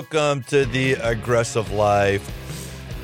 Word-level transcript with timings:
welcome 0.00 0.42
to 0.44 0.64
the 0.64 0.94
aggressive 0.94 1.72
life. 1.72 2.24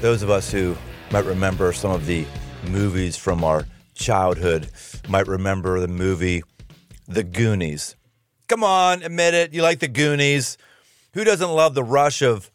Those 0.01 0.23
of 0.23 0.31
us 0.31 0.51
who 0.51 0.75
might 1.11 1.27
remember 1.27 1.71
some 1.75 1.91
of 1.91 2.07
the 2.07 2.25
movies 2.71 3.19
from 3.19 3.45
our 3.45 3.67
childhood 3.93 4.71
might 5.07 5.27
remember 5.27 5.79
the 5.79 5.89
movie 5.89 6.43
The 7.07 7.23
Goonies. 7.23 7.97
Come 8.49 8.65
on, 8.65 9.03
admit 9.03 9.35
it. 9.35 9.53
You 9.53 9.61
like 9.61 9.81
The 9.81 9.89
Goonies. 9.89 10.57
Who 11.13 11.23
doesn't 11.23 11.51
love 11.51 11.75
the 11.75 11.85
rush 11.85 12.23
of 12.23 12.51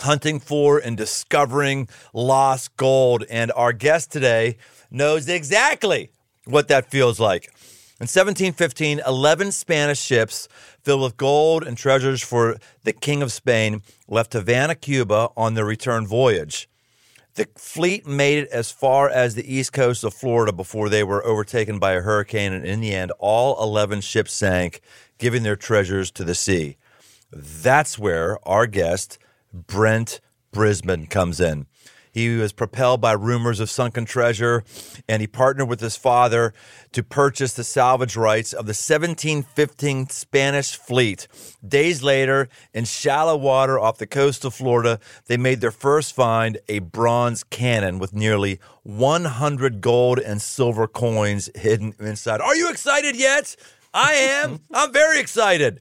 hunting 0.00 0.38
for 0.38 0.78
and 0.78 0.94
discovering 0.94 1.88
lost 2.12 2.76
gold? 2.76 3.24
And 3.30 3.50
our 3.52 3.72
guest 3.72 4.12
today 4.12 4.58
knows 4.90 5.30
exactly 5.30 6.10
what 6.44 6.68
that 6.68 6.90
feels 6.90 7.18
like. 7.18 7.50
In 8.02 8.06
1715, 8.06 9.00
11 9.06 9.52
Spanish 9.52 10.00
ships 10.00 10.48
filled 10.82 11.02
with 11.02 11.16
gold 11.16 11.62
and 11.62 11.78
treasures 11.78 12.20
for 12.20 12.56
the 12.82 12.92
King 12.92 13.22
of 13.22 13.30
Spain 13.30 13.80
left 14.08 14.32
Havana, 14.32 14.74
Cuba 14.74 15.28
on 15.36 15.54
their 15.54 15.64
return 15.64 16.04
voyage. 16.04 16.68
The 17.34 17.46
fleet 17.56 18.04
made 18.04 18.38
it 18.38 18.48
as 18.48 18.72
far 18.72 19.08
as 19.08 19.36
the 19.36 19.54
east 19.54 19.72
coast 19.72 20.02
of 20.02 20.14
Florida 20.14 20.52
before 20.52 20.88
they 20.88 21.04
were 21.04 21.24
overtaken 21.24 21.78
by 21.78 21.92
a 21.92 22.00
hurricane, 22.00 22.52
and 22.52 22.66
in 22.66 22.80
the 22.80 22.92
end, 22.92 23.12
all 23.20 23.62
11 23.62 24.00
ships 24.00 24.32
sank, 24.32 24.80
giving 25.18 25.44
their 25.44 25.54
treasures 25.54 26.10
to 26.10 26.24
the 26.24 26.34
sea. 26.34 26.78
That's 27.30 28.00
where 28.00 28.36
our 28.42 28.66
guest, 28.66 29.16
Brent 29.52 30.18
Brisben, 30.52 31.08
comes 31.08 31.38
in. 31.38 31.68
He 32.12 32.36
was 32.36 32.52
propelled 32.52 33.00
by 33.00 33.12
rumors 33.12 33.58
of 33.58 33.70
sunken 33.70 34.04
treasure, 34.04 34.64
and 35.08 35.22
he 35.22 35.26
partnered 35.26 35.68
with 35.68 35.80
his 35.80 35.96
father 35.96 36.52
to 36.92 37.02
purchase 37.02 37.54
the 37.54 37.64
salvage 37.64 38.16
rights 38.16 38.52
of 38.52 38.66
the 38.66 38.70
1715 38.70 40.10
Spanish 40.10 40.76
fleet. 40.76 41.26
Days 41.66 42.02
later, 42.02 42.50
in 42.74 42.84
shallow 42.84 43.36
water 43.36 43.78
off 43.78 43.96
the 43.96 44.06
coast 44.06 44.44
of 44.44 44.52
Florida, 44.54 45.00
they 45.26 45.38
made 45.38 45.62
their 45.62 45.70
first 45.70 46.14
find 46.14 46.58
a 46.68 46.80
bronze 46.80 47.44
cannon 47.44 47.98
with 47.98 48.12
nearly 48.12 48.60
100 48.82 49.80
gold 49.80 50.18
and 50.18 50.42
silver 50.42 50.86
coins 50.86 51.48
hidden 51.54 51.94
inside. 51.98 52.42
Are 52.42 52.54
you 52.54 52.68
excited 52.68 53.16
yet? 53.16 53.56
I 53.94 54.12
am. 54.12 54.60
I'm 54.72 54.92
very 54.92 55.18
excited. 55.18 55.80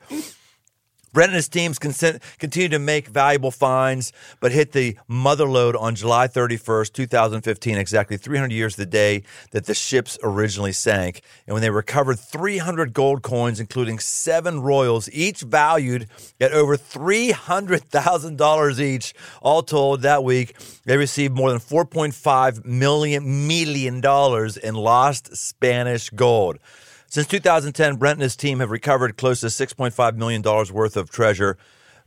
Brent 1.13 1.29
and 1.29 1.35
his 1.35 1.47
teams 1.49 1.77
consent, 1.77 2.23
continue 2.39 2.69
to 2.69 2.79
make 2.79 3.07
valuable 3.07 3.51
finds, 3.51 4.13
but 4.39 4.53
hit 4.53 4.71
the 4.71 4.97
mother 5.07 5.45
lode 5.45 5.75
on 5.75 5.95
July 5.95 6.27
31st, 6.27 6.93
2015, 6.93 7.77
exactly 7.77 8.15
300 8.15 8.53
years 8.53 8.77
the 8.77 8.85
day 8.85 9.23
that 9.51 9.65
the 9.65 9.73
ships 9.73 10.17
originally 10.23 10.71
sank. 10.71 11.21
And 11.45 11.53
when 11.53 11.61
they 11.61 11.69
recovered 11.69 12.17
300 12.19 12.93
gold 12.93 13.23
coins, 13.23 13.59
including 13.59 13.99
seven 13.99 14.61
royals, 14.61 15.09
each 15.11 15.41
valued 15.41 16.07
at 16.39 16.53
over 16.53 16.77
$300,000 16.77 18.79
each, 18.79 19.13
all 19.41 19.63
told 19.63 20.03
that 20.03 20.23
week, 20.23 20.55
they 20.85 20.95
received 20.95 21.35
more 21.35 21.49
than 21.49 21.59
$4.5 21.59 22.65
million, 22.65 23.47
million 23.47 24.01
in 24.63 24.75
lost 24.75 25.35
Spanish 25.35 26.09
gold. 26.11 26.57
Since 27.11 27.27
2010, 27.27 27.97
Brent 27.97 28.19
and 28.19 28.23
his 28.23 28.37
team 28.37 28.61
have 28.61 28.71
recovered 28.71 29.17
close 29.17 29.41
to 29.41 29.47
$6.5 29.47 30.15
million 30.15 30.41
worth 30.41 30.95
of 30.95 31.09
treasure, 31.11 31.57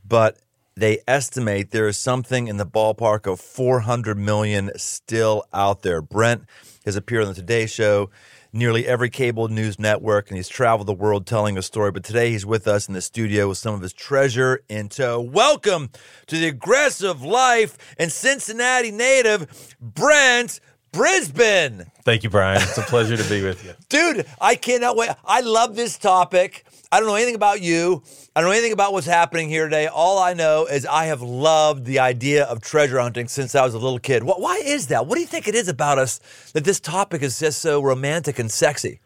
but 0.02 0.38
they 0.76 1.00
estimate 1.06 1.72
there 1.72 1.88
is 1.88 1.98
something 1.98 2.48
in 2.48 2.56
the 2.56 2.64
ballpark 2.64 3.30
of 3.30 3.38
400 3.38 4.16
million 4.16 4.70
still 4.76 5.44
out 5.52 5.82
there. 5.82 6.00
Brent 6.00 6.44
has 6.86 6.96
appeared 6.96 7.24
on 7.24 7.28
the 7.28 7.34
Today 7.34 7.66
Show, 7.66 8.08
nearly 8.50 8.86
every 8.86 9.10
cable 9.10 9.48
news 9.48 9.78
network, 9.78 10.28
and 10.30 10.38
he's 10.38 10.48
traveled 10.48 10.86
the 10.86 10.94
world 10.94 11.26
telling 11.26 11.58
a 11.58 11.62
story. 11.62 11.90
But 11.90 12.02
today 12.02 12.30
he's 12.30 12.46
with 12.46 12.66
us 12.66 12.88
in 12.88 12.94
the 12.94 13.02
studio 13.02 13.46
with 13.46 13.58
some 13.58 13.74
of 13.74 13.82
his 13.82 13.92
treasure 13.92 14.62
in 14.70 14.88
tow. 14.88 15.20
Welcome 15.20 15.90
to 16.28 16.38
the 16.38 16.48
aggressive 16.48 17.20
life 17.20 17.76
and 17.98 18.10
Cincinnati 18.10 18.90
native, 18.90 19.76
Brent 19.82 20.60
Brisben. 20.94 21.90
Thank 22.04 22.22
you, 22.22 22.28
Brian. 22.28 22.60
It's 22.60 22.76
a 22.76 22.82
pleasure 22.82 23.16
to 23.16 23.28
be 23.30 23.42
with 23.42 23.64
you. 23.64 23.72
Dude, 23.88 24.26
I 24.38 24.56
cannot 24.56 24.94
wait. 24.94 25.10
I 25.24 25.40
love 25.40 25.74
this 25.74 25.96
topic. 25.96 26.66
I 26.92 27.00
don't 27.00 27.08
know 27.08 27.14
anything 27.14 27.34
about 27.34 27.62
you. 27.62 28.02
I 28.36 28.40
don't 28.40 28.50
know 28.50 28.52
anything 28.52 28.72
about 28.72 28.92
what's 28.92 29.06
happening 29.06 29.48
here 29.48 29.64
today. 29.64 29.86
All 29.86 30.18
I 30.18 30.34
know 30.34 30.66
is 30.66 30.84
I 30.84 31.06
have 31.06 31.22
loved 31.22 31.86
the 31.86 32.00
idea 32.00 32.44
of 32.44 32.60
treasure 32.60 33.00
hunting 33.00 33.26
since 33.26 33.54
I 33.54 33.64
was 33.64 33.72
a 33.72 33.78
little 33.78 33.98
kid. 33.98 34.22
Why 34.22 34.60
is 34.62 34.88
that? 34.88 35.06
What 35.06 35.14
do 35.14 35.22
you 35.22 35.26
think 35.26 35.48
it 35.48 35.54
is 35.54 35.66
about 35.68 35.98
us 35.98 36.20
that 36.52 36.64
this 36.64 36.78
topic 36.78 37.22
is 37.22 37.38
just 37.40 37.62
so 37.62 37.82
romantic 37.82 38.38
and 38.38 38.50
sexy? 38.50 39.00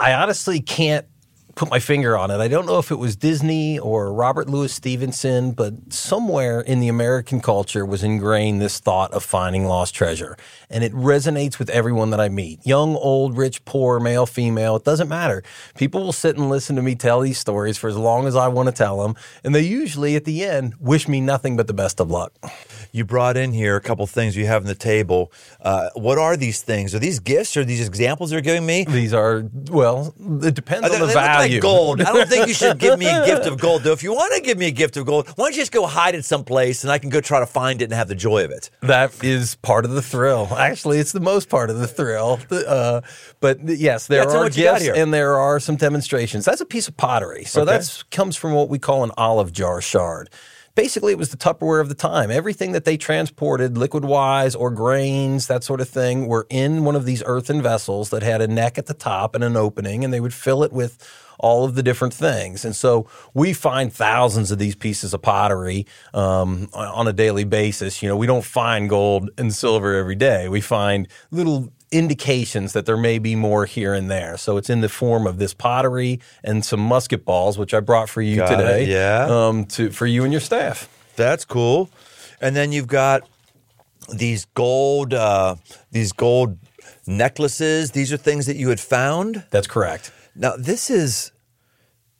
I 0.00 0.12
honestly 0.12 0.60
can't 0.60 1.06
put 1.54 1.70
my 1.70 1.78
finger 1.78 2.16
on 2.16 2.30
it. 2.30 2.38
I 2.38 2.48
don't 2.48 2.66
know 2.66 2.78
if 2.78 2.90
it 2.90 2.98
was 2.98 3.16
Disney 3.16 3.78
or 3.78 4.12
Robert 4.12 4.48
Louis 4.48 4.72
Stevenson, 4.72 5.52
but 5.52 5.92
somewhere 5.92 6.60
in 6.60 6.80
the 6.80 6.88
American 6.88 7.40
culture 7.40 7.86
was 7.86 8.02
ingrained 8.02 8.60
this 8.60 8.80
thought 8.80 9.12
of 9.12 9.22
finding 9.22 9.66
lost 9.66 9.94
treasure. 9.94 10.36
And 10.68 10.82
it 10.82 10.92
resonates 10.92 11.58
with 11.58 11.70
everyone 11.70 12.10
that 12.10 12.20
I 12.20 12.28
meet 12.28 12.66
young, 12.66 12.96
old, 12.96 13.36
rich, 13.36 13.64
poor, 13.64 14.00
male, 14.00 14.26
female. 14.26 14.76
It 14.76 14.84
doesn't 14.84 15.08
matter. 15.08 15.42
People 15.76 16.02
will 16.02 16.12
sit 16.12 16.36
and 16.36 16.48
listen 16.48 16.76
to 16.76 16.82
me 16.82 16.94
tell 16.94 17.20
these 17.20 17.38
stories 17.38 17.78
for 17.78 17.88
as 17.88 17.96
long 17.96 18.26
as 18.26 18.34
I 18.34 18.48
want 18.48 18.68
to 18.68 18.74
tell 18.74 19.02
them. 19.02 19.14
And 19.44 19.54
they 19.54 19.62
usually, 19.62 20.16
at 20.16 20.24
the 20.24 20.44
end, 20.44 20.74
wish 20.80 21.06
me 21.06 21.20
nothing 21.20 21.56
but 21.56 21.66
the 21.66 21.74
best 21.74 22.00
of 22.00 22.10
luck. 22.10 22.32
You 22.94 23.04
brought 23.04 23.36
in 23.36 23.52
here 23.52 23.74
a 23.74 23.80
couple 23.80 24.06
things 24.06 24.36
you 24.36 24.46
have 24.46 24.62
on 24.62 24.68
the 24.68 24.74
table. 24.76 25.32
Uh, 25.60 25.88
what 25.94 26.16
are 26.16 26.36
these 26.36 26.62
things? 26.62 26.94
Are 26.94 27.00
these 27.00 27.18
gifts 27.18 27.56
or 27.56 27.64
these 27.64 27.84
examples 27.84 28.30
you're 28.30 28.40
giving 28.40 28.64
me? 28.64 28.84
These 28.88 29.12
are, 29.12 29.42
well, 29.68 30.14
it 30.44 30.54
depends 30.54 30.88
Uh, 30.88 30.94
on 30.94 31.00
the 31.00 31.06
they 31.06 31.12
value. 31.14 31.54
like 31.54 31.62
gold. 31.62 32.00
I 32.02 32.12
don't 32.12 32.28
think 32.28 32.46
you 32.46 32.54
should 32.54 32.78
give 32.78 32.96
me 32.96 33.06
a 33.06 33.26
gift 33.26 33.46
of 33.46 33.58
gold, 33.58 33.82
though. 33.82 33.90
If 33.90 34.04
you 34.04 34.12
want 34.14 34.32
to 34.36 34.40
give 34.42 34.58
me 34.58 34.66
a 34.68 34.70
gift 34.70 34.96
of 34.96 35.06
gold, 35.06 35.26
why 35.30 35.46
don't 35.46 35.56
you 35.56 35.62
just 35.62 35.72
go 35.72 35.86
hide 35.86 36.14
it 36.14 36.24
someplace 36.24 36.84
and 36.84 36.92
I 36.92 36.98
can 36.98 37.10
go 37.10 37.20
try 37.20 37.40
to 37.40 37.46
find 37.46 37.82
it 37.82 37.86
and 37.86 37.94
have 37.94 38.06
the 38.06 38.14
joy 38.14 38.44
of 38.44 38.52
it? 38.52 38.70
That 38.82 39.24
is 39.24 39.56
part 39.56 39.84
of 39.84 39.90
the 39.90 40.00
thrill. 40.02 40.46
Actually, 40.56 40.98
it's 41.00 41.10
the 41.10 41.18
most 41.18 41.48
part 41.48 41.70
of 41.70 41.78
the 41.78 41.88
thrill. 41.88 42.38
Uh, 42.52 43.00
but 43.40 43.58
yes, 43.64 44.06
there 44.06 44.22
Yeah, 44.22 44.36
are 44.36 44.44
what 44.44 44.56
you 44.56 44.62
got 44.66 44.78
gifts 44.82 44.96
and 44.96 45.12
there 45.12 45.36
are 45.36 45.58
some 45.58 45.74
demonstrations. 45.74 46.44
That's 46.44 46.60
a 46.60 46.64
piece 46.64 46.86
of 46.86 46.96
pottery. 46.96 47.42
So 47.42 47.62
Okay. 47.62 47.72
that's 47.72 48.04
comes 48.04 48.36
from 48.36 48.52
what 48.52 48.68
we 48.68 48.78
call 48.78 49.02
an 49.02 49.10
olive 49.16 49.50
jar 49.52 49.80
shard. 49.80 50.30
Basically, 50.74 51.12
it 51.12 51.18
was 51.18 51.28
the 51.28 51.36
Tupperware 51.36 51.80
of 51.80 51.88
the 51.88 51.94
time. 51.94 52.32
Everything 52.32 52.72
that 52.72 52.84
they 52.84 52.96
transported, 52.96 53.78
liquid 53.78 54.04
wise 54.04 54.56
or 54.56 54.72
grains, 54.72 55.46
that 55.46 55.62
sort 55.62 55.80
of 55.80 55.88
thing, 55.88 56.26
were 56.26 56.48
in 56.50 56.84
one 56.84 56.96
of 56.96 57.04
these 57.04 57.22
earthen 57.26 57.62
vessels 57.62 58.10
that 58.10 58.24
had 58.24 58.40
a 58.40 58.48
neck 58.48 58.76
at 58.76 58.86
the 58.86 58.94
top 58.94 59.36
and 59.36 59.44
an 59.44 59.56
opening, 59.56 60.02
and 60.02 60.12
they 60.12 60.20
would 60.20 60.34
fill 60.34 60.64
it 60.64 60.72
with 60.72 60.98
all 61.38 61.64
of 61.64 61.76
the 61.76 61.82
different 61.82 62.12
things. 62.12 62.64
And 62.64 62.74
so 62.74 63.08
we 63.34 63.52
find 63.52 63.92
thousands 63.92 64.50
of 64.50 64.58
these 64.58 64.74
pieces 64.74 65.14
of 65.14 65.22
pottery 65.22 65.86
um, 66.12 66.68
on 66.72 67.06
a 67.06 67.12
daily 67.12 67.44
basis. 67.44 68.02
You 68.02 68.08
know, 68.08 68.16
we 68.16 68.26
don't 68.26 68.44
find 68.44 68.88
gold 68.88 69.30
and 69.38 69.54
silver 69.54 69.94
every 69.94 70.14
day. 70.16 70.48
We 70.48 70.60
find 70.60 71.06
little 71.30 71.72
indications 71.90 72.72
that 72.72 72.86
there 72.86 72.96
may 72.96 73.18
be 73.18 73.36
more 73.36 73.66
here 73.66 73.94
and 73.94 74.10
there. 74.10 74.36
So 74.36 74.56
it's 74.56 74.68
in 74.70 74.80
the 74.80 74.88
form 74.88 75.26
of 75.26 75.38
this 75.38 75.54
pottery 75.54 76.20
and 76.42 76.64
some 76.64 76.80
musket 76.80 77.24
balls, 77.24 77.56
which 77.58 77.72
I 77.72 77.80
brought 77.80 78.08
for 78.08 78.22
you 78.22 78.36
Got 78.36 78.52
it, 78.52 78.56
today. 78.56 78.86
yeah. 78.90 79.26
Um, 79.28 79.64
to 79.66 79.90
for 79.90 80.06
you 80.06 80.24
and 80.24 80.32
your 80.32 80.40
staff. 80.40 80.88
That's 81.16 81.44
cool. 81.44 81.90
And 82.40 82.56
then 82.56 82.72
you've 82.72 82.88
got 82.88 83.22
these 84.12 84.44
gold, 84.54 85.14
uh, 85.14 85.54
these 85.92 86.12
gold 86.12 86.58
necklaces. 87.06 87.92
These 87.92 88.12
are 88.12 88.16
things 88.16 88.46
that 88.46 88.56
you 88.56 88.68
had 88.68 88.80
found. 88.80 89.44
That's 89.50 89.66
correct. 89.66 90.12
Now, 90.34 90.56
this 90.56 90.90
is 90.90 91.30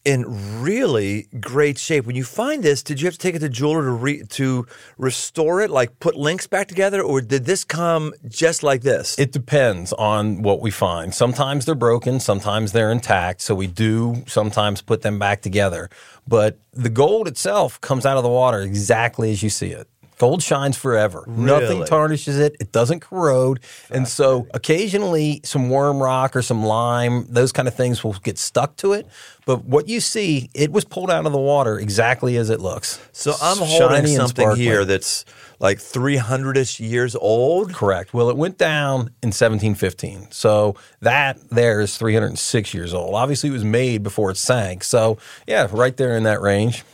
in 0.04 0.62
really 0.62 1.28
great 1.40 1.78
shape. 1.78 2.04
When 2.04 2.16
you 2.16 2.24
find 2.24 2.62
this, 2.62 2.82
did 2.82 3.00
you 3.00 3.06
have 3.06 3.14
to 3.14 3.18
take 3.18 3.34
it 3.34 3.38
to 3.40 3.48
jeweler 3.48 3.84
to 3.84 3.90
re- 3.90 4.22
to 4.22 4.66
restore 4.98 5.60
it, 5.62 5.70
like 5.70 5.98
put 5.98 6.14
links 6.16 6.46
back 6.46 6.68
together, 6.68 7.00
or 7.02 7.20
did 7.20 7.46
this 7.46 7.64
come 7.64 8.12
just 8.28 8.62
like 8.62 8.82
this? 8.82 9.18
It 9.18 9.32
depends 9.32 9.92
on 9.94 10.42
what 10.42 10.60
we 10.60 10.70
find. 10.70 11.14
Sometimes 11.14 11.64
they're 11.64 11.74
broken, 11.74 12.20
sometimes 12.20 12.72
they're 12.72 12.92
intact. 12.92 13.40
So 13.40 13.54
we 13.54 13.66
do 13.66 14.24
sometimes 14.26 14.82
put 14.82 15.02
them 15.02 15.18
back 15.18 15.40
together. 15.40 15.88
But 16.26 16.58
the 16.72 16.90
gold 16.90 17.28
itself 17.28 17.80
comes 17.80 18.04
out 18.06 18.16
of 18.16 18.22
the 18.22 18.28
water 18.28 18.60
exactly 18.60 19.30
as 19.30 19.42
you 19.42 19.50
see 19.50 19.68
it. 19.68 19.88
Gold 20.18 20.42
shines 20.42 20.76
forever. 20.76 21.24
Nothing 21.26 21.84
tarnishes 21.84 22.38
it. 22.38 22.56
It 22.60 22.72
doesn't 22.72 23.00
corrode. 23.00 23.60
And 23.90 24.06
so 24.06 24.46
occasionally 24.54 25.40
some 25.44 25.70
worm 25.70 26.02
rock 26.02 26.36
or 26.36 26.42
some 26.42 26.64
lime, 26.64 27.26
those 27.28 27.52
kind 27.52 27.66
of 27.66 27.74
things 27.74 28.04
will 28.04 28.12
get 28.14 28.38
stuck 28.38 28.76
to 28.76 28.92
it. 28.92 29.06
But 29.46 29.64
what 29.64 29.88
you 29.88 30.00
see, 30.00 30.50
it 30.54 30.72
was 30.72 30.84
pulled 30.84 31.10
out 31.10 31.26
of 31.26 31.32
the 31.32 31.38
water 31.38 31.78
exactly 31.78 32.36
as 32.36 32.48
it 32.48 32.60
looks. 32.60 33.00
so 33.12 33.34
I'm 33.42 33.58
Shiny 33.58 33.78
holding 33.78 34.06
something 34.06 34.56
here 34.56 34.84
that's 34.84 35.24
like 35.58 35.80
300 35.80 36.56
ish 36.56 36.80
years 36.80 37.14
old. 37.14 37.72
Correct. 37.74 38.14
Well, 38.14 38.30
it 38.30 38.36
went 38.36 38.58
down 38.58 39.10
in 39.22 39.28
1715. 39.28 40.28
So 40.30 40.76
that 41.00 41.38
there 41.50 41.80
is 41.80 41.98
306 41.98 42.74
years 42.74 42.94
old. 42.94 43.14
Obviously, 43.14 43.50
it 43.50 43.52
was 43.52 43.64
made 43.64 44.02
before 44.02 44.30
it 44.30 44.36
sank. 44.36 44.84
So, 44.84 45.18
yeah, 45.46 45.68
right 45.70 45.96
there 45.96 46.16
in 46.16 46.22
that 46.22 46.40
range. 46.40 46.84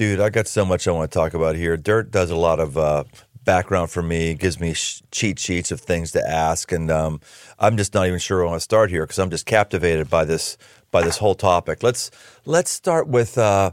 Dude, 0.00 0.18
I 0.18 0.30
got 0.30 0.48
so 0.48 0.64
much 0.64 0.88
I 0.88 0.92
want 0.92 1.12
to 1.12 1.14
talk 1.14 1.34
about 1.34 1.56
here. 1.56 1.76
Dirt 1.76 2.10
does 2.10 2.30
a 2.30 2.34
lot 2.34 2.58
of 2.58 2.78
uh, 2.78 3.04
background 3.44 3.90
for 3.90 4.02
me, 4.02 4.32
gives 4.32 4.58
me 4.58 4.72
sh- 4.72 5.02
cheat 5.10 5.38
sheets 5.38 5.70
of 5.70 5.82
things 5.82 6.12
to 6.12 6.26
ask, 6.26 6.72
and 6.72 6.90
um, 6.90 7.20
I'm 7.58 7.76
just 7.76 7.92
not 7.92 8.06
even 8.06 8.18
sure 8.18 8.42
I 8.42 8.46
want 8.48 8.56
to 8.56 8.64
start 8.64 8.88
here 8.88 9.02
because 9.02 9.18
I'm 9.18 9.28
just 9.28 9.44
captivated 9.44 10.08
by 10.08 10.24
this 10.24 10.56
by 10.90 11.02
this 11.02 11.18
whole 11.18 11.34
topic. 11.34 11.82
Let's 11.82 12.10
let's 12.46 12.70
start 12.70 13.08
with 13.08 13.36
uh, 13.36 13.72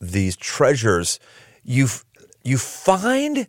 these 0.00 0.34
treasures. 0.34 1.20
you 1.62 1.88
you 2.42 2.56
find 2.56 3.46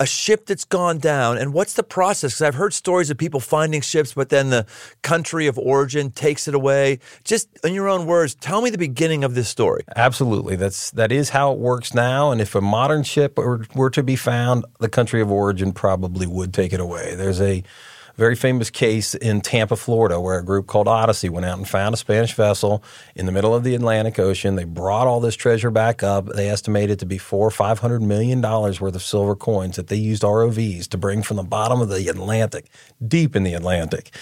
a 0.00 0.06
ship 0.06 0.46
that's 0.46 0.64
gone 0.64 0.98
down, 0.98 1.38
and 1.38 1.52
what's 1.52 1.74
the 1.74 1.82
process? 1.82 2.32
Because 2.32 2.42
I've 2.42 2.54
heard 2.54 2.74
stories 2.74 3.10
of 3.10 3.18
people 3.18 3.40
finding 3.40 3.80
ships, 3.80 4.14
but 4.14 4.28
then 4.28 4.50
the 4.50 4.66
country 5.02 5.46
of 5.46 5.58
origin 5.58 6.10
takes 6.10 6.48
it 6.48 6.54
away. 6.54 6.98
Just 7.22 7.48
in 7.64 7.74
your 7.74 7.88
own 7.88 8.06
words, 8.06 8.34
tell 8.34 8.60
me 8.60 8.70
the 8.70 8.78
beginning 8.78 9.24
of 9.24 9.34
this 9.34 9.48
story. 9.48 9.84
Absolutely, 9.96 10.56
that's 10.56 10.90
that 10.92 11.12
is 11.12 11.30
how 11.30 11.52
it 11.52 11.58
works 11.58 11.94
now. 11.94 12.32
And 12.32 12.40
if 12.40 12.54
a 12.54 12.60
modern 12.60 13.04
ship 13.04 13.38
were, 13.38 13.66
were 13.74 13.90
to 13.90 14.02
be 14.02 14.16
found, 14.16 14.64
the 14.80 14.88
country 14.88 15.20
of 15.20 15.30
origin 15.30 15.72
probably 15.72 16.26
would 16.26 16.52
take 16.52 16.72
it 16.72 16.80
away. 16.80 17.14
There's 17.14 17.40
a 17.40 17.62
very 18.16 18.36
famous 18.36 18.70
case 18.70 19.14
in 19.14 19.40
Tampa, 19.40 19.76
Florida, 19.76 20.20
where 20.20 20.38
a 20.38 20.44
group 20.44 20.66
called 20.66 20.86
Odyssey 20.86 21.28
went 21.28 21.46
out 21.46 21.58
and 21.58 21.68
found 21.68 21.94
a 21.94 21.96
Spanish 21.96 22.34
vessel 22.34 22.82
in 23.16 23.26
the 23.26 23.32
middle 23.32 23.54
of 23.54 23.64
the 23.64 23.74
Atlantic 23.74 24.18
Ocean. 24.18 24.54
They 24.54 24.64
brought 24.64 25.06
all 25.06 25.20
this 25.20 25.34
treasure 25.34 25.70
back 25.70 26.02
up. 26.02 26.26
They 26.26 26.48
estimated 26.48 26.98
to 27.00 27.06
be 27.06 27.18
four 27.18 27.46
or 27.46 27.50
five 27.50 27.80
hundred 27.80 28.02
million 28.02 28.40
dollars 28.40 28.80
worth 28.80 28.94
of 28.94 29.02
silver 29.02 29.34
coins 29.34 29.76
that 29.76 29.88
they 29.88 29.96
used 29.96 30.22
ROVs 30.22 30.88
to 30.88 30.98
bring 30.98 31.22
from 31.22 31.36
the 31.36 31.42
bottom 31.42 31.80
of 31.80 31.88
the 31.88 32.08
Atlantic, 32.08 32.70
deep 33.06 33.34
in 33.34 33.42
the 33.42 33.54
Atlantic. 33.54 34.14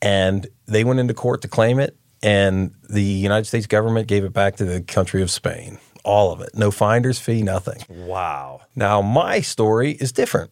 And 0.00 0.46
they 0.66 0.84
went 0.84 1.00
into 1.00 1.14
court 1.14 1.42
to 1.42 1.48
claim 1.48 1.78
it, 1.78 1.96
and 2.22 2.74
the 2.88 3.02
United 3.02 3.44
States 3.44 3.66
government 3.66 4.08
gave 4.08 4.24
it 4.24 4.32
back 4.32 4.56
to 4.56 4.64
the 4.64 4.80
country 4.82 5.22
of 5.22 5.30
Spain. 5.30 5.78
All 6.04 6.32
of 6.32 6.40
it. 6.42 6.50
No 6.54 6.70
finder's 6.70 7.18
fee, 7.18 7.42
nothing. 7.42 7.82
Wow. 7.88 8.60
Now, 8.76 9.00
my 9.00 9.40
story 9.40 9.92
is 9.92 10.12
different. 10.12 10.50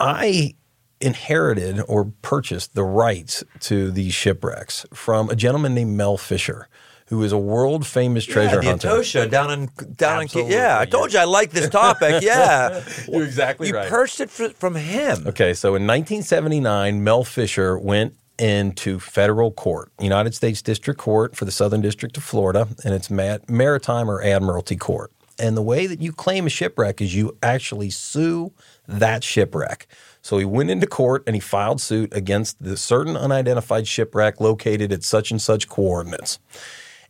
I 0.00 0.54
inherited 1.00 1.80
or 1.88 2.06
purchased 2.22 2.74
the 2.74 2.84
rights 2.84 3.44
to 3.60 3.90
these 3.90 4.14
shipwrecks 4.14 4.86
from 4.92 5.28
a 5.30 5.36
gentleman 5.36 5.74
named 5.74 5.96
Mel 5.96 6.16
Fisher, 6.16 6.68
who 7.06 7.22
is 7.22 7.32
a 7.32 7.38
world 7.38 7.86
famous 7.86 8.24
treasure 8.24 8.62
yeah, 8.62 8.70
hunter. 8.70 9.28
down 9.28 9.50
in 9.50 9.70
down 9.94 10.22
Absolutely, 10.22 10.54
in 10.54 10.58
yeah. 10.58 10.78
I 10.78 10.86
told 10.86 11.12
you 11.12 11.18
I 11.18 11.24
like 11.24 11.50
this 11.50 11.68
topic. 11.68 12.22
Yeah, 12.22 12.82
You're 13.08 13.24
exactly 13.24 13.68
you 13.68 13.74
right. 13.74 13.84
You 13.84 13.90
purchased 13.90 14.20
it 14.20 14.30
fr- 14.30 14.48
from 14.48 14.74
him. 14.74 15.26
Okay, 15.26 15.54
so 15.54 15.68
in 15.70 15.86
1979, 15.86 17.04
Mel 17.04 17.24
Fisher 17.24 17.78
went 17.78 18.14
into 18.38 18.98
federal 18.98 19.50
court, 19.50 19.90
United 20.00 20.34
States 20.34 20.60
District 20.62 20.98
Court 20.98 21.36
for 21.36 21.44
the 21.44 21.50
Southern 21.52 21.80
District 21.80 22.16
of 22.16 22.22
Florida, 22.22 22.68
and 22.84 22.92
it's 22.94 23.10
mat- 23.10 23.48
maritime 23.48 24.10
or 24.10 24.22
admiralty 24.22 24.76
court. 24.76 25.12
And 25.38 25.56
the 25.56 25.62
way 25.62 25.86
that 25.86 26.00
you 26.00 26.12
claim 26.12 26.46
a 26.46 26.50
shipwreck 26.50 27.00
is 27.00 27.14
you 27.14 27.36
actually 27.42 27.90
sue 27.90 28.52
that 28.88 29.22
shipwreck. 29.22 29.86
So 30.26 30.38
he 30.38 30.44
went 30.44 30.70
into 30.70 30.88
court 30.88 31.22
and 31.28 31.36
he 31.36 31.40
filed 31.40 31.80
suit 31.80 32.12
against 32.12 32.60
the 32.60 32.76
certain 32.76 33.16
unidentified 33.16 33.86
shipwreck 33.86 34.40
located 34.40 34.90
at 34.90 35.04
such 35.04 35.30
and 35.30 35.40
such 35.40 35.68
coordinates. 35.68 36.40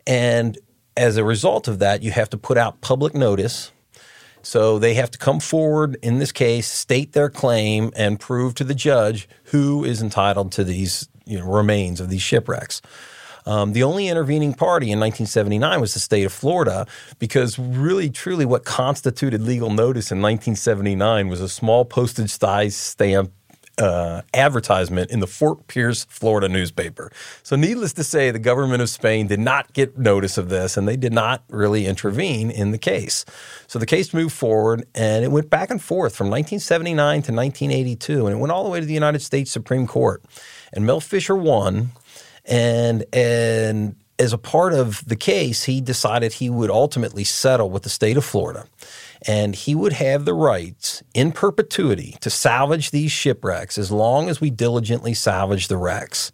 And 0.06 0.58
as 0.98 1.16
a 1.16 1.24
result 1.24 1.66
of 1.66 1.78
that, 1.78 2.02
you 2.02 2.10
have 2.10 2.28
to 2.28 2.36
put 2.36 2.58
out 2.58 2.82
public 2.82 3.14
notice 3.14 3.72
so 4.42 4.78
they 4.78 4.92
have 4.94 5.10
to 5.12 5.18
come 5.18 5.40
forward 5.40 5.96
in 6.02 6.18
this 6.18 6.30
case, 6.30 6.68
state 6.68 7.14
their 7.14 7.30
claim, 7.30 7.90
and 7.96 8.20
prove 8.20 8.54
to 8.56 8.64
the 8.64 8.74
judge 8.74 9.30
who 9.44 9.82
is 9.82 10.02
entitled 10.02 10.52
to 10.52 10.62
these 10.62 11.08
you 11.24 11.38
know, 11.38 11.46
remains 11.46 12.02
of 12.02 12.10
these 12.10 12.20
shipwrecks. 12.20 12.82
Um, 13.46 13.72
the 13.72 13.82
only 13.82 14.08
intervening 14.08 14.54
party 14.54 14.86
in 14.86 14.98
1979 14.98 15.80
was 15.80 15.94
the 15.94 16.00
state 16.00 16.24
of 16.24 16.32
Florida, 16.32 16.86
because 17.18 17.58
really, 17.58 18.10
truly, 18.10 18.44
what 18.44 18.64
constituted 18.64 19.42
legal 19.42 19.70
notice 19.70 20.10
in 20.10 20.20
1979 20.20 21.28
was 21.28 21.40
a 21.40 21.48
small 21.48 21.84
postage 21.84 22.30
size 22.30 22.76
stamp 22.76 23.32
uh, 23.78 24.22
advertisement 24.32 25.10
in 25.10 25.20
the 25.20 25.26
Fort 25.26 25.66
Pierce, 25.66 26.04
Florida 26.04 26.48
newspaper. 26.48 27.12
So, 27.42 27.56
needless 27.56 27.92
to 27.94 28.04
say, 28.04 28.30
the 28.30 28.38
government 28.38 28.82
of 28.82 28.88
Spain 28.88 29.26
did 29.26 29.40
not 29.40 29.72
get 29.72 29.98
notice 29.98 30.38
of 30.38 30.48
this 30.48 30.76
and 30.76 30.88
they 30.88 30.96
did 30.96 31.12
not 31.12 31.44
really 31.48 31.86
intervene 31.86 32.50
in 32.50 32.70
the 32.70 32.78
case. 32.78 33.24
So, 33.66 33.78
the 33.78 33.86
case 33.86 34.14
moved 34.14 34.34
forward 34.34 34.86
and 34.94 35.24
it 35.24 35.30
went 35.30 35.50
back 35.50 35.70
and 35.70 35.82
forth 35.82 36.16
from 36.16 36.28
1979 36.28 37.22
to 37.22 37.32
1982 37.32 38.26
and 38.26 38.36
it 38.36 38.38
went 38.38 38.52
all 38.52 38.64
the 38.64 38.70
way 38.70 38.80
to 38.80 38.86
the 38.86 38.94
United 38.94 39.20
States 39.20 39.50
Supreme 39.50 39.86
Court. 39.86 40.22
And 40.72 40.86
Mel 40.86 41.00
Fisher 41.00 41.36
won. 41.36 41.90
And, 42.46 43.04
and 43.12 43.96
as 44.18 44.32
a 44.32 44.38
part 44.38 44.72
of 44.72 45.04
the 45.06 45.16
case, 45.16 45.64
he 45.64 45.80
decided 45.80 46.32
he 46.32 46.48
would 46.48 46.70
ultimately 46.70 47.24
settle 47.24 47.70
with 47.70 47.82
the 47.82 47.88
state 47.88 48.16
of 48.16 48.24
Florida 48.24 48.66
and 49.26 49.54
he 49.54 49.74
would 49.74 49.92
have 49.94 50.24
the 50.24 50.34
rights 50.34 51.02
in 51.14 51.32
perpetuity 51.32 52.16
to 52.20 52.30
salvage 52.30 52.90
these 52.90 53.10
shipwrecks 53.10 53.78
as 53.78 53.90
long 53.90 54.28
as 54.28 54.40
we 54.40 54.50
diligently 54.50 55.14
salvage 55.14 55.68
the 55.68 55.76
wrecks. 55.76 56.32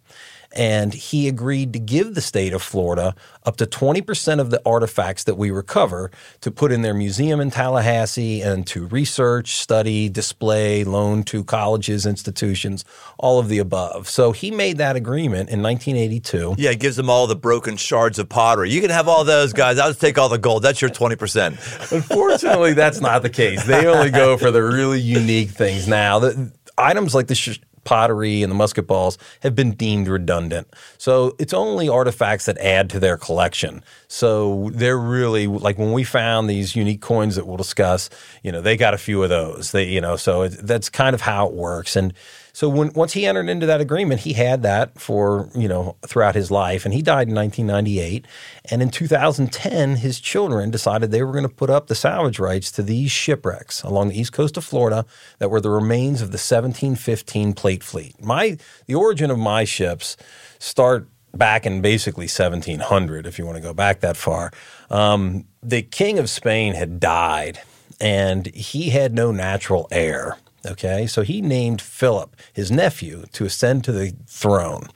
And 0.55 0.93
he 0.93 1.27
agreed 1.27 1.73
to 1.73 1.79
give 1.79 2.13
the 2.13 2.21
state 2.21 2.53
of 2.53 2.61
Florida 2.61 3.15
up 3.43 3.57
to 3.57 3.65
20% 3.65 4.39
of 4.39 4.51
the 4.51 4.61
artifacts 4.65 5.23
that 5.23 5.35
we 5.35 5.49
recover 5.49 6.11
to 6.41 6.51
put 6.51 6.71
in 6.71 6.83
their 6.83 6.93
museum 6.93 7.39
in 7.41 7.49
Tallahassee 7.49 8.41
and 8.41 8.65
to 8.67 8.85
research, 8.87 9.55
study, 9.55 10.09
display, 10.09 10.83
loan 10.83 11.23
to 11.23 11.43
colleges, 11.43 12.05
institutions, 12.05 12.85
all 13.17 13.39
of 13.39 13.49
the 13.49 13.57
above. 13.57 14.07
So 14.07 14.31
he 14.31 14.51
made 14.51 14.77
that 14.77 14.95
agreement 14.95 15.49
in 15.49 15.61
1982. 15.63 16.55
Yeah, 16.57 16.69
it 16.69 16.79
gives 16.79 16.95
them 16.97 17.09
all 17.09 17.25
the 17.25 17.35
broken 17.35 17.75
shards 17.75 18.19
of 18.19 18.29
pottery. 18.29 18.69
You 18.69 18.79
can 18.81 18.91
have 18.91 19.07
all 19.07 19.23
those 19.23 19.53
guys. 19.53 19.79
I'll 19.79 19.89
just 19.89 20.01
take 20.01 20.17
all 20.19 20.29
the 20.29 20.37
gold. 20.37 20.63
That's 20.63 20.81
your 20.81 20.91
twenty 20.91 21.15
percent. 21.15 21.55
Unfortunately, 21.91 22.73
that's 22.73 23.01
not 23.01 23.21
the 23.23 23.29
case. 23.29 23.63
They 23.65 23.87
only 23.87 24.11
go 24.11 24.37
for 24.37 24.51
the 24.51 24.61
really 24.61 24.99
unique 25.01 25.49
things 25.49 25.87
now. 25.87 26.19
The 26.19 26.51
items 26.77 27.15
like 27.15 27.27
the 27.27 27.35
sh- 27.35 27.59
pottery 27.83 28.43
and 28.43 28.51
the 28.51 28.55
musket 28.55 28.87
balls 28.87 29.17
have 29.41 29.55
been 29.55 29.71
deemed 29.71 30.07
redundant. 30.07 30.67
So 30.97 31.35
it's 31.39 31.53
only 31.53 31.89
artifacts 31.89 32.45
that 32.45 32.57
add 32.57 32.89
to 32.91 32.99
their 32.99 33.17
collection. 33.17 33.83
So 34.07 34.69
they're 34.73 34.97
really 34.97 35.47
like 35.47 35.77
when 35.77 35.91
we 35.91 36.03
found 36.03 36.49
these 36.49 36.75
unique 36.75 37.01
coins 37.01 37.35
that 37.35 37.45
we'll 37.47 37.57
discuss, 37.57 38.09
you 38.41 38.51
know, 38.51 38.61
they 38.61 38.77
got 38.77 38.93
a 38.93 38.97
few 38.97 39.23
of 39.23 39.29
those. 39.29 39.71
They, 39.71 39.85
you 39.85 40.01
know, 40.01 40.15
so 40.15 40.43
it, 40.43 40.49
that's 40.61 40.89
kind 40.89 41.13
of 41.13 41.21
how 41.21 41.47
it 41.47 41.53
works. 41.53 41.95
And 41.95 42.13
so 42.55 42.69
when 42.69 42.93
once 42.93 43.13
he 43.13 43.25
entered 43.25 43.49
into 43.49 43.65
that 43.65 43.81
agreement, 43.81 44.21
he 44.21 44.33
had 44.33 44.61
that 44.61 44.99
for 45.01 45.49
you 45.55 45.67
know 45.67 45.95
throughout 46.05 46.35
his 46.35 46.51
life, 46.51 46.85
and 46.85 46.93
he 46.93 47.01
died 47.01 47.27
in 47.27 47.33
1998. 47.33 48.27
And 48.69 48.81
in 48.81 48.89
2010, 48.89 49.95
his 49.97 50.19
children 50.19 50.69
decided 50.69 51.09
they 51.09 51.23
were 51.23 51.31
going 51.31 51.47
to 51.47 51.49
put 51.49 51.71
up 51.71 51.87
the 51.87 51.95
salvage 51.95 52.37
rights 52.37 52.71
to 52.73 52.83
these 52.83 53.11
shipwrecks 53.11 53.81
along 53.81 54.09
the 54.09 54.19
east 54.19 54.33
coast 54.33 54.55
of 54.55 54.63
Florida 54.63 55.05
that 55.39 55.49
were 55.49 55.61
the 55.61 55.71
remains 55.71 56.21
of 56.21 56.29
the 56.29 56.35
1715 56.35 57.53
plate 57.53 57.83
fleet. 57.83 58.23
My 58.23 58.57
the 58.85 58.95
origin 58.95 59.31
of 59.31 59.39
my 59.39 59.63
ships 59.63 60.15
start 60.59 61.09
back 61.33 61.65
in 61.65 61.81
basically 61.81 62.25
1700, 62.25 63.25
if 63.25 63.39
you 63.39 63.45
want 63.47 63.57
to 63.57 63.63
go 63.63 63.73
back 63.73 64.01
that 64.01 64.15
far. 64.15 64.51
Um, 64.91 65.45
the 65.63 65.81
king 65.81 66.19
of 66.19 66.29
Spain 66.29 66.75
had 66.75 66.99
died, 66.99 67.59
and 67.99 68.45
he 68.53 68.91
had 68.91 69.15
no 69.15 69.31
natural 69.31 69.87
heir. 69.89 70.37
Okay, 70.65 71.07
so 71.07 71.23
he 71.23 71.41
named 71.41 71.81
Philip, 71.81 72.35
his 72.53 72.71
nephew, 72.71 73.25
to 73.33 73.45
ascend 73.45 73.83
to 73.83 73.91
the 73.91 74.13
throne. 74.27 74.87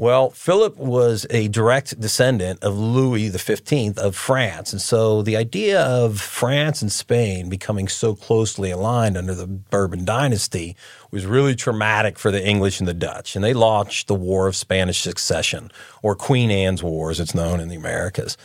Well, 0.00 0.30
Philip 0.30 0.76
was 0.76 1.26
a 1.28 1.48
direct 1.48 1.98
descendant 1.98 2.62
of 2.62 2.78
Louis 2.78 3.30
XV 3.30 3.98
of 3.98 4.14
France. 4.14 4.72
And 4.72 4.80
so 4.80 5.22
the 5.22 5.36
idea 5.36 5.80
of 5.80 6.20
France 6.20 6.82
and 6.82 6.92
Spain 6.92 7.48
becoming 7.48 7.88
so 7.88 8.14
closely 8.14 8.70
aligned 8.70 9.16
under 9.16 9.34
the 9.34 9.48
Bourbon 9.48 10.04
dynasty 10.04 10.76
was 11.10 11.26
really 11.26 11.56
traumatic 11.56 12.16
for 12.16 12.30
the 12.30 12.46
English 12.46 12.78
and 12.78 12.86
the 12.86 12.94
Dutch. 12.94 13.34
And 13.34 13.44
they 13.44 13.52
launched 13.52 14.06
the 14.06 14.14
War 14.14 14.46
of 14.46 14.54
Spanish 14.54 15.00
Succession, 15.00 15.72
or 16.00 16.14
Queen 16.14 16.52
Anne's 16.52 16.82
War, 16.82 17.10
as 17.10 17.18
it's 17.18 17.34
known 17.34 17.58
in 17.58 17.68
the 17.68 17.74
Americas. 17.74 18.36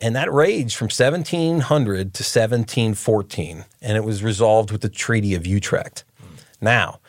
And 0.00 0.16
that 0.16 0.32
raged 0.32 0.76
from 0.76 0.86
1700 0.86 2.14
to 2.14 2.22
1714. 2.22 3.64
And 3.80 3.96
it 3.96 4.04
was 4.04 4.22
resolved 4.22 4.70
with 4.70 4.80
the 4.80 4.88
Treaty 4.88 5.34
of 5.34 5.46
Utrecht. 5.46 6.04
Now, 6.60 7.00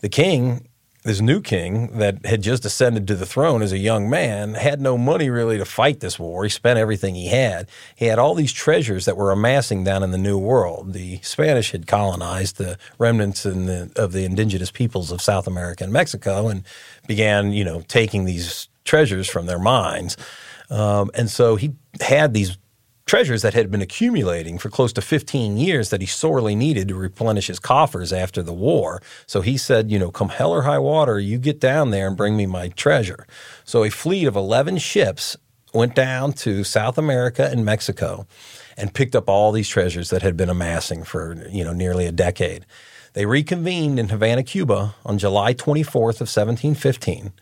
the 0.00 0.08
king 0.08 0.68
this 1.02 1.20
new 1.20 1.40
king 1.40 1.98
that 1.98 2.26
had 2.26 2.42
just 2.42 2.66
ascended 2.66 3.06
to 3.08 3.14
the 3.14 3.24
throne 3.24 3.62
as 3.62 3.72
a 3.72 3.78
young 3.78 4.10
man 4.10 4.52
had 4.52 4.80
no 4.80 4.98
money 4.98 5.30
really 5.30 5.56
to 5.56 5.64
fight 5.64 6.00
this 6.00 6.18
war. 6.18 6.44
He 6.44 6.50
spent 6.50 6.78
everything 6.78 7.14
he 7.14 7.28
had. 7.28 7.68
He 7.96 8.06
had 8.06 8.18
all 8.18 8.34
these 8.34 8.52
treasures 8.52 9.06
that 9.06 9.16
were 9.16 9.30
amassing 9.30 9.82
down 9.82 10.02
in 10.02 10.10
the 10.10 10.18
New 10.18 10.36
World. 10.36 10.92
The 10.92 11.20
Spanish 11.22 11.70
had 11.70 11.86
colonized 11.86 12.56
the 12.56 12.76
remnants 12.98 13.44
the, 13.44 13.90
of 13.96 14.12
the 14.12 14.24
indigenous 14.24 14.70
peoples 14.70 15.10
of 15.10 15.22
South 15.22 15.46
America 15.46 15.84
and 15.84 15.92
Mexico 15.92 16.48
and 16.48 16.64
began, 17.06 17.52
you 17.52 17.64
know, 17.64 17.80
taking 17.88 18.26
these 18.26 18.68
treasures 18.84 19.28
from 19.28 19.46
their 19.46 19.58
mines. 19.58 20.18
Um, 20.70 21.10
and 21.14 21.28
so 21.28 21.56
he 21.56 21.72
had 22.00 22.32
these 22.32 22.56
treasures 23.10 23.42
that 23.42 23.54
had 23.54 23.72
been 23.72 23.82
accumulating 23.82 24.56
for 24.56 24.70
close 24.70 24.92
to 24.92 25.02
15 25.02 25.56
years 25.56 25.90
that 25.90 26.00
he 26.00 26.06
sorely 26.06 26.54
needed 26.54 26.86
to 26.86 26.94
replenish 26.94 27.48
his 27.48 27.58
coffers 27.58 28.12
after 28.12 28.40
the 28.40 28.52
war. 28.52 29.02
So 29.26 29.40
he 29.40 29.56
said, 29.56 29.90
you 29.90 29.98
know, 29.98 30.12
come 30.12 30.28
hell 30.28 30.52
or 30.52 30.62
high 30.62 30.78
water, 30.78 31.18
you 31.18 31.38
get 31.38 31.58
down 31.58 31.90
there 31.90 32.06
and 32.06 32.16
bring 32.16 32.36
me 32.36 32.46
my 32.46 32.68
treasure. 32.68 33.26
So 33.64 33.82
a 33.82 33.90
fleet 33.90 34.26
of 34.26 34.36
11 34.36 34.78
ships 34.78 35.36
went 35.74 35.96
down 35.96 36.32
to 36.34 36.62
South 36.62 36.98
America 36.98 37.48
and 37.50 37.64
Mexico 37.64 38.26
and 38.76 38.94
picked 38.94 39.16
up 39.16 39.28
all 39.28 39.50
these 39.50 39.68
treasures 39.68 40.10
that 40.10 40.22
had 40.22 40.36
been 40.36 40.48
amassing 40.48 41.02
for, 41.02 41.36
you 41.50 41.64
know, 41.64 41.72
nearly 41.72 42.06
a 42.06 42.12
decade. 42.12 42.64
They 43.14 43.26
reconvened 43.26 43.98
in 43.98 44.08
Havana, 44.08 44.44
Cuba 44.44 44.94
on 45.04 45.18
July 45.18 45.52
24th 45.52 46.20
of 46.20 46.30
1715. 46.30 47.32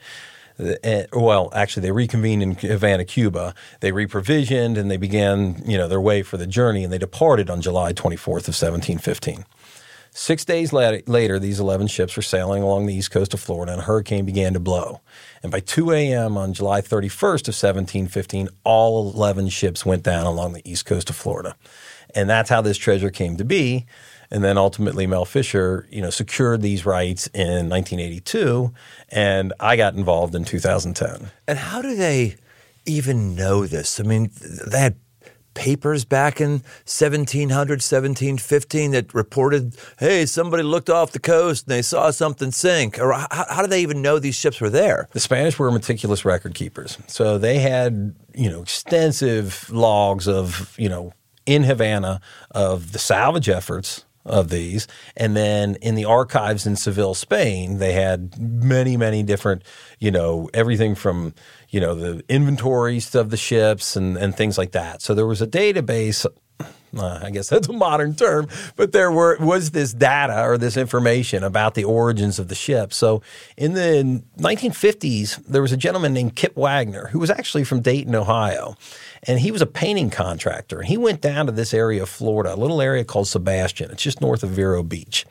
Uh, 0.59 1.05
well, 1.13 1.51
actually, 1.55 1.83
they 1.83 1.93
reconvened 1.93 2.43
in 2.43 2.55
Havana, 2.55 3.05
Cuba. 3.05 3.55
They 3.81 3.93
reprovisioned 3.93 4.77
and 4.77 4.91
they 4.91 4.97
began, 4.97 5.63
you 5.67 5.79
know, 5.79 5.89
their 5.89 6.01
way 6.01 6.23
for 6.23 6.37
the 6.37 6.47
journey, 6.47 6.85
and 6.85 6.93
they 6.93 6.99
departed 6.99 7.49
on 7.49 7.61
July 7.61 7.93
24th 7.93 8.49
of 8.49 8.57
1715. 8.57 9.45
Six 10.11 10.45
days 10.45 10.73
later, 10.73 11.39
these 11.39 11.61
11 11.61 11.87
ships 11.87 12.17
were 12.17 12.23
sailing 12.23 12.63
along 12.63 12.87
the 12.87 12.95
east 12.95 13.11
coast 13.13 13.35
of 13.35 13.41
Florida, 13.41 13.73
and 13.73 13.83
a 13.83 13.85
hurricane 13.85 14.25
began 14.25 14.53
to 14.55 14.59
blow. 14.59 15.01
And 15.45 15.53
by 15.53 15.61
2 15.61 15.93
a.m. 15.93 16.37
on 16.37 16.55
July 16.55 16.81
31st 16.81 17.47
of 17.47 17.55
1715, 17.55 18.49
all 18.65 19.13
11 19.13 19.49
ships 19.51 19.87
went 19.87 20.03
down 20.03 20.27
along 20.27 20.55
the 20.55 20.69
east 20.69 20.87
coast 20.87 21.09
of 21.09 21.15
Florida. 21.15 21.55
And 22.15 22.29
that's 22.29 22.51
how 22.51 22.63
this 22.63 22.79
treasure 22.79 23.11
came 23.11 23.37
to 23.37 23.45
be. 23.45 23.87
And 24.31 24.45
then 24.45 24.59
ultimately, 24.59 25.07
Mel 25.07 25.25
Fisher, 25.25 25.87
you 25.91 26.03
know, 26.03 26.11
secured 26.11 26.61
these 26.61 26.85
rights 26.85 27.29
in 27.29 27.69
1982, 27.69 28.73
and 29.09 29.53
I 29.59 29.77
got 29.77 29.95
involved 29.95 30.35
in 30.35 30.45
2010. 30.45 31.31
And 31.47 31.59
how 31.59 31.81
do 31.81 31.97
they 31.97 32.37
even 32.85 33.35
know 33.35 33.67
this? 33.67 33.99
I 33.99 34.03
mean, 34.03 34.31
they 34.67 34.81
had 34.81 34.97
papers 35.59 36.05
back 36.05 36.41
in 36.41 36.63
1700, 36.87 37.49
1715 37.83 38.93
that 38.93 39.13
reported, 39.13 39.77
hey, 39.99 40.25
somebody 40.25 40.63
looked 40.63 40.89
off 40.89 41.11
the 41.11 41.19
coast 41.19 41.67
and 41.67 41.75
they 41.75 41.83
saw 41.83 42.11
something 42.11 42.53
sink? 42.53 42.99
Or 42.99 43.13
how, 43.13 43.27
how 43.31 43.63
do 43.63 43.67
they 43.67 43.83
even 43.83 44.01
know 44.01 44.19
these 44.19 44.37
ships 44.37 44.61
were 44.61 44.71
there? 44.71 45.09
The 45.13 45.21
Spanish 45.21 45.59
were 45.59 45.71
meticulous 45.73 46.25
record 46.25 46.55
keepers. 46.55 46.97
So 47.09 47.39
they 47.39 47.59
had, 47.59 48.15
you 48.35 48.49
know, 48.49 48.63
extensive 48.63 49.69
logs 49.71 50.29
of, 50.29 50.75
you 50.79 50.89
know, 50.89 51.13
in 51.45 51.65
Havana 51.65 52.21
of 52.53 52.93
the 52.93 52.99
salvage 52.99 53.49
efforts 53.49 54.05
of 54.29 54.51
these. 54.51 54.87
And 55.17 55.37
then 55.37 55.77
in 55.77 55.95
the 55.95 56.05
archives 56.05 56.67
in 56.67 56.77
Seville, 56.77 57.15
Spain, 57.15 57.79
they 57.79 57.93
had 57.93 58.39
many, 58.39 58.97
many 58.97 59.23
different, 59.23 59.63
you 59.99 60.11
know, 60.11 60.49
everything 60.55 60.95
from, 60.95 61.35
you 61.71 61.81
know, 61.81 61.95
the 61.95 62.25
inventories 62.29 63.15
of 63.15 63.31
the 63.31 63.37
ships 63.37 63.97
and, 63.97 64.17
and 64.17 64.37
things 64.37 64.59
like 64.59 64.73
that. 64.73 65.03
So 65.03 65.15
there 65.15 65.27
was 65.27 65.43
a 65.43 65.47
database. 65.47 66.27
Uh, 66.97 67.21
I 67.23 67.31
guess 67.31 67.51
that's 67.51 67.69
a 67.69 67.73
modern 67.73 68.15
term, 68.15 68.49
but 68.75 68.93
there 68.93 69.13
were 69.13 69.37
was 69.39 69.73
this 69.73 69.93
data 69.93 70.43
or 70.43 70.57
this 70.57 70.75
information 70.75 71.45
about 71.45 71.75
the 71.75 71.85
origins 71.85 72.39
of 72.39 72.49
the 72.49 72.55
ship. 72.55 72.95
So 72.95 73.21
in 73.59 73.75
the 73.75 74.23
1950s, 74.39 75.45
there 75.45 75.61
was 75.61 75.71
a 75.71 75.77
gentleman 75.77 76.15
named 76.15 76.35
Kip 76.35 76.57
Wagner 76.57 77.09
who 77.09 77.19
was 77.19 77.29
actually 77.29 77.65
from 77.65 77.81
Dayton, 77.81 78.15
Ohio 78.15 78.75
and 79.25 79.41
he 79.41 79.51
was 79.51 79.63
a 79.63 79.67
painting 79.67 80.11
contractor. 80.11 80.79
And 80.79 80.89
He 80.89 80.97
went 80.97 81.21
down 81.21 81.47
to 81.47 81.53
this 81.53 81.75
area 81.75 82.03
of 82.03 82.09
Florida, 82.09 82.55
a 82.55 82.57
little 82.57 82.81
area 82.81 83.05
called 83.05 83.29
Sebastian. 83.29 83.91
It's 83.91 84.03
just 84.03 84.21
north 84.21 84.43
of 84.43 84.51
Vero 84.51 84.83
Beach. 84.83 85.27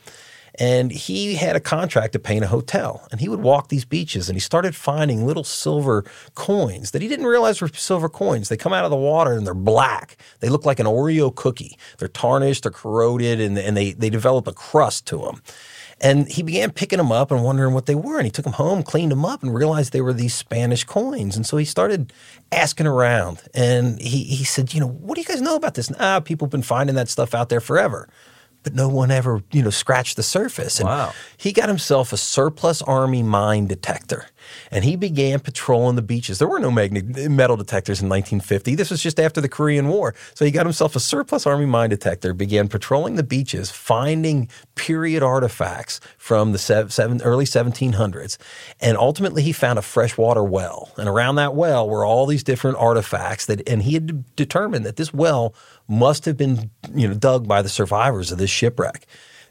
And 0.60 0.92
he 0.92 1.36
had 1.36 1.56
a 1.56 1.60
contract 1.60 2.14
to 2.14 2.20
paint 2.20 2.44
a 2.44 2.48
hotel. 2.48 3.08
And 3.12 3.22
he 3.22 3.30
would 3.30 3.42
walk 3.42 3.70
these 3.70 3.86
beaches 3.86 4.28
and 4.28 4.36
he 4.36 4.40
started 4.40 4.76
finding 4.76 5.26
little 5.26 5.44
silver 5.44 6.04
coins 6.34 6.92
that 6.92 7.02
he 7.02 7.08
didn't 7.08 7.28
realize 7.28 7.62
were 7.62 7.68
silver 7.68 8.10
coins. 8.10 8.50
They 8.50 8.58
come 8.58 8.74
out 8.74 8.84
of 8.84 8.90
the 8.90 8.98
water 8.98 9.34
and 9.34 9.46
they're 9.46 9.54
black. 9.54 10.18
They 10.40 10.50
look 10.50 10.66
like 10.66 10.80
an 10.80 10.88
Oreo 10.88 11.34
cookie. 11.34 11.78
They're 12.00 12.08
tarnished, 12.08 12.64
they're 12.64 12.72
corroded, 12.72 13.40
and, 13.40 13.58
and 13.58 13.78
they, 13.78 13.92
they 13.94 14.10
develop 14.10 14.48
a 14.48 14.54
crust 14.54 15.06
to 15.08 15.20
them. 15.20 15.44
And 16.00 16.28
he 16.28 16.44
began 16.44 16.72
picking 16.72 16.98
them 16.98 17.12
up 17.12 17.32
and 17.32 17.44
wondering 17.44 17.74
what 17.74 17.88
they 17.88 17.96
were. 17.96 18.18
And 18.18 18.26
he 18.26 18.32
took 18.32 18.44
them 18.44 18.54
home, 18.54 18.84
cleaned 18.84 19.12
them 19.12 19.26
up, 19.26 19.42
and 19.42 19.54
realized 19.54 19.94
they 19.94 20.02
were 20.02 20.14
these 20.14 20.34
Spanish 20.34 20.84
coins. 20.84 21.36
And 21.36 21.46
so 21.46 21.58
he 21.58 21.66
started 21.66 22.14
asking 22.52 22.86
around. 22.86 23.42
And 23.54 24.00
he, 24.00 24.24
he 24.24 24.44
said, 24.44 24.74
You 24.74 24.82
know, 24.82 24.88
what 24.88 25.16
do 25.16 25.22
you 25.22 25.28
guys 25.28 25.42
know 25.42 25.56
about 25.56 25.74
this? 25.74 25.92
Ah, 26.00 26.20
people 26.20 26.46
have 26.46 26.52
been 26.52 26.62
finding 26.62 26.96
that 26.96 27.10
stuff 27.10 27.34
out 27.34 27.50
there 27.50 27.62
forever 27.62 28.08
but 28.64 28.76
no 28.76 28.90
one 28.90 29.12
ever, 29.12 29.42
you 29.54 29.64
know, 29.64 29.70
scratched 29.70 30.18
the 30.18 30.24
surface. 30.24 30.82
And 30.82 30.90
wow. 30.90 31.14
he 31.38 31.54
got 31.54 31.70
himself 31.70 32.12
a 32.12 32.18
surplus 32.18 32.82
army 32.82 33.24
mine 33.24 33.66
detector 33.66 34.26
and 34.72 34.84
he 34.84 34.96
began 34.96 35.40
patrolling 35.40 35.96
the 35.96 36.02
beaches. 36.02 36.40
There 36.40 36.48
were 36.48 36.60
no 36.60 36.72
metal 36.72 37.58
detectors 37.58 38.02
in 38.02 38.10
1950. 38.10 38.76
This 38.76 38.92
was 38.92 39.02
just 39.02 39.20
after 39.20 39.42
the 39.42 39.50
Korean 39.50 39.88
War. 39.88 40.14
So 40.34 40.46
he 40.46 40.52
got 40.52 40.66
himself 40.66 40.96
a 40.96 41.00
surplus 41.00 41.46
army 41.46 41.66
mine 41.66 41.90
detector, 41.90 42.34
began 42.34 42.68
patrolling 42.68 43.16
the 43.16 43.24
beaches, 43.24 43.72
finding 43.72 44.50
period 44.76 45.24
artifacts 45.24 46.00
from 46.18 46.52
the 46.52 46.58
seven, 46.58 47.22
early 47.22 47.46
1700s. 47.46 48.38
And 48.80 48.98
ultimately 48.98 49.44
he 49.44 49.52
found 49.52 49.80
a 49.80 49.82
freshwater 49.82 50.44
well. 50.44 50.92
And 50.98 51.08
around 51.08 51.36
that 51.36 51.56
well 51.56 51.90
were 51.90 52.06
all 52.06 52.26
these 52.26 52.44
different 52.44 52.78
artifacts 52.78 53.46
that, 53.48 53.68
and 53.68 53.84
he 53.84 53.94
had 53.94 54.36
determined 54.36 54.86
that 54.86 54.96
this 54.96 55.14
well 55.14 55.54
must 55.88 56.26
have 56.26 56.38
been 56.38 56.70
you 56.94 57.08
know 57.08 57.14
dug 57.14 57.48
by 57.48 57.62
the 57.62 57.70
survivors 57.70 58.32
of 58.32 58.38
this 58.38 58.50
shipwreck. 58.50 59.06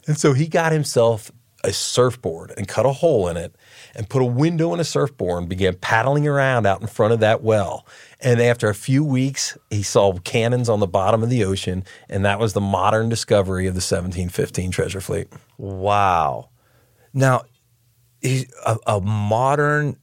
And 0.06 0.18
so 0.18 0.32
he 0.32 0.46
got 0.46 0.72
himself 0.72 1.30
a 1.64 1.72
surfboard 1.72 2.52
and 2.56 2.68
cut 2.68 2.86
a 2.86 2.92
hole 2.92 3.28
in 3.28 3.36
it 3.36 3.54
and 3.96 4.08
put 4.08 4.22
a 4.22 4.26
window 4.26 4.72
in 4.74 4.78
a 4.78 4.84
surfboard 4.84 5.40
and 5.40 5.48
began 5.48 5.74
paddling 5.74 6.28
around 6.28 6.66
out 6.66 6.80
in 6.80 6.86
front 6.86 7.14
of 7.14 7.20
that 7.20 7.42
well. 7.42 7.86
And 8.20 8.40
after 8.40 8.68
a 8.68 8.74
few 8.74 9.02
weeks, 9.02 9.56
he 9.70 9.82
saw 9.82 10.12
cannons 10.18 10.68
on 10.68 10.80
the 10.80 10.86
bottom 10.86 11.22
of 11.22 11.30
the 11.30 11.42
ocean, 11.44 11.82
and 12.08 12.24
that 12.24 12.38
was 12.38 12.52
the 12.52 12.60
modern 12.60 13.08
discovery 13.08 13.66
of 13.66 13.74
the 13.74 13.78
1715 13.78 14.70
treasure 14.70 15.00
fleet. 15.00 15.28
Wow. 15.56 16.50
Now, 17.12 17.42
a, 18.22 18.46
a 18.86 19.00
modern 19.00 19.96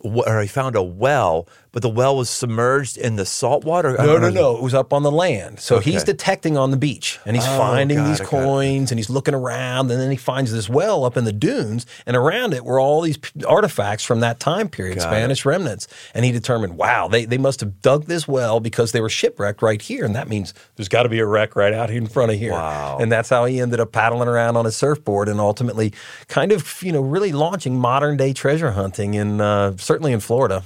or 0.00 0.40
he 0.40 0.48
found 0.48 0.76
a 0.76 0.82
well, 0.82 1.48
but 1.72 1.82
the 1.82 1.88
well 1.88 2.16
was 2.16 2.30
submerged 2.30 2.96
in 2.96 3.16
the 3.16 3.26
salt 3.26 3.64
water. 3.64 3.94
No, 3.98 4.18
no, 4.18 4.30
no. 4.30 4.56
It 4.56 4.62
was 4.62 4.74
up 4.74 4.92
on 4.92 5.02
the 5.02 5.10
land. 5.10 5.60
So 5.60 5.76
okay. 5.76 5.90
he's 5.90 6.04
detecting 6.04 6.56
on 6.56 6.70
the 6.70 6.76
beach 6.76 7.18
and 7.26 7.36
he's 7.36 7.46
oh, 7.46 7.58
finding 7.58 8.04
these 8.04 8.20
coins 8.20 8.90
and 8.90 8.98
he's 8.98 9.10
looking 9.10 9.34
around 9.34 9.90
and 9.90 10.00
then 10.00 10.10
he 10.10 10.16
finds 10.16 10.52
this 10.52 10.68
well 10.68 11.04
up 11.04 11.16
in 11.16 11.24
the 11.24 11.32
dunes 11.32 11.86
and 12.06 12.16
around 12.16 12.54
it 12.54 12.64
were 12.64 12.80
all 12.80 13.00
these 13.02 13.18
artifacts 13.46 14.04
from 14.04 14.20
that 14.20 14.40
time 14.40 14.68
period, 14.68 14.98
got 14.98 15.04
Spanish 15.04 15.44
it. 15.44 15.48
remnants. 15.48 15.88
And 16.14 16.24
he 16.24 16.32
determined, 16.32 16.76
wow, 16.76 17.08
they, 17.08 17.24
they 17.24 17.38
must 17.38 17.60
have 17.60 17.82
dug 17.82 18.06
this 18.06 18.26
well 18.26 18.60
because 18.60 18.92
they 18.92 19.00
were 19.00 19.10
shipwrecked 19.10 19.62
right 19.62 19.80
here. 19.80 20.04
And 20.04 20.14
that 20.14 20.28
means 20.28 20.54
there's 20.76 20.88
got 20.88 21.02
to 21.02 21.08
be 21.08 21.18
a 21.18 21.26
wreck 21.26 21.56
right 21.56 21.72
out 21.72 21.90
here 21.90 21.98
in 21.98 22.06
front 22.06 22.32
of 22.32 22.38
here. 22.38 22.52
Wow. 22.52 22.98
And 23.00 23.12
that's 23.12 23.28
how 23.28 23.44
he 23.44 23.60
ended 23.60 23.80
up 23.80 23.92
paddling 23.92 24.28
around 24.28 24.56
on 24.56 24.64
his 24.64 24.76
surfboard 24.76 25.28
and 25.28 25.40
ultimately 25.40 25.92
kind 26.28 26.52
of, 26.52 26.82
you 26.82 26.92
know, 26.92 27.00
really 27.00 27.32
launching 27.32 27.78
modern 27.78 28.16
day 28.16 28.32
treasure 28.32 28.72
hunting 28.72 29.14
in 29.14 29.40
uh, 29.40 29.76
certainly 29.76 30.12
in 30.12 30.20
Florida. 30.20 30.62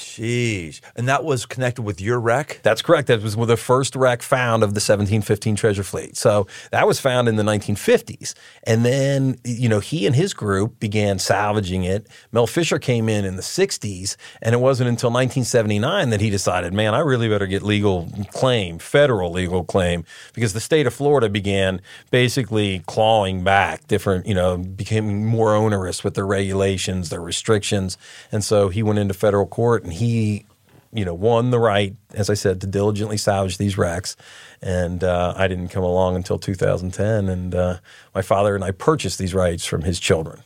Sheesh. 0.00 0.80
And 0.96 1.08
that 1.08 1.24
was 1.24 1.46
connected 1.46 1.82
with 1.82 2.00
your 2.00 2.18
wreck? 2.18 2.60
That's 2.62 2.82
correct. 2.82 3.08
That 3.08 3.22
was 3.22 3.36
the 3.36 3.56
first 3.56 3.94
wreck 3.94 4.22
found 4.22 4.62
of 4.62 4.70
the 4.70 4.80
1715 4.80 5.56
treasure 5.56 5.82
fleet. 5.82 6.16
So 6.16 6.46
that 6.70 6.86
was 6.86 6.98
found 6.98 7.28
in 7.28 7.36
the 7.36 7.42
1950s. 7.42 8.34
And 8.64 8.84
then, 8.84 9.36
you 9.44 9.68
know, 9.68 9.80
he 9.80 10.06
and 10.06 10.16
his 10.16 10.34
group 10.34 10.80
began 10.80 11.18
salvaging 11.18 11.84
it. 11.84 12.06
Mel 12.32 12.46
Fisher 12.46 12.78
came 12.78 13.08
in 13.08 13.24
in 13.24 13.36
the 13.36 13.42
60s. 13.42 14.16
And 14.42 14.54
it 14.54 14.58
wasn't 14.58 14.88
until 14.88 15.10
1979 15.10 16.10
that 16.10 16.20
he 16.20 16.30
decided, 16.30 16.72
man, 16.72 16.94
I 16.94 17.00
really 17.00 17.28
better 17.28 17.46
get 17.46 17.62
legal 17.62 18.08
claim, 18.32 18.78
federal 18.78 19.30
legal 19.30 19.64
claim, 19.64 20.04
because 20.32 20.52
the 20.52 20.60
state 20.60 20.86
of 20.86 20.94
Florida 20.94 21.28
began 21.28 21.80
basically 22.10 22.80
clawing 22.86 23.44
back 23.44 23.86
different, 23.88 24.26
you 24.26 24.34
know, 24.34 24.56
became 24.58 25.26
more 25.26 25.54
onerous 25.54 26.02
with 26.02 26.14
their 26.14 26.26
regulations, 26.26 27.10
their 27.10 27.20
restrictions. 27.20 27.98
And 28.32 28.42
so 28.42 28.68
he 28.68 28.82
went 28.82 28.98
into 28.98 29.14
federal 29.14 29.46
court 29.46 29.84
and 29.90 29.98
he, 29.98 30.46
you 30.92 31.04
know, 31.04 31.14
won 31.14 31.50
the 31.50 31.58
right, 31.58 31.96
as 32.14 32.30
I 32.30 32.34
said, 32.34 32.60
to 32.60 32.66
diligently 32.68 33.16
salvage 33.16 33.58
these 33.58 33.76
wrecks. 33.76 34.16
And 34.62 35.02
uh, 35.02 35.34
I 35.36 35.48
didn't 35.48 35.68
come 35.68 35.82
along 35.82 36.14
until 36.14 36.38
2010, 36.38 37.28
and 37.28 37.54
uh, 37.54 37.78
my 38.14 38.22
father 38.22 38.54
and 38.54 38.62
I 38.62 38.70
purchased 38.70 39.18
these 39.18 39.34
rights 39.34 39.66
from 39.66 39.82
his 39.82 39.98
children. 39.98 40.42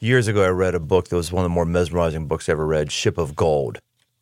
Years 0.00 0.26
ago, 0.26 0.42
I 0.42 0.48
read 0.48 0.74
a 0.74 0.80
book 0.80 1.08
that 1.08 1.16
was 1.16 1.30
one 1.32 1.44
of 1.44 1.50
the 1.50 1.54
more 1.54 1.66
mesmerizing 1.66 2.28
books 2.28 2.48
I 2.48 2.52
ever 2.52 2.64
read, 2.64 2.90
Ship 2.90 3.18
of 3.18 3.36
Gold. 3.36 3.80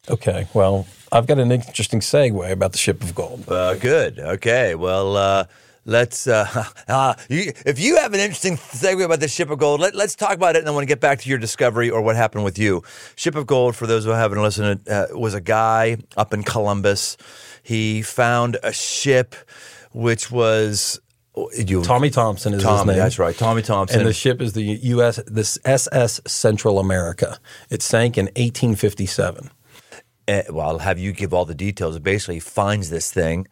Okay, 0.08 0.48
well, 0.52 0.86
I've 1.12 1.26
got 1.26 1.38
an 1.38 1.52
interesting 1.52 2.00
segue 2.00 2.50
about 2.50 2.72
the 2.72 2.78
Ship 2.78 3.00
of 3.02 3.14
Gold. 3.14 3.48
Uh, 3.48 3.74
good. 3.74 4.18
Okay, 4.18 4.74
well, 4.74 5.16
uh, 5.16 5.44
let's 5.86 6.26
uh, 6.26 6.64
uh, 6.88 7.14
you, 7.30 7.52
if 7.64 7.78
you 7.78 7.96
have 7.96 8.12
an 8.12 8.20
interesting 8.20 8.56
segue 8.56 9.02
about 9.02 9.20
the 9.20 9.28
ship 9.28 9.48
of 9.48 9.58
gold 9.58 9.80
let, 9.80 9.94
us 9.94 10.14
talk 10.14 10.34
about 10.34 10.56
it 10.56 10.58
and 10.58 10.68
i 10.68 10.70
want 10.72 10.82
to 10.82 10.86
get 10.86 11.00
back 11.00 11.20
to 11.20 11.28
your 11.28 11.38
discovery 11.38 11.88
or 11.88 12.02
what 12.02 12.16
happened 12.16 12.44
with 12.44 12.58
you 12.58 12.82
ship 13.14 13.34
of 13.34 13.46
gold 13.46 13.74
for 13.74 13.86
those 13.86 14.04
who 14.04 14.10
haven't 14.10 14.42
listened 14.42 14.86
uh, 14.88 15.06
was 15.12 15.32
a 15.32 15.40
guy 15.40 15.96
up 16.16 16.34
in 16.34 16.42
columbus 16.42 17.16
he 17.62 18.02
found 18.02 18.58
a 18.62 18.72
ship 18.72 19.34
which 19.92 20.30
was 20.30 21.00
you, 21.54 21.82
Tommy 21.82 22.08
Thompson 22.08 22.54
is 22.54 22.62
Tommy, 22.62 22.78
his 22.78 22.86
name. 22.86 22.96
That's 22.96 23.18
right, 23.18 23.36
Tommy 23.36 23.60
Thompson. 23.60 24.00
And 24.00 24.08
the 24.08 24.14
ship 24.14 24.40
is 24.40 24.54
the 24.54 24.62
U.S. 24.62 25.20
this 25.26 25.58
SS 25.66 26.22
Central 26.26 26.78
America. 26.78 27.38
It 27.68 27.82
sank 27.82 28.16
in 28.16 28.26
1857. 28.26 29.50
Uh, 30.26 30.42
well, 30.48 30.68
I'll 30.68 30.78
have 30.78 30.98
you 30.98 31.12
give 31.12 31.34
all 31.34 31.44
the 31.44 31.54
details. 31.54 31.94
It 31.94 32.02
Basically, 32.02 32.40
finds 32.40 32.88
this 32.88 33.12
thing 33.12 33.46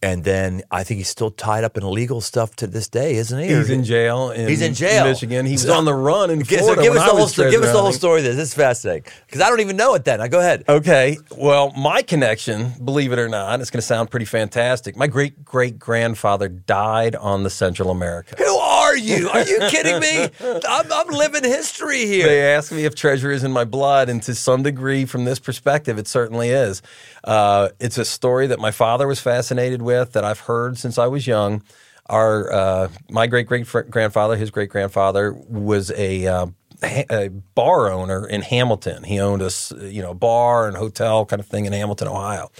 and 0.00 0.22
then 0.22 0.62
I 0.70 0.84
think 0.84 0.98
he's 0.98 1.08
still 1.08 1.30
tied 1.30 1.64
up 1.64 1.76
in 1.76 1.82
illegal 1.82 2.20
stuff 2.20 2.54
to 2.56 2.66
this 2.66 2.88
day, 2.88 3.16
isn't 3.16 3.38
he? 3.38 3.48
He's 3.48 3.70
in 3.70 3.82
jail. 3.82 4.30
In 4.30 4.48
he's 4.48 4.62
in 4.62 4.74
jail, 4.74 5.04
Michigan. 5.04 5.44
He's 5.44 5.62
so, 5.62 5.72
on 5.72 5.84
the 5.84 5.94
run 5.94 6.30
in 6.30 6.44
Florida. 6.44 6.76
So 6.76 6.82
give 6.82 6.94
us 6.94 7.10
the 7.10 7.16
whole 7.16 7.28
story. 7.28 7.50
Give 7.50 7.62
us 7.62 7.72
the 7.72 7.80
whole 7.80 7.92
story. 7.92 8.22
This 8.22 8.36
is 8.36 8.54
fascinating 8.54 9.10
because 9.26 9.40
I 9.40 9.48
don't 9.48 9.60
even 9.60 9.76
know 9.76 9.94
it. 9.94 10.04
Then 10.04 10.20
I 10.20 10.28
go 10.28 10.38
ahead. 10.38 10.64
Okay. 10.68 11.18
Well, 11.36 11.72
my 11.76 12.02
connection, 12.02 12.72
believe 12.84 13.12
it 13.12 13.18
or 13.18 13.28
not, 13.28 13.60
it's 13.60 13.70
going 13.70 13.80
to 13.80 13.86
sound 13.86 14.10
pretty 14.10 14.26
fantastic. 14.26 14.96
My 14.96 15.08
great 15.08 15.44
great 15.44 15.78
grandfather 15.78 16.48
died 16.48 17.16
on 17.16 17.42
the 17.42 17.50
Central 17.50 17.90
America. 17.90 18.36
Who 18.38 18.56
you? 18.98 19.28
Are 19.28 19.46
you 19.46 19.58
kidding 19.68 20.00
me? 20.00 20.28
I'm, 20.68 20.92
I'm 20.92 21.08
living 21.08 21.44
history 21.44 22.06
here. 22.06 22.26
They 22.26 22.54
ask 22.54 22.72
me 22.72 22.84
if 22.84 22.94
treasure 22.94 23.30
is 23.30 23.44
in 23.44 23.52
my 23.52 23.64
blood, 23.64 24.08
and 24.08 24.22
to 24.24 24.34
some 24.34 24.62
degree, 24.62 25.04
from 25.04 25.24
this 25.24 25.38
perspective, 25.38 25.98
it 25.98 26.06
certainly 26.08 26.50
is. 26.50 26.82
Uh, 27.24 27.70
it's 27.80 27.98
a 27.98 28.04
story 28.04 28.46
that 28.48 28.58
my 28.58 28.70
father 28.70 29.06
was 29.06 29.20
fascinated 29.20 29.82
with, 29.82 30.12
that 30.12 30.24
I've 30.24 30.40
heard 30.40 30.78
since 30.78 30.98
I 30.98 31.06
was 31.06 31.26
young. 31.26 31.62
Our 32.06 32.52
uh, 32.52 32.88
my 33.10 33.26
great 33.26 33.46
great 33.46 33.66
grandfather, 33.90 34.36
his 34.36 34.50
great 34.50 34.70
grandfather, 34.70 35.32
was 35.32 35.90
a 35.90 36.26
uh, 36.26 36.46
a 36.82 37.28
bar 37.54 37.90
owner 37.90 38.26
in 38.26 38.42
Hamilton. 38.42 39.04
He 39.04 39.18
owned 39.18 39.42
a 39.42 39.50
you 39.88 40.02
know 40.02 40.14
bar 40.14 40.68
and 40.68 40.76
hotel 40.76 41.26
kind 41.26 41.40
of 41.40 41.46
thing 41.46 41.66
in 41.66 41.72
Hamilton, 41.72 42.08
Ohio. 42.08 42.50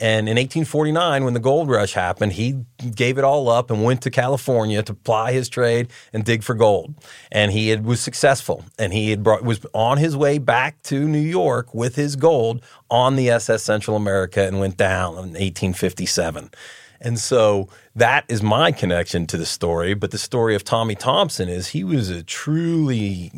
And 0.00 0.28
in 0.28 0.36
1849, 0.36 1.24
when 1.24 1.34
the 1.34 1.40
gold 1.40 1.68
rush 1.68 1.92
happened, 1.92 2.34
he 2.34 2.64
gave 2.94 3.18
it 3.18 3.24
all 3.24 3.48
up 3.48 3.70
and 3.70 3.82
went 3.82 4.02
to 4.02 4.10
California 4.10 4.80
to 4.84 4.94
ply 4.94 5.32
his 5.32 5.48
trade 5.48 5.88
and 6.12 6.24
dig 6.24 6.44
for 6.44 6.54
gold. 6.54 6.94
And 7.32 7.50
he 7.50 7.68
had, 7.68 7.84
was 7.84 8.00
successful. 8.00 8.64
And 8.78 8.92
he 8.92 9.10
had 9.10 9.24
brought, 9.24 9.42
was 9.42 9.64
on 9.74 9.98
his 9.98 10.16
way 10.16 10.38
back 10.38 10.80
to 10.84 11.08
New 11.08 11.18
York 11.18 11.74
with 11.74 11.96
his 11.96 12.14
gold 12.14 12.62
on 12.88 13.16
the 13.16 13.28
SS 13.30 13.64
Central 13.64 13.96
America 13.96 14.46
and 14.46 14.60
went 14.60 14.76
down 14.76 15.14
in 15.14 15.34
1857. 15.34 16.50
And 17.00 17.18
so 17.18 17.68
that 17.96 18.24
is 18.28 18.40
my 18.40 18.70
connection 18.70 19.26
to 19.28 19.36
the 19.36 19.46
story. 19.46 19.94
But 19.94 20.12
the 20.12 20.18
story 20.18 20.54
of 20.54 20.62
Tommy 20.62 20.94
Thompson 20.94 21.48
is 21.48 21.68
he 21.68 21.82
was 21.82 22.08
a 22.08 22.22
truly 22.22 23.32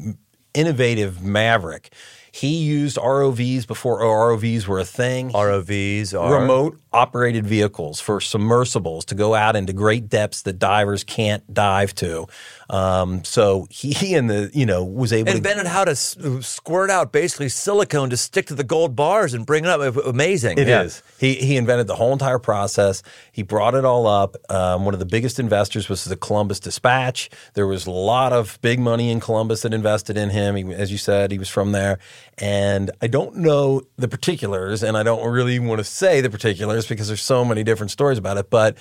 innovative 0.54 1.22
maverick. 1.22 1.92
He 2.32 2.58
used 2.58 2.96
ROVs 2.96 3.66
before 3.66 4.00
ROVs 4.00 4.66
were 4.66 4.78
a 4.78 4.84
thing. 4.84 5.30
ROVs 5.30 6.18
are 6.18 6.40
remote 6.40 6.78
operated 6.92 7.46
vehicles 7.46 8.00
for 8.00 8.20
submersibles 8.20 9.04
to 9.06 9.14
go 9.14 9.34
out 9.34 9.54
into 9.54 9.72
great 9.72 10.08
depths 10.08 10.42
that 10.42 10.58
divers 10.58 11.04
can't 11.04 11.52
dive 11.52 11.94
to. 11.94 12.26
Um, 12.68 13.24
so 13.24 13.66
he 13.70 14.14
and 14.14 14.30
the 14.30 14.50
you 14.54 14.66
know 14.66 14.84
was 14.84 15.12
able 15.12 15.32
to 15.32 15.36
invented 15.36 15.64
to, 15.64 15.70
how 15.70 15.84
to 15.84 15.92
s- 15.92 16.16
squirt 16.40 16.90
out 16.90 17.12
basically 17.12 17.48
silicone 17.48 18.10
to 18.10 18.16
stick 18.16 18.46
to 18.46 18.54
the 18.54 18.64
gold 18.64 18.94
bars 18.94 19.34
and 19.34 19.44
bring 19.44 19.64
it 19.64 19.70
up. 19.70 19.96
Amazing. 20.04 20.58
It 20.58 20.68
yeah. 20.68 20.82
is. 20.82 21.02
He 21.18 21.34
he 21.34 21.56
invented 21.56 21.86
the 21.86 21.96
whole 21.96 22.12
entire 22.12 22.38
process. 22.38 23.02
He 23.32 23.42
brought 23.42 23.74
it 23.74 23.84
all 23.84 24.06
up. 24.06 24.36
Um, 24.48 24.84
one 24.84 24.94
of 24.94 25.00
the 25.00 25.06
biggest 25.06 25.40
investors 25.40 25.88
was 25.88 26.04
the 26.04 26.16
Columbus 26.16 26.60
Dispatch. 26.60 27.30
There 27.54 27.66
was 27.66 27.86
a 27.86 27.90
lot 27.90 28.32
of 28.32 28.58
big 28.62 28.78
money 28.78 29.10
in 29.10 29.20
Columbus 29.20 29.62
that 29.62 29.74
invested 29.74 30.16
in 30.16 30.30
him. 30.30 30.56
He, 30.56 30.72
as 30.72 30.92
you 30.92 30.98
said, 30.98 31.32
he 31.32 31.38
was 31.38 31.48
from 31.48 31.72
there. 31.72 31.98
And 32.38 32.90
I 33.02 33.06
don't 33.06 33.36
know 33.36 33.82
the 33.96 34.08
particulars, 34.08 34.82
and 34.82 34.96
I 34.96 35.02
don't 35.02 35.28
really 35.28 35.58
want 35.58 35.78
to 35.78 35.84
say 35.84 36.20
the 36.20 36.30
particulars 36.30 36.79
because 36.88 37.08
there's 37.08 37.22
so 37.22 37.44
many 37.44 37.62
different 37.62 37.90
stories 37.90 38.18
about 38.18 38.36
it. 38.36 38.50
But 38.50 38.76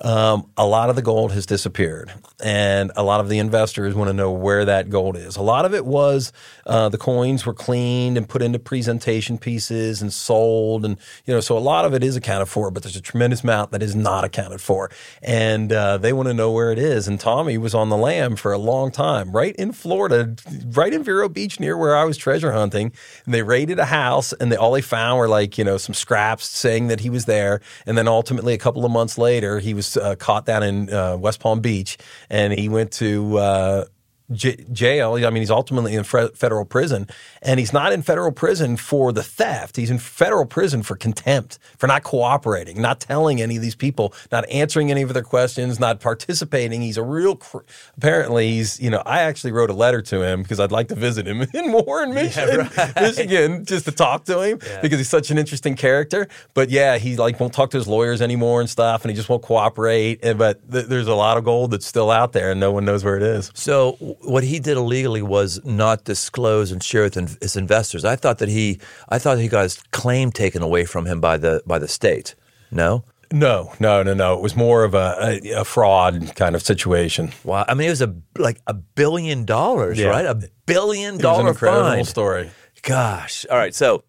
um, 0.00 0.50
a 0.56 0.66
lot 0.66 0.90
of 0.90 0.96
the 0.96 1.02
gold 1.02 1.32
has 1.32 1.46
disappeared, 1.46 2.12
and 2.42 2.90
a 2.96 3.02
lot 3.02 3.20
of 3.20 3.28
the 3.28 3.38
investors 3.38 3.94
want 3.94 4.08
to 4.08 4.12
know 4.12 4.32
where 4.32 4.64
that 4.64 4.90
gold 4.90 5.16
is. 5.16 5.36
A 5.36 5.42
lot 5.42 5.64
of 5.64 5.74
it 5.74 5.86
was 5.86 6.32
uh, 6.66 6.88
the 6.88 6.98
coins 6.98 7.46
were 7.46 7.54
cleaned 7.54 8.16
and 8.16 8.28
put 8.28 8.42
into 8.42 8.58
presentation 8.58 9.38
pieces 9.38 10.02
and 10.02 10.12
sold, 10.12 10.84
and 10.84 10.98
you 11.26 11.34
know, 11.34 11.40
so 11.40 11.56
a 11.56 11.60
lot 11.60 11.84
of 11.84 11.94
it 11.94 12.02
is 12.02 12.16
accounted 12.16 12.48
for, 12.48 12.70
but 12.70 12.82
there's 12.82 12.96
a 12.96 13.00
tremendous 13.00 13.44
amount 13.44 13.70
that 13.70 13.82
is 13.82 13.94
not 13.94 14.24
accounted 14.24 14.60
for, 14.60 14.90
and 15.22 15.72
uh, 15.72 15.96
they 15.96 16.12
want 16.12 16.28
to 16.28 16.34
know 16.34 16.50
where 16.50 16.72
it 16.72 16.78
is. 16.78 17.06
And 17.06 17.20
Tommy 17.20 17.56
was 17.56 17.74
on 17.74 17.88
the 17.88 17.96
lam 17.96 18.34
for 18.34 18.52
a 18.52 18.58
long 18.58 18.90
time, 18.90 19.30
right 19.30 19.54
in 19.56 19.72
Florida, 19.72 20.34
right 20.72 20.92
in 20.92 21.04
Vero 21.04 21.28
Beach, 21.28 21.60
near 21.60 21.76
where 21.76 21.96
I 21.96 22.04
was 22.04 22.16
treasure 22.16 22.52
hunting. 22.52 22.92
And 23.24 23.32
they 23.32 23.42
raided 23.42 23.78
a 23.78 23.84
house, 23.84 24.32
and 24.32 24.50
they 24.50 24.56
all 24.56 24.72
they 24.72 24.82
found 24.82 25.18
were 25.18 25.28
like 25.28 25.56
you 25.56 25.64
know 25.64 25.76
some 25.76 25.94
scraps 25.94 26.46
saying 26.46 26.88
that 26.88 27.00
he 27.00 27.10
was 27.10 27.26
there, 27.26 27.60
and 27.86 27.96
then 27.96 28.08
ultimately 28.08 28.54
a 28.54 28.58
couple 28.58 28.84
of 28.84 28.90
months 28.90 29.16
later 29.16 29.60
he 29.60 29.72
was 29.72 29.83
was 29.84 29.96
uh, 29.96 30.16
caught 30.16 30.46
down 30.46 30.62
in 30.62 30.92
uh, 30.92 31.16
West 31.16 31.40
Palm 31.40 31.60
Beach, 31.60 31.98
and 32.30 32.52
he 32.52 32.68
went 32.68 32.92
to 32.92 33.38
uh, 33.38 33.84
j- 34.32 34.64
jail. 34.72 35.14
I 35.14 35.30
mean, 35.30 35.42
he's 35.42 35.50
ultimately 35.50 35.94
in 35.94 36.04
federal 36.04 36.64
prison, 36.64 37.08
and 37.42 37.60
he's 37.60 37.72
not 37.72 37.92
in 37.92 38.02
federal 38.02 38.32
prison 38.32 38.76
for 38.76 39.12
the 39.12 39.22
theft. 39.22 39.76
He's 39.76 39.90
in 39.90 39.98
federal 39.98 40.46
prison 40.46 40.82
for 40.82 40.96
contempt, 40.96 41.58
for 41.76 41.86
not 41.86 42.02
cooperating, 42.02 42.80
not 42.80 43.00
telling 43.00 43.40
any 43.40 43.56
of 43.56 43.62
these 43.62 43.74
people, 43.74 44.14
not 44.32 44.48
answering 44.48 44.90
any 44.90 45.02
of 45.02 45.12
their 45.12 45.22
questions, 45.22 45.78
not 45.78 46.00
participating. 46.00 46.82
He's 46.82 46.96
a 46.96 47.02
real. 47.02 47.36
Cr- 47.36 47.58
apparently, 47.96 48.52
he's 48.52 48.80
you 48.80 48.90
know. 48.90 49.02
I 49.04 49.20
actually 49.20 49.52
wrote 49.52 49.70
a 49.70 49.74
letter 49.74 50.02
to 50.02 50.22
him 50.22 50.42
because 50.42 50.60
I'd 50.60 50.72
like 50.72 50.88
to 50.88 50.94
visit 50.94 51.26
him 51.26 51.42
in 51.54 51.72
Warren, 51.72 52.14
Michigan, 52.14 52.68
yeah, 52.76 52.84
right. 52.84 53.00
Michigan, 53.00 53.64
just 53.64 53.84
to 53.84 53.92
talk 53.92 54.24
to 54.26 54.40
him 54.40 54.58
yeah. 54.66 54.80
because 54.80 54.98
he's 54.98 55.08
such 55.08 55.30
an 55.30 55.38
interesting 55.38 55.76
character. 55.76 56.28
But 56.54 56.70
yeah, 56.70 56.98
he 56.98 57.16
like 57.16 57.38
won't 57.40 57.52
talk 57.52 57.70
to 57.70 57.76
his 57.76 57.86
lawyers 57.86 58.22
anymore 58.22 58.60
and 58.60 58.70
stuff, 58.70 59.02
and 59.02 59.10
he 59.10 59.16
just 59.16 59.28
won't 59.28 59.42
cooperate. 59.42 60.22
But 60.36 60.70
th- 60.70 60.86
there's 60.86 61.08
a 61.08 61.14
lot 61.14 61.36
of 61.36 61.44
gold 61.44 61.70
that's 61.70 61.86
still 61.86 62.10
out 62.10 62.32
there, 62.32 62.50
and 62.50 62.60
no 62.60 62.72
one 62.72 62.84
knows 62.84 63.04
where 63.04 63.16
it 63.16 63.22
is. 63.22 63.50
So 63.54 63.98
what 64.26 64.44
he 64.44 64.58
did 64.58 64.76
illegally 64.76 65.22
was 65.22 65.64
not 65.64 66.04
disclose 66.04 66.72
and 66.72 66.82
share 66.82 67.02
with 67.02 67.14
his 67.40 67.56
investors. 67.56 68.04
I 68.04 68.16
thought 68.16 68.38
that 68.38 68.48
he, 68.48 68.80
I 69.08 69.18
thought 69.18 69.38
he 69.38 69.48
got 69.48 69.62
his 69.62 69.82
claim 69.92 70.32
taken 70.32 70.62
away 70.62 70.84
from 70.84 71.06
him 71.06 71.20
by 71.20 71.36
the 71.36 71.62
by 71.66 71.78
the 71.78 71.88
state. 71.88 72.34
No. 72.70 73.04
No, 73.32 73.72
no, 73.80 74.02
no, 74.02 74.14
no. 74.14 74.34
It 74.34 74.42
was 74.42 74.54
more 74.54 74.84
of 74.84 74.94
a, 74.94 75.40
a, 75.44 75.60
a 75.60 75.64
fraud 75.64 76.36
kind 76.36 76.54
of 76.54 76.62
situation. 76.62 77.32
Wow. 77.42 77.64
I 77.66 77.74
mean, 77.74 77.88
it 77.88 77.90
was 77.90 78.02
a 78.02 78.14
like 78.38 78.60
a 78.66 78.74
billion 78.74 79.44
dollars, 79.44 79.98
yeah. 79.98 80.06
right? 80.06 80.24
A 80.24 80.48
billion 80.66 81.18
dollar 81.18 81.40
it 81.40 81.44
was 81.44 81.62
an 81.62 81.66
incredible 81.66 81.90
fine. 81.90 82.04
story. 82.04 82.50
Gosh. 82.82 83.46
All 83.50 83.56
right. 83.56 83.74
So 83.74 84.04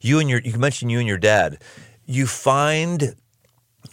you 0.00 0.18
and 0.18 0.30
your 0.30 0.40
you 0.40 0.58
mentioned 0.58 0.90
you 0.90 0.98
and 0.98 1.08
your 1.08 1.18
dad. 1.18 1.62
You 2.06 2.26
find 2.26 3.14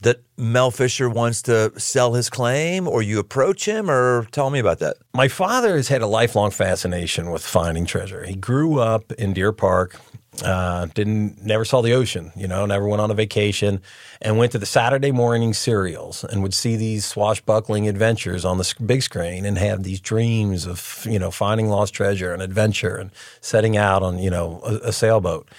that 0.02 0.22
Mel 0.38 0.72
Fisher 0.72 1.10
wants 1.10 1.42
to 1.44 1.78
sell 1.80 2.14
his 2.14 2.30
claim 2.30 2.88
or 2.88 3.02
you 3.02 3.20
approach 3.20 3.66
him 3.66 3.90
or 3.90 4.26
tell 4.32 4.50
me 4.50 4.60
about 4.60 4.80
that? 4.80 4.98
My 5.14 5.28
father 5.28 5.76
has 5.76 5.88
had 5.88 6.02
a 6.02 6.08
lifelong 6.08 6.52
fascination 6.52 7.32
with 7.32 7.46
finding 7.46 7.86
treasure. 7.86 8.26
He 8.26 8.36
grew 8.36 8.80
up 8.80 9.12
in 9.14 9.34
Deer 9.34 9.52
Park, 9.52 10.00
uh, 10.44 10.86
didn't 10.94 11.44
never 11.44 11.66
saw 11.66 11.82
the 11.82 11.94
ocean, 11.94 12.32
you 12.36 12.48
know, 12.48 12.66
never 12.66 12.88
went 12.88 13.02
on 13.02 13.12
a 13.12 13.14
vacation 13.14 13.82
and 14.22 14.38
went 14.38 14.52
to 14.52 14.58
the 14.58 14.66
Saturday 14.66 15.12
morning 15.12 15.54
serials 15.54 16.24
and 16.24 16.42
would 16.42 16.54
see 16.54 16.76
these 16.76 17.06
swashbuckling 17.06 17.88
adventures 17.88 18.46
on 18.46 18.58
the 18.58 18.74
big 18.86 19.02
screen 19.02 19.46
and 19.46 19.58
have 19.58 19.84
these 19.84 20.00
dreams 20.00 20.66
of, 20.66 21.06
you 21.10 21.20
know, 21.20 21.32
finding 21.32 21.68
lost 21.68 21.94
treasure 21.94 22.32
and 22.32 22.42
adventure 22.42 22.96
and 22.96 23.12
setting 23.42 23.76
out 23.76 24.02
on, 24.02 24.20
you 24.20 24.30
know, 24.30 24.62
a, 24.64 24.90
a 24.90 24.94
sailboat. 24.94 25.50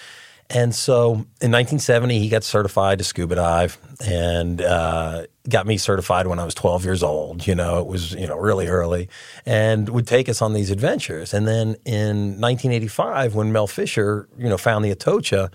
And 0.51 0.75
so 0.75 1.13
in 1.13 1.53
1970, 1.53 2.19
he 2.19 2.29
got 2.29 2.43
certified 2.43 2.99
to 2.99 3.05
scuba 3.05 3.37
dive 3.37 3.79
and 4.05 4.61
uh, 4.61 5.27
got 5.49 5.67
me 5.67 5.77
certified 5.77 6.27
when 6.27 6.41
I 6.41 6.45
was 6.45 6.55
12 6.55 6.85
years 6.85 7.03
old. 7.05 7.47
You 7.47 7.55
know, 7.55 7.79
it 7.79 7.87
was, 7.87 8.13
you 8.15 8.27
know, 8.27 8.37
really 8.37 8.67
early 8.67 9.09
and 9.47 9.89
would 9.89 10.09
take 10.09 10.29
us 10.29 10.43
on 10.43 10.53
these 10.53 10.71
adventures. 10.71 11.33
And 11.33 11.47
then 11.47 11.77
in 11.85 12.41
1985, 12.41 13.37
when 13.37 13.53
Mel 13.53 13.69
Fisher, 13.69 14.29
you 14.37 14.49
know, 14.49 14.59
found 14.59 14.85
the 14.85 14.91
Atocha, 14.91 15.53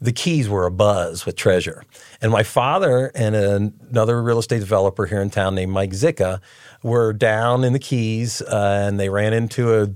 the 0.00 0.12
Keys 0.12 0.48
were 0.48 0.64
a 0.64 0.70
buzz 0.70 1.26
with 1.26 1.36
treasure. 1.36 1.84
And 2.22 2.32
my 2.32 2.42
father 2.42 3.12
and 3.14 3.36
another 3.36 4.22
real 4.22 4.38
estate 4.38 4.60
developer 4.60 5.04
here 5.04 5.20
in 5.20 5.28
town 5.28 5.54
named 5.54 5.72
Mike 5.72 5.90
Zicka 5.90 6.40
were 6.82 7.12
down 7.12 7.62
in 7.62 7.74
the 7.74 7.78
Keys 7.78 8.40
uh, 8.40 8.86
and 8.86 8.98
they 8.98 9.10
ran 9.10 9.34
into 9.34 9.94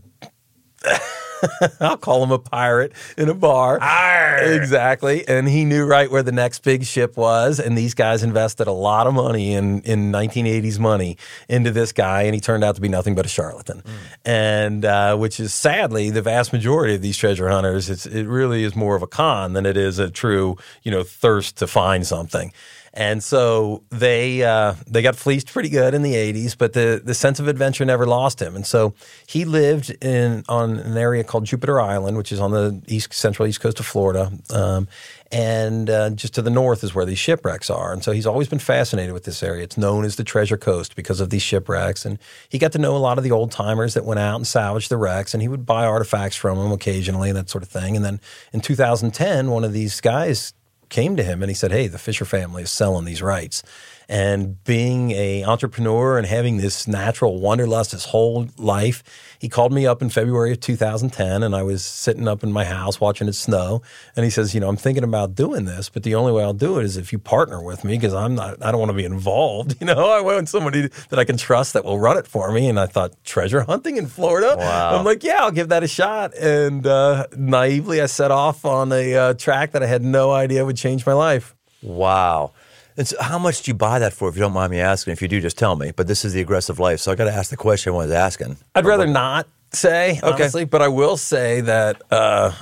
a 0.84 0.98
I'll 1.80 1.96
call 1.96 2.22
him 2.22 2.30
a 2.30 2.38
pirate 2.38 2.92
in 3.16 3.28
a 3.28 3.34
bar. 3.34 3.78
Arr. 3.80 4.54
Exactly. 4.54 5.26
And 5.26 5.48
he 5.48 5.64
knew 5.64 5.84
right 5.84 6.10
where 6.10 6.22
the 6.22 6.32
next 6.32 6.62
big 6.62 6.84
ship 6.84 7.16
was. 7.16 7.60
And 7.60 7.76
these 7.76 7.94
guys 7.94 8.22
invested 8.22 8.66
a 8.66 8.72
lot 8.72 9.06
of 9.06 9.14
money 9.14 9.54
in, 9.54 9.82
in 9.82 10.12
1980s 10.12 10.78
money 10.78 11.16
into 11.48 11.70
this 11.70 11.92
guy. 11.92 12.22
And 12.22 12.34
he 12.34 12.40
turned 12.40 12.64
out 12.64 12.74
to 12.76 12.80
be 12.80 12.88
nothing 12.88 13.14
but 13.14 13.26
a 13.26 13.28
charlatan. 13.28 13.82
Mm. 13.82 13.92
And 14.24 14.84
uh, 14.84 15.16
which 15.16 15.40
is 15.40 15.54
sadly 15.54 16.10
the 16.10 16.22
vast 16.22 16.52
majority 16.52 16.94
of 16.94 17.02
these 17.02 17.16
treasure 17.16 17.48
hunters, 17.48 18.06
it 18.06 18.26
really 18.26 18.64
is 18.64 18.74
more 18.76 18.96
of 18.96 19.02
a 19.02 19.06
con 19.06 19.52
than 19.52 19.66
it 19.66 19.76
is 19.76 19.98
a 19.98 20.10
true, 20.10 20.56
you 20.82 20.90
know, 20.90 21.02
thirst 21.02 21.56
to 21.58 21.66
find 21.66 22.06
something. 22.06 22.52
And 22.96 23.24
so 23.24 23.82
they 23.90 24.44
uh, 24.44 24.74
they 24.86 25.02
got 25.02 25.16
fleeced 25.16 25.52
pretty 25.52 25.68
good 25.68 25.94
in 25.94 26.02
the 26.02 26.14
80s, 26.14 26.56
but 26.56 26.74
the, 26.74 27.02
the 27.04 27.12
sense 27.12 27.40
of 27.40 27.48
adventure 27.48 27.84
never 27.84 28.06
lost 28.06 28.40
him. 28.40 28.54
And 28.54 28.64
so 28.64 28.94
he 29.26 29.44
lived 29.44 29.90
in 30.00 30.44
on 30.48 30.78
an 30.78 30.96
area 30.96 31.24
called 31.24 31.44
Jupiter 31.44 31.80
Island, 31.80 32.16
which 32.16 32.30
is 32.30 32.38
on 32.38 32.52
the 32.52 32.80
east 32.86 33.12
central 33.12 33.48
east 33.48 33.60
coast 33.60 33.80
of 33.80 33.86
Florida. 33.86 34.30
Um, 34.50 34.86
and 35.32 35.90
uh, 35.90 36.10
just 36.10 36.34
to 36.34 36.42
the 36.42 36.50
north 36.50 36.84
is 36.84 36.94
where 36.94 37.04
these 37.04 37.18
shipwrecks 37.18 37.68
are. 37.68 37.92
And 37.92 38.04
so 38.04 38.12
he's 38.12 38.26
always 38.26 38.46
been 38.46 38.60
fascinated 38.60 39.12
with 39.12 39.24
this 39.24 39.42
area. 39.42 39.64
It's 39.64 39.76
known 39.76 40.04
as 40.04 40.14
the 40.14 40.22
Treasure 40.22 40.56
Coast 40.56 40.94
because 40.94 41.18
of 41.18 41.30
these 41.30 41.42
shipwrecks. 41.42 42.04
And 42.04 42.20
he 42.48 42.60
got 42.60 42.70
to 42.72 42.78
know 42.78 42.96
a 42.96 42.98
lot 42.98 43.18
of 43.18 43.24
the 43.24 43.32
old 43.32 43.50
timers 43.50 43.94
that 43.94 44.04
went 44.04 44.20
out 44.20 44.36
and 44.36 44.46
salvaged 44.46 44.88
the 44.88 44.96
wrecks, 44.96 45.34
and 45.34 45.42
he 45.42 45.48
would 45.48 45.66
buy 45.66 45.84
artifacts 45.84 46.36
from 46.36 46.58
them 46.58 46.70
occasionally, 46.70 47.30
and 47.30 47.36
that 47.36 47.50
sort 47.50 47.64
of 47.64 47.68
thing. 47.68 47.96
And 47.96 48.04
then 48.04 48.20
in 48.52 48.60
2010, 48.60 49.50
one 49.50 49.64
of 49.64 49.72
these 49.72 50.00
guys 50.00 50.52
came 50.94 51.16
to 51.16 51.24
him 51.24 51.42
and 51.42 51.50
he 51.50 51.54
said, 51.54 51.72
Hey, 51.72 51.88
the 51.88 51.98
Fisher 51.98 52.24
family 52.24 52.62
is 52.62 52.70
selling 52.70 53.04
these 53.04 53.20
rights. 53.20 53.64
And 54.08 54.62
being 54.64 55.12
a 55.12 55.44
entrepreneur 55.44 56.18
and 56.18 56.26
having 56.26 56.58
this 56.58 56.86
natural 56.86 57.40
wanderlust 57.40 57.92
his 57.92 58.06
whole 58.06 58.48
life, 58.58 59.02
he 59.38 59.48
called 59.48 59.72
me 59.72 59.86
up 59.86 60.02
in 60.02 60.10
February 60.10 60.52
of 60.52 60.60
2010, 60.60 61.42
and 61.42 61.54
I 61.54 61.62
was 61.62 61.84
sitting 61.84 62.28
up 62.28 62.42
in 62.42 62.52
my 62.52 62.64
house 62.64 63.00
watching 63.00 63.28
it 63.28 63.34
snow. 63.34 63.82
And 64.16 64.24
he 64.24 64.30
says, 64.30 64.54
"You 64.54 64.60
know, 64.60 64.68
I'm 64.68 64.76
thinking 64.76 65.04
about 65.04 65.34
doing 65.34 65.64
this, 65.64 65.88
but 65.88 66.02
the 66.02 66.14
only 66.14 66.32
way 66.32 66.42
I'll 66.42 66.52
do 66.52 66.78
it 66.78 66.84
is 66.84 66.96
if 66.96 67.12
you 67.12 67.18
partner 67.18 67.62
with 67.62 67.84
me 67.84 67.96
because 67.96 68.14
I'm 68.14 68.34
not. 68.34 68.62
I 68.62 68.70
don't 68.70 68.80
want 68.80 68.90
to 68.90 68.96
be 68.96 69.04
involved. 69.04 69.76
You 69.84 69.88
know, 69.88 70.08
I 70.08 70.20
want 70.22 70.48
somebody 70.48 70.88
that 71.10 71.18
I 71.18 71.24
can 71.24 71.36
trust 71.36 71.74
that 71.74 71.84
will 71.84 71.98
run 71.98 72.16
it 72.16 72.26
for 72.26 72.50
me." 72.52 72.68
And 72.68 72.80
I 72.80 72.86
thought 72.86 73.12
treasure 73.24 73.62
hunting 73.62 73.96
in 73.96 74.06
Florida. 74.06 74.54
Wow. 74.58 74.98
I'm 74.98 75.04
like, 75.04 75.22
"Yeah, 75.22 75.38
I'll 75.40 75.50
give 75.50 75.68
that 75.68 75.82
a 75.82 75.88
shot." 75.88 76.34
And 76.34 76.86
uh, 76.86 77.26
naively, 77.36 78.00
I 78.00 78.06
set 78.06 78.30
off 78.30 78.64
on 78.64 78.92
a 78.92 79.14
uh, 79.14 79.34
track 79.34 79.72
that 79.72 79.82
I 79.82 79.86
had 79.86 80.02
no 80.02 80.32
idea 80.32 80.64
would 80.64 80.76
change 80.76 81.04
my 81.04 81.12
life. 81.12 81.54
Wow. 81.82 82.52
And 82.96 83.08
so 83.08 83.20
how 83.20 83.38
much 83.38 83.62
do 83.62 83.70
you 83.70 83.74
buy 83.74 83.98
that 83.98 84.12
for, 84.12 84.28
if 84.28 84.36
you 84.36 84.40
don't 84.40 84.52
mind 84.52 84.70
me 84.70 84.80
asking? 84.80 85.12
If 85.12 85.22
you 85.22 85.28
do, 85.28 85.40
just 85.40 85.58
tell 85.58 85.76
me. 85.76 85.90
But 85.90 86.06
this 86.06 86.24
is 86.24 86.32
the 86.32 86.40
aggressive 86.40 86.78
life, 86.78 87.00
so 87.00 87.10
I 87.10 87.14
got 87.16 87.24
to 87.24 87.32
ask 87.32 87.50
the 87.50 87.56
question 87.56 87.92
I 87.92 87.96
was 87.96 88.10
asking. 88.10 88.56
I'd 88.74 88.86
rather 88.86 89.06
not 89.06 89.48
say, 89.72 90.20
honestly, 90.22 90.64
but 90.64 90.80
I 90.80 90.88
will 90.88 91.16
say 91.16 91.60
that 91.62 92.00
uh, 92.10 92.52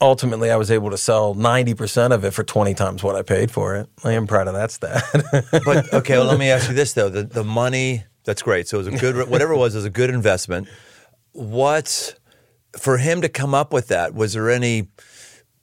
ultimately 0.00 0.50
I 0.50 0.56
was 0.56 0.70
able 0.70 0.90
to 0.90 0.96
sell 0.96 1.34
90% 1.34 2.12
of 2.12 2.24
it 2.24 2.32
for 2.32 2.42
20 2.42 2.74
times 2.74 3.02
what 3.02 3.14
I 3.14 3.22
paid 3.22 3.50
for 3.50 3.76
it. 3.76 3.88
I 4.02 4.12
am 4.12 4.26
proud 4.26 4.48
of 4.48 4.54
that 4.54 4.70
stat. 4.70 5.02
But 5.64 5.92
okay, 5.92 6.16
well, 6.18 6.26
let 6.26 6.38
me 6.38 6.50
ask 6.50 6.68
you 6.68 6.74
this 6.74 6.92
though: 6.94 7.08
the 7.08 7.22
the 7.22 7.44
money 7.44 8.04
that's 8.24 8.42
great. 8.42 8.68
So 8.68 8.78
it 8.78 8.84
was 8.84 8.94
a 8.94 8.98
good, 8.98 9.28
whatever 9.28 9.52
it 9.52 9.58
was, 9.58 9.74
it 9.74 9.78
was 9.78 9.84
a 9.84 9.90
good 9.90 10.10
investment. 10.10 10.68
What 11.32 12.14
for 12.78 12.98
him 12.98 13.20
to 13.20 13.28
come 13.28 13.54
up 13.54 13.72
with 13.72 13.88
that? 13.88 14.14
Was 14.14 14.32
there 14.32 14.50
any 14.50 14.88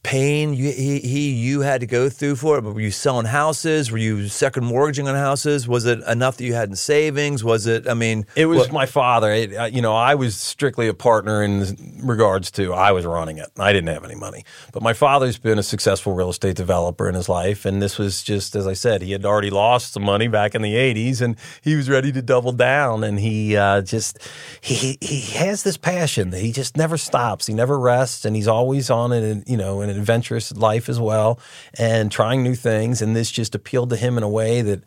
pain 0.02 0.54
you, 0.54 0.72
he, 0.72 1.00
he 1.00 1.32
you 1.32 1.62
had 1.62 1.82
to 1.82 1.88
go 1.88 2.10
through 2.10 2.36
for 2.38 2.58
it? 2.58 2.64
Were 2.64 2.80
you 2.80 2.90
selling 2.92 3.26
houses? 3.26 3.92
Were 3.92 3.98
you 3.98 4.28
second 4.30 4.66
mortgaging 4.66 5.08
on 5.08 5.16
houses? 5.16 5.68
Was 5.68 5.86
it 5.86 6.00
enough 6.08 6.38
that 6.38 6.46
you 6.46 6.54
had 6.54 6.70
in 6.70 6.76
savings? 6.76 7.44
Was 7.44 7.68
it? 7.68 7.88
I 7.88 7.94
mean, 7.94 8.26
It 8.36 8.46
was 8.46 8.60
what- 8.60 8.72
my 8.72 8.86
father. 8.86 9.32
It, 9.32 9.54
uh, 9.54 9.66
you 9.66 9.82
know, 9.82 9.94
I 9.94 10.16
was 10.16 10.36
strictly 10.36 10.88
a 10.88 10.94
partner 10.94 11.44
in 11.44 12.00
regards 12.02 12.50
to 12.52 12.74
I 12.74 12.92
was 12.94 13.06
running 13.06 13.38
it. 13.40 13.50
I 13.60 13.74
didn't 13.74 13.94
have 13.94 14.06
any 14.06 14.16
money, 14.16 14.46
but 14.72 14.82
my 14.82 14.94
father's 14.94 15.38
been 15.38 15.60
a 15.60 15.64
successful 15.64 16.14
real 16.14 16.30
estate 16.30 16.56
developer 16.56 17.10
in 17.10 17.16
his 17.16 17.28
life, 17.28 17.66
and 17.66 17.82
this 17.82 17.98
was 17.98 18.24
just 18.24 18.56
as 18.56 18.66
I 18.68 18.74
said, 18.74 19.02
he 19.02 19.12
had 19.12 19.26
already 19.26 19.50
lost 19.50 19.94
some 19.94 20.04
money 20.04 20.28
back 20.30 20.56
in 20.56 20.62
the 20.62 20.76
'80s, 20.76 21.22
and 21.22 21.36
he 21.62 21.76
was 21.76 21.90
ready 21.90 22.12
to 22.14 22.22
double 22.22 22.52
down. 22.54 23.04
And 23.04 23.20
he 23.20 23.58
uh, 23.58 23.82
just 23.82 24.18
he 24.62 24.98
he 25.02 25.20
has 25.38 25.64
this 25.64 25.78
passion 25.78 26.30
that 26.30 26.40
he 26.40 26.52
just 26.54 26.78
never 26.78 26.98
stops. 26.98 27.48
He 27.48 27.54
never 27.54 27.78
rests, 27.78 28.24
and 28.24 28.36
he's 28.36 28.48
always 28.48 28.90
on 28.90 29.12
an 29.12 29.44
you 29.46 29.58
know 29.58 29.82
an 29.90 29.98
adventurous 29.98 30.52
life 30.56 30.90
as 30.90 31.00
well, 31.00 31.40
and 31.78 32.12
trying 32.12 32.44
new 32.44 32.56
things. 32.56 33.02
And 33.02 33.16
this 33.16 33.32
just 33.32 33.56
appealed 33.56 33.90
to 33.90 33.96
him 33.96 34.18
in 34.18 34.24
a 34.24 34.30
way 34.30 34.62
that 34.62 34.84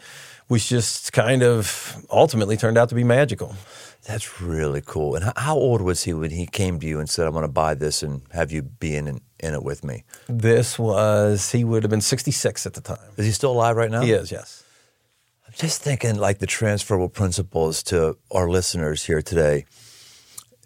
was 0.49 0.69
just 0.69 1.13
kind 1.13 1.43
of 1.43 2.05
ultimately 2.11 2.57
turned 2.57 2.79
out 2.79 2.89
to 2.91 2.95
be 2.95 3.05
magical. 3.05 3.55
That's 4.07 4.41
really 4.41 4.83
cool. 4.85 5.15
And 5.15 5.33
how, 5.37 5.57
old 5.57 5.81
was 5.81 6.03
he 6.03 6.13
when 6.13 6.31
he 6.31 6.47
came 6.47 6.81
to 6.81 6.87
you 6.87 6.99
and 6.99 7.09
said, 7.09 7.27
"I'm 7.27 7.33
going 7.33 7.43
to 7.43 7.49
buy 7.49 7.75
this 7.75 8.03
and 8.03 8.23
have 8.33 8.51
you 8.51 8.63
be 8.63 8.97
in, 8.97 9.07
in 9.07 9.21
in 9.39 9.55
it 9.55 9.63
with 9.63 9.85
me"? 9.85 10.05
This 10.29 10.79
was 10.79 11.53
he 11.53 11.63
would 11.65 11.85
have 11.85 11.91
been 11.91 12.01
66 12.01 12.67
at 12.67 12.75
the 12.75 12.81
time. 12.81 12.99
Is 13.17 13.27
he 13.27 13.33
still 13.33 13.53
alive 13.53 13.77
right 13.77 13.91
now? 13.91 14.03
He 14.03 14.13
is, 14.13 14.33
yes. 14.33 14.65
I'm 15.47 15.53
just 15.55 15.83
thinking 15.83 16.17
like 16.17 16.39
the 16.39 16.47
transferable 16.47 17.09
principles 17.09 17.83
to 17.85 18.17
our 18.31 18.49
listeners 18.49 19.05
here 19.05 19.23
today. 19.23 19.67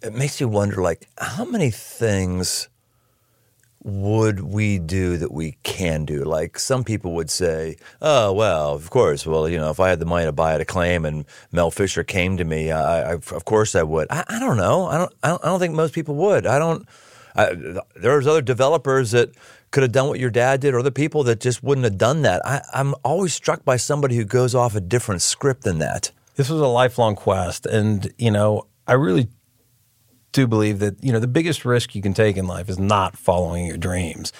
It 0.01 0.13
makes 0.13 0.39
you 0.41 0.47
wonder 0.47 0.81
like 0.81 1.07
how 1.17 1.45
many 1.45 1.71
things 1.71 2.69
would 3.87 4.41
we 4.41 4.77
do 4.77 5.17
that 5.17 5.31
we 5.31 5.57
can 5.63 6.05
do? 6.05 6.23
Like 6.23 6.59
some 6.59 6.83
people 6.83 7.13
would 7.13 7.29
say, 7.29 7.77
"Oh, 8.01 8.33
well, 8.33 8.73
of 8.73 8.89
course. 8.89 9.25
Well, 9.25 9.47
you 9.47 9.57
know, 9.57 9.69
if 9.69 9.79
I 9.79 9.89
had 9.89 9.99
the 9.99 10.05
money 10.05 10.25
to 10.25 10.31
buy 10.31 10.53
at 10.53 10.61
a 10.61 10.65
claim 10.65 11.05
and 11.05 11.25
Mel 11.51 11.71
Fisher 11.71 12.03
came 12.03 12.37
to 12.37 12.43
me, 12.43 12.71
I, 12.71 13.11
I 13.11 13.13
of 13.13 13.45
course 13.45 13.73
I 13.75 13.83
would." 13.83 14.07
I, 14.11 14.23
I 14.27 14.39
don't 14.39 14.57
know. 14.57 14.85
I 14.85 14.97
don't, 14.97 15.13
I 15.23 15.29
don't. 15.29 15.43
I 15.43 15.47
don't 15.47 15.59
think 15.59 15.73
most 15.73 15.93
people 15.93 16.15
would. 16.15 16.45
I 16.45 16.59
don't. 16.59 16.85
I, 17.35 17.55
there's 17.95 18.27
other 18.27 18.41
developers 18.41 19.11
that 19.11 19.29
could 19.71 19.83
have 19.83 19.91
done 19.91 20.07
what 20.07 20.19
your 20.19 20.31
dad 20.31 20.59
did, 20.59 20.73
or 20.73 20.79
other 20.79 20.91
people 20.91 21.23
that 21.23 21.39
just 21.39 21.63
wouldn't 21.63 21.85
have 21.85 21.97
done 21.97 22.23
that. 22.23 22.45
I, 22.45 22.61
I'm 22.73 22.93
always 23.03 23.33
struck 23.33 23.63
by 23.63 23.77
somebody 23.77 24.15
who 24.15 24.25
goes 24.25 24.53
off 24.53 24.75
a 24.75 24.81
different 24.81 25.21
script 25.21 25.63
than 25.63 25.79
that. 25.79 26.11
This 26.35 26.49
was 26.49 26.61
a 26.61 26.67
lifelong 26.67 27.15
quest. 27.15 27.65
And, 27.65 28.13
you 28.17 28.31
know, 28.31 28.67
I 28.87 28.93
really 28.93 29.27
do 30.37 30.45
believe 30.45 30.77
that, 30.79 31.03
you 31.03 31.11
know, 31.11 31.19
the 31.19 31.27
biggest 31.27 31.65
risk 31.65 31.95
you 31.95 32.01
can 32.01 32.13
take 32.13 32.37
in 32.37 32.45
life 32.45 32.69
is 32.69 32.77
not 32.77 33.17
following 33.17 33.65
your 33.65 33.77
dreams. 33.77 34.31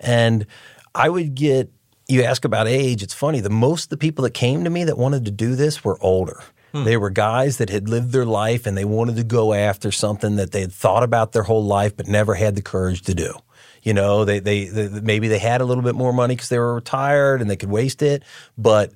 And 0.00 0.46
I 0.94 1.10
would 1.10 1.34
get, 1.34 1.70
you 2.08 2.22
ask 2.22 2.46
about 2.46 2.66
age, 2.66 3.02
it's 3.02 3.12
funny. 3.12 3.40
The 3.40 3.50
most 3.50 3.84
of 3.84 3.90
the 3.90 3.96
people 3.98 4.22
that 4.22 4.32
came 4.32 4.64
to 4.64 4.70
me 4.70 4.84
that 4.84 4.96
wanted 4.96 5.26
to 5.26 5.30
do 5.30 5.54
this 5.54 5.84
were 5.84 6.02
older. 6.02 6.42
Hmm. 6.72 6.84
They 6.84 6.96
were 6.96 7.10
guys 7.10 7.58
that 7.58 7.68
had 7.68 7.86
lived 7.86 8.12
their 8.12 8.24
life 8.24 8.64
and 8.64 8.78
they 8.78 8.86
wanted 8.86 9.16
to 9.16 9.24
go 9.24 9.52
after 9.52 9.92
something 9.92 10.36
that 10.36 10.52
they 10.52 10.62
had 10.62 10.72
thought 10.72 11.02
about 11.02 11.32
their 11.32 11.42
whole 11.42 11.64
life 11.64 11.94
but 11.94 12.08
never 12.08 12.34
had 12.34 12.54
the 12.54 12.62
courage 12.62 13.02
to 13.02 13.14
do. 13.14 13.34
You 13.82 13.94
know, 13.94 14.24
they, 14.24 14.38
they, 14.38 14.66
they 14.66 15.00
maybe 15.00 15.28
they 15.28 15.38
had 15.38 15.60
a 15.60 15.64
little 15.64 15.82
bit 15.82 15.94
more 15.94 16.12
money 16.12 16.36
because 16.36 16.48
they 16.48 16.58
were 16.58 16.74
retired 16.74 17.40
and 17.40 17.50
they 17.50 17.56
could 17.56 17.70
waste 17.70 18.00
it, 18.02 18.22
but 18.56 18.92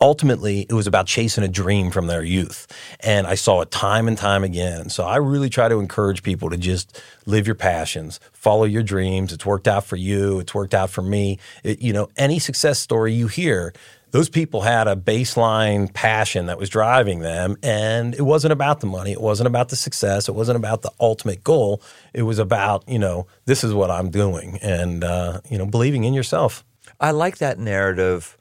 ultimately 0.00 0.60
it 0.62 0.72
was 0.72 0.86
about 0.86 1.06
chasing 1.06 1.44
a 1.44 1.48
dream 1.48 1.90
from 1.90 2.06
their 2.06 2.24
youth. 2.24 2.66
And 3.00 3.26
I 3.26 3.34
saw 3.34 3.60
it 3.60 3.70
time 3.70 4.08
and 4.08 4.16
time 4.16 4.42
again. 4.42 4.88
So 4.88 5.04
I 5.04 5.16
really 5.16 5.50
try 5.50 5.68
to 5.68 5.78
encourage 5.78 6.22
people 6.22 6.48
to 6.50 6.56
just 6.56 7.02
live 7.26 7.46
your 7.46 7.54
passions, 7.54 8.18
follow 8.32 8.64
your 8.64 8.82
dreams. 8.82 9.32
It's 9.32 9.44
worked 9.44 9.68
out 9.68 9.84
for 9.84 9.96
you. 9.96 10.40
It's 10.40 10.54
worked 10.54 10.74
out 10.74 10.90
for 10.90 11.02
me. 11.02 11.38
It, 11.62 11.82
you 11.82 11.92
know, 11.92 12.08
any 12.16 12.38
success 12.38 12.78
story 12.78 13.12
you 13.12 13.26
hear, 13.26 13.74
those 14.12 14.28
people 14.28 14.62
had 14.62 14.88
a 14.88 14.96
baseline 14.96 15.92
passion 15.92 16.46
that 16.46 16.58
was 16.58 16.68
driving 16.68 17.20
them 17.20 17.56
and 17.62 18.14
it 18.14 18.22
wasn't 18.22 18.52
about 18.52 18.80
the 18.80 18.86
money 18.86 19.12
it 19.12 19.20
wasn't 19.20 19.46
about 19.46 19.68
the 19.68 19.76
success 19.76 20.28
it 20.28 20.34
wasn't 20.34 20.56
about 20.56 20.82
the 20.82 20.90
ultimate 21.00 21.44
goal 21.44 21.82
it 22.12 22.22
was 22.22 22.38
about 22.38 22.88
you 22.88 22.98
know 22.98 23.26
this 23.44 23.62
is 23.64 23.72
what 23.72 23.90
i'm 23.90 24.10
doing 24.10 24.58
and 24.62 25.04
uh, 25.04 25.40
you 25.48 25.56
know 25.56 25.66
believing 25.66 26.04
in 26.04 26.14
yourself 26.14 26.64
I 27.00 27.12
like 27.12 27.38
that 27.38 27.58
narrative. 27.58 28.36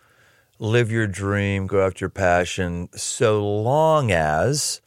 Live 0.59 0.91
your 0.91 1.07
dream, 1.07 1.65
go 1.65 1.85
after 1.85 2.03
your 2.03 2.09
passion, 2.09 2.89
so 2.93 3.41
long 3.41 4.11
as 4.11 4.81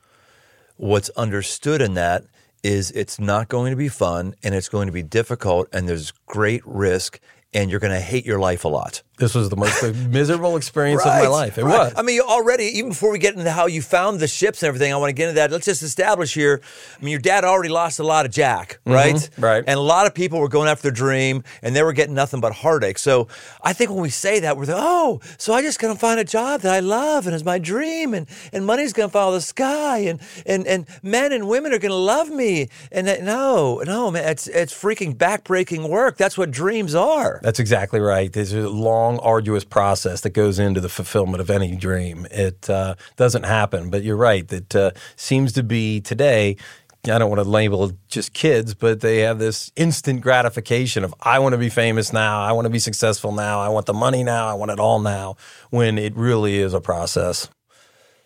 what's 0.76 1.08
understood 1.10 1.80
in 1.80 1.94
that 1.94 2.24
is 2.62 2.90
it's 2.90 3.18
not 3.18 3.48
going 3.48 3.70
to 3.70 3.76
be 3.76 3.88
fun 3.88 4.34
and 4.42 4.54
it's 4.54 4.68
going 4.68 4.86
to 4.86 4.92
be 4.92 5.02
difficult 5.02 5.68
and 5.72 5.88
there's 5.88 6.10
great 6.26 6.60
risk 6.66 7.18
and 7.54 7.70
you're 7.70 7.80
going 7.80 7.92
to 7.92 8.00
hate 8.00 8.26
your 8.26 8.38
life 8.38 8.64
a 8.64 8.68
lot. 8.68 9.02
This 9.22 9.34
was 9.34 9.48
the 9.48 9.56
most 9.56 9.82
miserable 10.10 10.56
experience 10.56 11.02
of 11.02 11.08
my 11.08 11.28
life 11.28 11.56
it 11.58 11.64
right. 11.64 11.78
was 11.78 11.92
I 11.96 12.02
mean, 12.02 12.16
you 12.16 12.22
already, 12.22 12.64
even 12.64 12.90
before 12.90 13.12
we 13.12 13.18
get 13.18 13.36
into 13.36 13.50
how 13.50 13.66
you 13.66 13.80
found 13.82 14.18
the 14.18 14.26
ships 14.26 14.62
and 14.62 14.68
everything, 14.68 14.92
I 14.92 14.96
want 14.96 15.10
to 15.10 15.14
get 15.14 15.28
into 15.28 15.36
that. 15.36 15.50
Let's 15.50 15.66
just 15.66 15.82
establish 15.82 16.34
here. 16.34 16.60
I 16.98 17.04
mean, 17.04 17.12
your 17.12 17.20
dad 17.20 17.44
already 17.44 17.68
lost 17.68 17.98
a 17.98 18.02
lot 18.02 18.26
of 18.26 18.32
Jack, 18.32 18.80
right? 18.84 19.14
Mm-hmm. 19.14 19.44
right. 19.44 19.64
And 19.66 19.78
a 19.78 19.82
lot 19.82 20.06
of 20.06 20.14
people 20.14 20.40
were 20.40 20.48
going 20.48 20.68
after 20.68 20.82
their 20.82 20.92
dream 20.92 21.44
and 21.62 21.76
they 21.76 21.82
were 21.82 21.92
getting 21.92 22.14
nothing 22.14 22.40
but 22.40 22.52
heartache. 22.52 22.98
So 22.98 23.28
I 23.62 23.72
think 23.72 23.90
when 23.90 24.00
we 24.00 24.10
say 24.10 24.40
that, 24.40 24.56
we're 24.56 24.64
like, 24.64 24.76
oh, 24.78 25.20
so 25.38 25.52
I 25.52 25.62
just 25.62 25.78
going 25.78 25.94
to 25.94 26.00
find 26.00 26.18
a 26.18 26.24
job 26.24 26.62
that 26.62 26.74
I 26.74 26.80
love 26.80 27.26
and 27.26 27.34
is 27.34 27.44
my 27.44 27.58
dream 27.58 28.14
and, 28.14 28.26
and 28.52 28.66
money's 28.66 28.92
going 28.92 29.08
to 29.08 29.12
follow 29.12 29.32
the 29.32 29.40
sky 29.40 29.98
and, 29.98 30.20
and, 30.44 30.66
and 30.66 30.86
men 31.02 31.32
and 31.32 31.48
women 31.48 31.72
are 31.72 31.78
going 31.78 31.90
to 31.90 31.96
love 31.96 32.30
me. 32.30 32.68
And 32.90 33.06
that, 33.06 33.22
no, 33.22 33.82
no, 33.86 34.10
man, 34.10 34.28
it's, 34.28 34.48
it's 34.48 34.74
freaking 34.74 35.14
backbreaking 35.14 35.88
work. 35.88 36.16
That's 36.16 36.36
what 36.36 36.50
dreams 36.50 36.94
are. 36.94 37.40
That's 37.42 37.60
exactly 37.60 38.00
right. 38.00 38.32
There's 38.32 38.52
a 38.52 38.68
long, 38.68 39.11
arduous 39.20 39.64
process 39.64 40.20
that 40.22 40.30
goes 40.30 40.58
into 40.58 40.80
the 40.80 40.88
fulfillment 40.88 41.40
of 41.40 41.50
any 41.50 41.76
dream. 41.76 42.26
It 42.30 42.68
uh, 42.70 42.94
doesn't 43.16 43.44
happen, 43.44 43.90
but 43.90 44.02
you're 44.02 44.16
right. 44.16 44.46
That 44.48 44.76
uh, 44.76 44.90
seems 45.16 45.52
to 45.52 45.62
be 45.62 46.00
today. 46.00 46.56
I 47.04 47.18
don't 47.18 47.30
want 47.30 47.42
to 47.42 47.48
label 47.48 47.90
just 48.06 48.32
kids, 48.32 48.74
but 48.74 49.00
they 49.00 49.18
have 49.18 49.40
this 49.40 49.72
instant 49.74 50.20
gratification 50.20 51.02
of 51.02 51.12
I 51.20 51.40
want 51.40 51.52
to 51.52 51.58
be 51.58 51.68
famous 51.68 52.12
now, 52.12 52.42
I 52.42 52.52
want 52.52 52.66
to 52.66 52.70
be 52.70 52.78
successful 52.78 53.32
now, 53.32 53.60
I 53.60 53.68
want 53.70 53.86
the 53.86 53.92
money 53.92 54.22
now, 54.22 54.46
I 54.46 54.54
want 54.54 54.70
it 54.70 54.78
all 54.78 55.00
now. 55.00 55.34
When 55.70 55.98
it 55.98 56.14
really 56.16 56.58
is 56.58 56.74
a 56.74 56.80
process. 56.80 57.48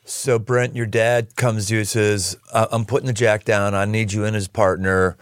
So 0.05 0.39
Brent, 0.39 0.77
your 0.77 0.87
dad 0.87 1.37
comes 1.37 1.67
to 1.67 1.75
you 1.75 1.81
and 1.81 1.89
says, 1.89 2.37
"I- 2.53 2.69
"I'm 2.71 2.85
putting 2.85 3.07
the 3.07 3.13
jack 3.13 3.45
down. 3.45 3.75
I 3.75 3.87
need 3.87 4.13
you 4.13 4.25
in 4.25 4.35
as 4.35 4.47
partner. 4.47 5.17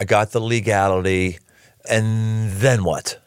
I 0.00 0.04
got 0.06 0.32
the 0.32 0.40
legality." 0.40 1.38
And 1.88 2.50
then 2.52 2.84
what? 2.84 3.18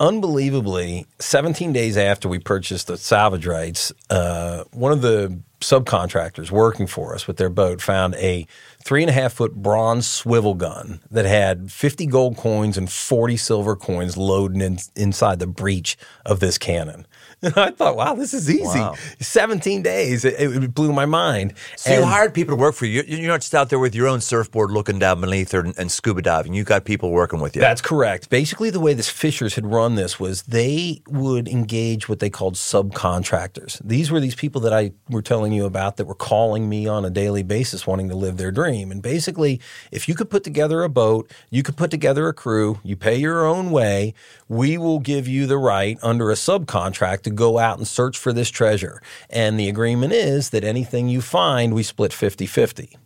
Unbelievably, 0.00 1.06
17 1.18 1.72
days 1.72 1.96
after 1.96 2.28
we 2.28 2.38
purchased 2.38 2.88
the 2.88 2.96
salvage 2.96 3.46
rights, 3.46 3.92
uh, 4.08 4.64
one 4.72 4.92
of 4.92 5.02
the 5.02 5.38
subcontractors 5.60 6.50
working 6.50 6.86
for 6.86 7.14
us 7.14 7.26
with 7.26 7.36
their 7.36 7.50
boat 7.50 7.82
found 7.82 8.14
a 8.14 8.46
three 8.82 9.02
and 9.02 9.10
a 9.10 9.12
half 9.12 9.34
foot 9.34 9.54
bronze 9.54 10.06
swivel 10.06 10.54
gun 10.54 11.00
that 11.10 11.24
had 11.24 11.70
50 11.70 12.06
gold 12.06 12.36
coins 12.36 12.76
and 12.78 12.90
40 12.90 13.36
silver 13.36 13.76
coins 13.76 14.16
loaded 14.16 14.62
in, 14.62 14.78
inside 14.96 15.38
the 15.38 15.46
breech 15.46 15.96
of 16.24 16.40
this 16.40 16.58
cannon. 16.58 17.06
And 17.42 17.56
I 17.56 17.70
thought, 17.70 17.96
wow, 17.96 18.14
this 18.14 18.34
is 18.34 18.50
easy. 18.50 18.80
Wow. 18.80 18.96
17 19.18 19.82
days. 19.82 20.26
It, 20.26 20.34
it 20.38 20.74
blew 20.74 20.92
my 20.92 21.06
mind. 21.06 21.54
So 21.74 21.94
you 21.94 22.04
hired 22.04 22.34
people 22.34 22.54
to 22.54 22.60
work 22.60 22.74
for 22.74 22.84
you. 22.84 23.02
You're 23.06 23.28
not 23.28 23.40
just 23.40 23.54
out 23.54 23.70
there 23.70 23.78
with 23.78 23.94
your 23.94 24.08
own 24.08 24.20
surfboard 24.20 24.70
looking 24.70 24.98
down 24.98 25.22
beneath 25.22 25.52
her 25.52 25.60
and, 25.60 25.74
and 25.78 25.90
scuba 25.90 26.20
diving. 26.20 26.52
You've 26.52 26.66
got 26.66 26.84
people 26.84 27.10
working 27.10 27.40
with 27.40 27.56
you. 27.56 27.62
That's 27.62 27.80
correct. 27.80 28.28
Basically, 28.28 28.68
the 28.68 28.78
way 28.78 28.92
the 28.92 29.02
Fishers 29.02 29.54
had 29.54 29.64
run 29.64 29.94
this 29.94 30.20
was 30.20 30.42
they 30.42 31.00
would 31.08 31.48
engage 31.48 32.10
what 32.10 32.18
they 32.18 32.28
called 32.28 32.56
subcontractors. 32.56 33.80
These 33.82 34.10
were 34.10 34.20
these 34.20 34.34
people 34.34 34.60
that 34.60 34.74
I 34.74 34.92
were 35.08 35.22
telling 35.22 35.54
you 35.54 35.64
about 35.64 35.96
that 35.96 36.04
were 36.04 36.14
calling 36.14 36.68
me 36.68 36.86
on 36.86 37.06
a 37.06 37.10
daily 37.10 37.42
basis 37.42 37.86
wanting 37.86 38.10
to 38.10 38.14
live 38.14 38.36
their 38.36 38.52
dream. 38.52 38.69
And 38.70 39.02
basically, 39.02 39.60
if 39.90 40.08
you 40.08 40.14
could 40.14 40.30
put 40.30 40.44
together 40.44 40.82
a 40.82 40.88
boat, 40.88 41.30
you 41.50 41.62
could 41.62 41.76
put 41.76 41.90
together 41.90 42.28
a 42.28 42.32
crew, 42.32 42.78
you 42.82 42.96
pay 42.96 43.16
your 43.16 43.46
own 43.46 43.70
way, 43.70 44.14
we 44.48 44.78
will 44.78 44.98
give 44.98 45.26
you 45.26 45.46
the 45.46 45.58
right 45.58 45.98
under 46.02 46.30
a 46.30 46.34
subcontract 46.34 47.22
to 47.22 47.30
go 47.30 47.58
out 47.58 47.78
and 47.78 47.86
search 47.86 48.16
for 48.16 48.32
this 48.32 48.50
treasure. 48.50 49.02
And 49.28 49.58
the 49.58 49.68
agreement 49.68 50.12
is 50.12 50.50
that 50.50 50.64
anything 50.64 51.08
you 51.08 51.20
find, 51.20 51.74
we 51.74 51.82
split 51.82 52.12
50 52.12 52.46
50. 52.46 52.96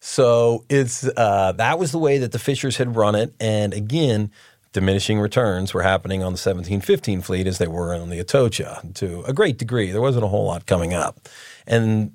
So 0.00 0.64
it's 0.68 1.08
uh, 1.16 1.52
that 1.56 1.78
was 1.78 1.90
the 1.90 1.98
way 1.98 2.18
that 2.18 2.30
the 2.32 2.38
Fishers 2.38 2.76
had 2.76 2.94
run 2.94 3.16
it, 3.16 3.34
and 3.40 3.74
again, 3.74 4.30
diminishing 4.72 5.18
returns 5.18 5.74
were 5.74 5.82
happening 5.82 6.20
on 6.20 6.32
the 6.32 6.38
1715 6.38 7.22
fleet 7.22 7.46
as 7.46 7.58
they 7.58 7.66
were 7.66 7.94
on 7.94 8.10
the 8.10 8.20
Atocha 8.20 8.94
to 8.94 9.22
a 9.22 9.32
great 9.32 9.58
degree. 9.58 9.90
There 9.90 10.00
wasn't 10.00 10.24
a 10.24 10.28
whole 10.28 10.44
lot 10.44 10.66
coming 10.66 10.94
up, 10.94 11.28
and 11.66 12.12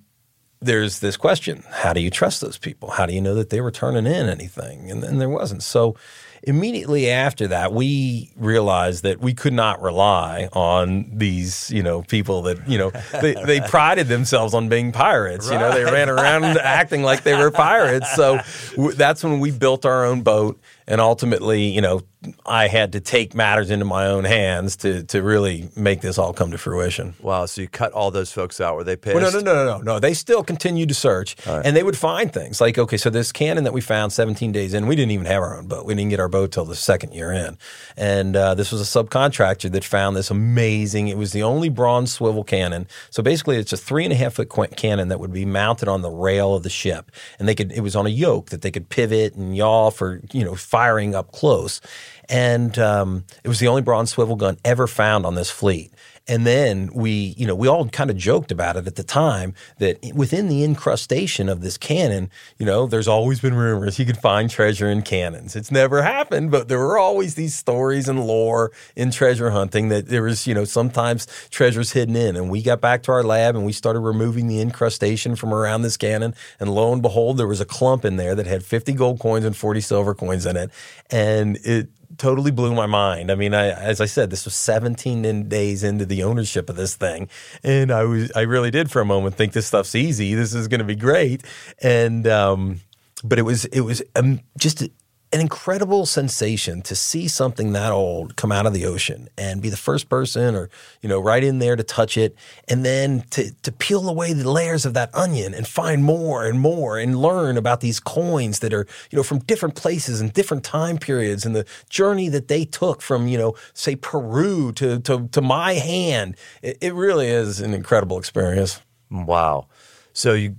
there's 0.61 0.99
this 0.99 1.17
question: 1.17 1.63
How 1.69 1.93
do 1.93 2.01
you 2.01 2.09
trust 2.09 2.41
those 2.41 2.57
people? 2.57 2.91
How 2.91 3.05
do 3.05 3.13
you 3.13 3.21
know 3.21 3.35
that 3.35 3.49
they 3.49 3.61
were 3.61 3.71
turning 3.71 4.05
in 4.05 4.29
anything? 4.29 4.89
And, 4.91 5.03
and 5.03 5.19
there 5.19 5.29
wasn't. 5.29 5.63
So 5.63 5.95
immediately 6.43 7.09
after 7.09 7.47
that, 7.47 7.71
we 7.71 8.31
realized 8.35 9.03
that 9.03 9.19
we 9.19 9.33
could 9.33 9.53
not 9.53 9.81
rely 9.81 10.49
on 10.53 11.05
these, 11.13 11.69
you 11.71 11.83
know, 11.83 12.01
people 12.03 12.41
that 12.43 12.67
you 12.67 12.77
know 12.77 12.91
they, 13.21 13.33
they 13.33 13.61
prided 13.67 14.07
themselves 14.07 14.53
on 14.53 14.69
being 14.69 14.91
pirates. 14.91 15.49
You 15.49 15.57
know, 15.57 15.71
they 15.71 15.83
ran 15.83 16.09
around 16.09 16.43
acting 16.57 17.03
like 17.03 17.23
they 17.23 17.35
were 17.35 17.51
pirates. 17.51 18.11
So 18.15 18.39
w- 18.75 18.93
that's 18.93 19.23
when 19.23 19.39
we 19.39 19.51
built 19.51 19.85
our 19.85 20.05
own 20.05 20.21
boat, 20.21 20.59
and 20.91 21.01
ultimately, 21.01 21.63
you 21.69 21.81
know, 21.81 22.01
I 22.45 22.67
had 22.67 22.91
to 22.91 22.99
take 22.99 23.33
matters 23.33 23.71
into 23.71 23.85
my 23.85 24.05
own 24.05 24.25
hands 24.25 24.75
to 24.77 25.03
to 25.05 25.23
really 25.23 25.69
make 25.75 26.01
this 26.01 26.17
all 26.19 26.33
come 26.33 26.51
to 26.51 26.57
fruition. 26.57 27.15
wow. 27.21 27.45
So 27.47 27.61
you 27.61 27.67
cut 27.67 27.93
all 27.93 28.11
those 28.11 28.31
folks 28.31 28.61
out. 28.61 28.75
Were 28.75 28.83
they 28.83 28.95
pissed? 28.95 29.15
Well, 29.15 29.31
no, 29.31 29.39
no, 29.39 29.43
no, 29.43 29.65
no, 29.65 29.77
no, 29.77 29.83
no. 29.93 29.99
They 29.99 30.13
still 30.13 30.43
continued 30.43 30.89
to 30.89 30.95
search, 30.95 31.35
and 31.47 31.75
they 31.75 31.81
would 31.83 31.97
find 31.97 32.31
things 32.31 32.61
like, 32.61 32.77
okay, 32.77 32.97
so 32.97 33.09
this 33.09 33.31
cannon 33.31 33.63
that 33.63 33.73
we 33.73 33.81
found 33.81 34.13
17 34.13 34.51
days 34.51 34.73
in, 34.73 34.85
we 34.85 34.95
didn't 34.95 35.11
even 35.11 35.25
have 35.25 35.41
our 35.41 35.57
own 35.57 35.67
boat. 35.67 35.85
We 35.85 35.95
didn't 35.95 36.11
get 36.11 36.19
our 36.19 36.29
boat 36.29 36.51
till 36.51 36.65
the 36.65 36.75
second 36.75 37.13
year 37.13 37.31
in, 37.31 37.57
and 37.97 38.35
uh, 38.35 38.53
this 38.53 38.71
was 38.71 38.81
a 38.81 39.03
subcontractor 39.03 39.71
that 39.71 39.83
found 39.83 40.15
this 40.15 40.29
amazing. 40.29 41.07
It 41.07 41.17
was 41.17 41.31
the 41.31 41.43
only 41.43 41.69
bronze 41.69 42.11
swivel 42.13 42.43
cannon. 42.43 42.87
So 43.09 43.23
basically, 43.23 43.57
it's 43.57 43.73
a 43.73 43.77
three 43.77 44.03
and 44.03 44.13
a 44.13 44.15
half 44.15 44.33
foot 44.35 44.49
qu- 44.49 44.67
cannon 44.67 45.07
that 45.07 45.19
would 45.19 45.33
be 45.33 45.45
mounted 45.45 45.87
on 45.87 46.01
the 46.01 46.11
rail 46.11 46.53
of 46.53 46.63
the 46.63 46.69
ship, 46.69 47.09
and 47.39 47.47
they 47.47 47.55
could. 47.55 47.71
It 47.71 47.81
was 47.81 47.95
on 47.95 48.05
a 48.05 48.09
yoke 48.09 48.49
that 48.51 48.61
they 48.61 48.71
could 48.71 48.89
pivot 48.89 49.33
and 49.33 49.55
yaw 49.57 49.89
for 49.89 50.21
you 50.31 50.43
know 50.45 50.55
firing 50.81 51.13
up 51.13 51.31
close, 51.31 51.79
and 52.27 52.79
um, 52.79 53.23
it 53.43 53.47
was 53.47 53.59
the 53.59 53.67
only 53.67 53.83
bronze 53.83 54.09
swivel 54.09 54.35
gun 54.35 54.57
ever 54.65 54.87
found 54.87 55.27
on 55.27 55.35
this 55.35 55.51
fleet. 55.51 55.91
And 56.31 56.47
then 56.47 56.89
we, 56.93 57.35
you 57.37 57.45
know, 57.45 57.53
we 57.53 57.67
all 57.67 57.89
kind 57.89 58.09
of 58.09 58.15
joked 58.15 58.53
about 58.53 58.77
it 58.77 58.87
at 58.87 58.95
the 58.95 59.03
time 59.03 59.53
that 59.79 59.99
within 60.15 60.47
the 60.47 60.63
incrustation 60.63 61.49
of 61.49 61.59
this 61.59 61.77
cannon, 61.77 62.29
you 62.57 62.65
know, 62.65 62.87
there's 62.87 63.09
always 63.09 63.41
been 63.41 63.53
rumors 63.53 63.99
you 63.99 64.05
could 64.05 64.17
find 64.17 64.49
treasure 64.49 64.89
in 64.89 65.01
cannons. 65.01 65.57
It's 65.57 65.71
never 65.71 66.01
happened, 66.03 66.49
but 66.49 66.69
there 66.69 66.79
were 66.79 66.97
always 66.97 67.35
these 67.35 67.53
stories 67.53 68.07
and 68.07 68.25
lore 68.25 68.71
in 68.95 69.11
treasure 69.11 69.49
hunting 69.49 69.89
that 69.89 70.07
there 70.07 70.23
was, 70.23 70.47
you 70.47 70.53
know, 70.53 70.63
sometimes 70.63 71.27
treasures 71.49 71.91
hidden 71.91 72.15
in. 72.15 72.37
And 72.37 72.49
we 72.49 72.61
got 72.61 72.79
back 72.79 73.03
to 73.03 73.11
our 73.11 73.23
lab 73.23 73.57
and 73.57 73.65
we 73.65 73.73
started 73.73 73.99
removing 73.99 74.47
the 74.47 74.61
incrustation 74.61 75.35
from 75.35 75.53
around 75.53 75.81
this 75.81 75.97
cannon. 75.97 76.33
And 76.61 76.73
lo 76.73 76.93
and 76.93 77.01
behold, 77.01 77.39
there 77.39 77.47
was 77.47 77.59
a 77.59 77.65
clump 77.65 78.05
in 78.05 78.15
there 78.15 78.35
that 78.35 78.47
had 78.47 78.63
50 78.63 78.93
gold 78.93 79.19
coins 79.19 79.43
and 79.43 79.53
40 79.53 79.81
silver 79.81 80.15
coins 80.15 80.45
in 80.45 80.55
it. 80.55 80.71
And 81.09 81.57
it, 81.65 81.89
totally 82.17 82.51
blew 82.51 82.73
my 82.73 82.85
mind. 82.85 83.31
I 83.31 83.35
mean, 83.35 83.53
I, 83.53 83.69
as 83.69 84.01
I 84.01 84.05
said, 84.05 84.29
this 84.29 84.45
was 84.45 84.55
17 84.55 85.25
in- 85.25 85.49
days 85.49 85.83
into 85.83 86.05
the 86.05 86.23
ownership 86.23 86.69
of 86.69 86.75
this 86.75 86.95
thing, 86.95 87.29
and 87.63 87.91
I 87.91 88.03
was 88.03 88.31
I 88.35 88.41
really 88.41 88.71
did 88.71 88.91
for 88.91 89.01
a 89.01 89.05
moment 89.05 89.35
think 89.35 89.53
this 89.53 89.67
stuff's 89.67 89.95
easy. 89.95 90.33
This 90.35 90.53
is 90.53 90.67
going 90.67 90.79
to 90.79 90.85
be 90.85 90.95
great, 90.95 91.43
and 91.81 92.27
um, 92.27 92.81
but 93.23 93.39
it 93.39 93.43
was 93.43 93.65
it 93.65 93.81
was 93.81 94.01
um, 94.15 94.41
just 94.57 94.87
an 95.33 95.39
incredible 95.39 96.05
sensation 96.05 96.81
to 96.81 96.95
see 96.95 97.27
something 97.27 97.71
that 97.73 97.91
old 97.91 98.35
come 98.35 98.51
out 98.51 98.65
of 98.65 98.73
the 98.73 98.85
ocean 98.85 99.29
and 99.37 99.61
be 99.61 99.69
the 99.69 99.77
first 99.77 100.09
person 100.09 100.55
or 100.55 100.69
you 101.01 101.09
know 101.09 101.19
right 101.19 101.43
in 101.43 101.59
there 101.59 101.75
to 101.75 101.83
touch 101.83 102.17
it 102.17 102.35
and 102.67 102.85
then 102.85 103.23
to 103.29 103.51
to 103.63 103.71
peel 103.71 104.09
away 104.09 104.33
the 104.33 104.49
layers 104.49 104.85
of 104.85 104.93
that 104.93 105.13
onion 105.15 105.53
and 105.53 105.67
find 105.67 106.03
more 106.03 106.45
and 106.45 106.59
more 106.59 106.97
and 106.97 107.21
learn 107.21 107.57
about 107.57 107.81
these 107.81 107.99
coins 107.99 108.59
that 108.59 108.73
are 108.73 108.85
you 109.09 109.15
know 109.15 109.23
from 109.23 109.39
different 109.39 109.75
places 109.75 110.19
and 110.19 110.33
different 110.33 110.63
time 110.63 110.97
periods 110.97 111.45
and 111.45 111.55
the 111.55 111.65
journey 111.89 112.27
that 112.27 112.47
they 112.47 112.65
took 112.65 113.01
from 113.01 113.27
you 113.27 113.37
know 113.37 113.55
say 113.73 113.95
Peru 113.95 114.71
to 114.73 114.99
to, 114.99 115.27
to 115.29 115.41
my 115.41 115.73
hand 115.73 116.35
it, 116.61 116.77
it 116.81 116.93
really 116.93 117.27
is 117.27 117.59
an 117.59 117.73
incredible 117.73 118.17
experience 118.17 118.81
Wow. 119.11 119.67
So 120.13 120.33
you 120.33 120.55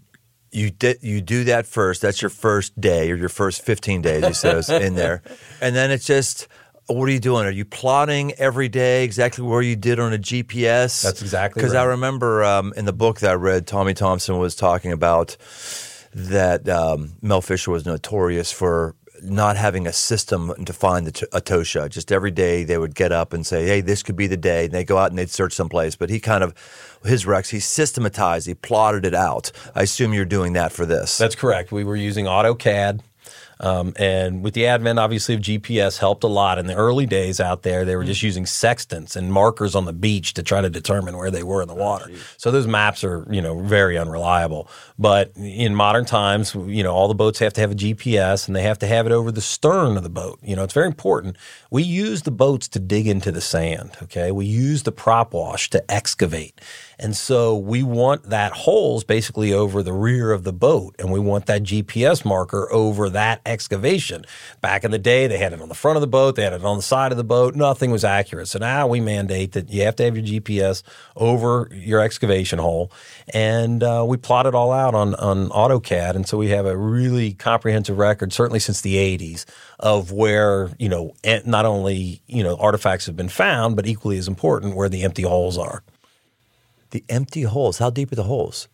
you 0.53 0.71
did 0.71 0.99
you 1.03 1.21
do 1.21 1.45
that 1.45 1.67
first. 1.67 2.03
That's 2.03 2.23
your 2.23 2.29
first 2.29 2.79
day 2.81 3.11
or 3.11 3.17
your 3.17 3.29
first 3.29 3.63
15 3.63 4.03
days. 4.03 4.45
It 4.45 4.55
was 4.57 4.71
in 4.71 4.95
there, 4.95 5.23
and 5.61 5.75
then 5.75 5.91
it's 5.91 6.07
just. 6.07 6.49
What 6.89 7.09
are 7.09 7.13
you 7.13 7.21
doing? 7.21 7.47
Are 7.47 7.51
you 7.51 7.65
plotting 7.65 8.33
every 8.33 8.69
day 8.69 9.05
exactly 9.05 9.45
where 9.45 9.63
you 9.63 9.77
did 9.77 10.01
on 10.01 10.13
a 10.13 10.19
GPS? 10.19 11.01
That's 11.03 11.23
exactly 11.23 11.63
Because 11.63 11.75
I 11.75 11.85
remember 11.85 12.43
um, 12.43 12.75
in 12.77 12.87
the 12.87 12.93
book 12.93 13.21
that 13.21 13.31
I 13.31 13.35
read, 13.35 13.69
Tommy 13.69 13.95
Thompson 13.95 14.37
was 14.39 14.57
talking 14.57 14.91
about 14.91 15.37
that 16.13 16.69
um, 16.69 17.13
Mel 17.23 17.41
Fisher 17.41 17.71
was 17.71 17.87
notorious 17.87 18.51
for 18.51 18.97
not 19.23 19.57
having 19.57 19.87
a 19.87 19.93
system 19.93 20.53
to 20.65 20.73
find 20.73 21.07
the 21.07 21.13
t- 21.13 21.27
Atocha. 21.33 21.89
Just 21.89 22.13
every 22.13 22.31
day 22.31 22.65
they 22.65 22.79
would 22.79 22.95
get 22.95 23.13
up 23.13 23.33
and 23.33 23.47
say, 23.47 23.67
"Hey, 23.67 23.81
this 23.81 24.03
could 24.03 24.17
be 24.17 24.27
the 24.27 24.37
day," 24.37 24.65
and 24.65 24.75
they 24.75 24.85
go 24.85 24.99
out 24.99 25.11
and 25.11 25.19
they'd 25.19 25.31
search 25.31 25.53
someplace. 25.53 25.97
But 25.97 26.11
he 26.11 26.21
kind 26.21 26.43
of 26.45 26.55
his 27.05 27.27
Rex, 27.27 27.51
he 27.51 27.61
systematized, 27.61 28.47
he 28.47 28.55
plotted 28.55 29.05
it 29.05 29.15
out. 29.15 29.51
I 29.75 29.83
assume 29.83 30.15
you're 30.15 30.25
doing 30.25 30.53
that 30.53 30.73
for 30.73 30.87
this. 30.87 31.19
That's 31.19 31.35
correct. 31.35 31.73
We 31.73 31.85
were 31.85 31.97
using 31.97 32.27
AutoCAD. 32.27 33.01
Um, 33.61 33.93
and 33.97 34.43
with 34.43 34.55
the 34.55 34.67
advent, 34.67 34.99
obviously, 34.99 35.35
of 35.35 35.41
GPS, 35.41 35.99
helped 35.99 36.25
a 36.25 36.29
lot. 36.29 36.59
In 36.59 36.67
the 36.67 36.75
early 36.75 37.07
days 37.07 37.41
out 37.41 37.63
there, 37.63 37.85
they 37.85 37.97
were 37.97 38.05
just 38.05 38.23
using 38.23 38.45
sextants 38.47 39.17
and 39.17 39.33
markers 39.33 39.75
on 39.75 39.85
the 39.85 39.93
beach 39.93 40.35
to 40.35 40.43
try 40.43 40.61
to 40.61 40.71
determine 40.71 41.17
where 41.17 41.31
they 41.31 41.43
were 41.43 41.63
in 41.63 41.69
the 41.69 41.75
water. 41.75 42.11
So 42.37 42.51
those 42.51 42.67
maps 42.67 43.05
are, 43.05 43.27
you 43.31 43.41
know, 43.41 43.61
very 43.61 43.97
unreliable. 43.99 44.69
But 44.99 45.33
in 45.37 45.75
modern 45.75 46.05
times, 46.05 46.55
you 46.55 46.83
know, 46.83 46.93
all 46.93 47.09
the 47.09 47.15
boats 47.15 47.39
have 47.39 47.53
to 47.55 47.61
have 47.61 47.73
a 47.73 47.75
GPS, 47.77 48.47
and 48.47 48.57
they 48.57 48.63
have 48.63 48.79
to 48.81 48.87
have 48.87 49.07
it 49.07 49.13
over 49.13 49.31
the 49.31 49.41
stern 49.41 49.97
of 49.97 50.03
the 50.03 50.11
boat. 50.11 50.39
You 50.43 50.57
know, 50.57 50.65
it's 50.65 50.75
very 50.75 50.87
important. 50.87 51.37
We 51.73 51.85
use 51.85 52.21
the 52.21 52.31
boats 52.31 52.69
to 52.69 52.79
dig 52.79 53.07
into 53.07 53.33
the 53.33 53.41
sand. 53.41 53.93
Okay, 54.03 54.31
we 54.31 54.45
use 54.45 54.83
the 54.83 54.93
prop 54.93 55.33
wash 55.33 55.71
to 55.71 55.83
excavate. 55.91 56.61
And 56.99 57.17
so 57.17 57.57
we 57.57 57.83
want 57.83 58.25
that 58.25 58.53
holes 58.53 59.05
basically 59.05 59.55
over 59.55 59.83
the 59.83 59.95
rear 59.95 60.33
of 60.33 60.45
the 60.45 60.53
boat, 60.53 60.95
and 60.99 61.11
we 61.11 61.19
want 61.19 61.47
that 61.47 61.63
GPS 61.63 62.27
marker 62.27 62.71
over 62.71 63.09
that 63.09 63.41
excavation. 63.47 64.27
Back 64.61 64.85
in 64.85 64.91
the 64.91 64.99
day, 64.99 65.27
they 65.27 65.39
had 65.39 65.55
it 65.55 65.63
on 65.63 65.71
the 65.71 65.75
front 65.75 65.97
of 65.97 66.03
the 66.03 66.07
boat, 66.07 66.37
they 66.37 66.43
had 66.43 66.53
it 66.53 66.63
on 66.63 66.77
the 66.77 66.83
side 66.83 67.11
of 67.11 67.17
the 67.17 67.25
boat. 67.25 67.55
Nothing 67.55 67.91
was 67.91 68.05
accurate. 68.05 68.49
So 68.49 68.59
now 68.59 68.87
we 68.87 69.01
mandate 69.01 69.53
that 69.53 69.71
you 69.71 69.83
have 69.85 69.97
to 69.97 70.05
have 70.05 70.15
your 70.15 70.27
GPS 70.27 70.83
over 71.17 71.71
your 71.73 72.01
excavation 72.01 72.59
hole, 72.59 72.93
and 73.33 73.83
uh, 73.83 74.05
we 74.07 74.19
plot 74.19 74.45
it 74.45 74.55
all 74.55 74.73
out 74.73 74.95
on 74.95 75.15
on 75.15 75.49
AutoCAD, 75.49 76.17
and 76.17 76.29
so 76.29 76.37
we 76.37 76.51
have 76.51 76.67
a 76.67 76.77
really 76.77 77.33
comprehensive 77.33 77.97
record, 77.97 78.35
certainly 78.35 78.61
since 78.61 78.83
the 78.83 78.97
'80s, 78.97 79.47
of 79.83 80.13
where 80.13 80.71
you 80.79 80.89
know 80.89 81.13
not 81.45 81.67
only 81.67 82.23
you 82.27 82.43
know 82.43 82.57
artifacts 82.57 83.07
have 83.07 83.17
been 83.17 83.29
found, 83.29 83.77
but 83.77 83.87
equally 83.87 84.17
as 84.17 84.29
important, 84.29 84.77
where 84.77 84.89
the 84.89 85.03
empty 85.03 85.23
holes 85.23 85.59
are. 85.59 85.83
the 86.93 87.05
empty 87.09 87.43
holes. 87.43 87.79
How 87.79 87.91
deep 87.91 88.13
are 88.13 88.17
the 88.17 88.23
holes? 88.25 88.69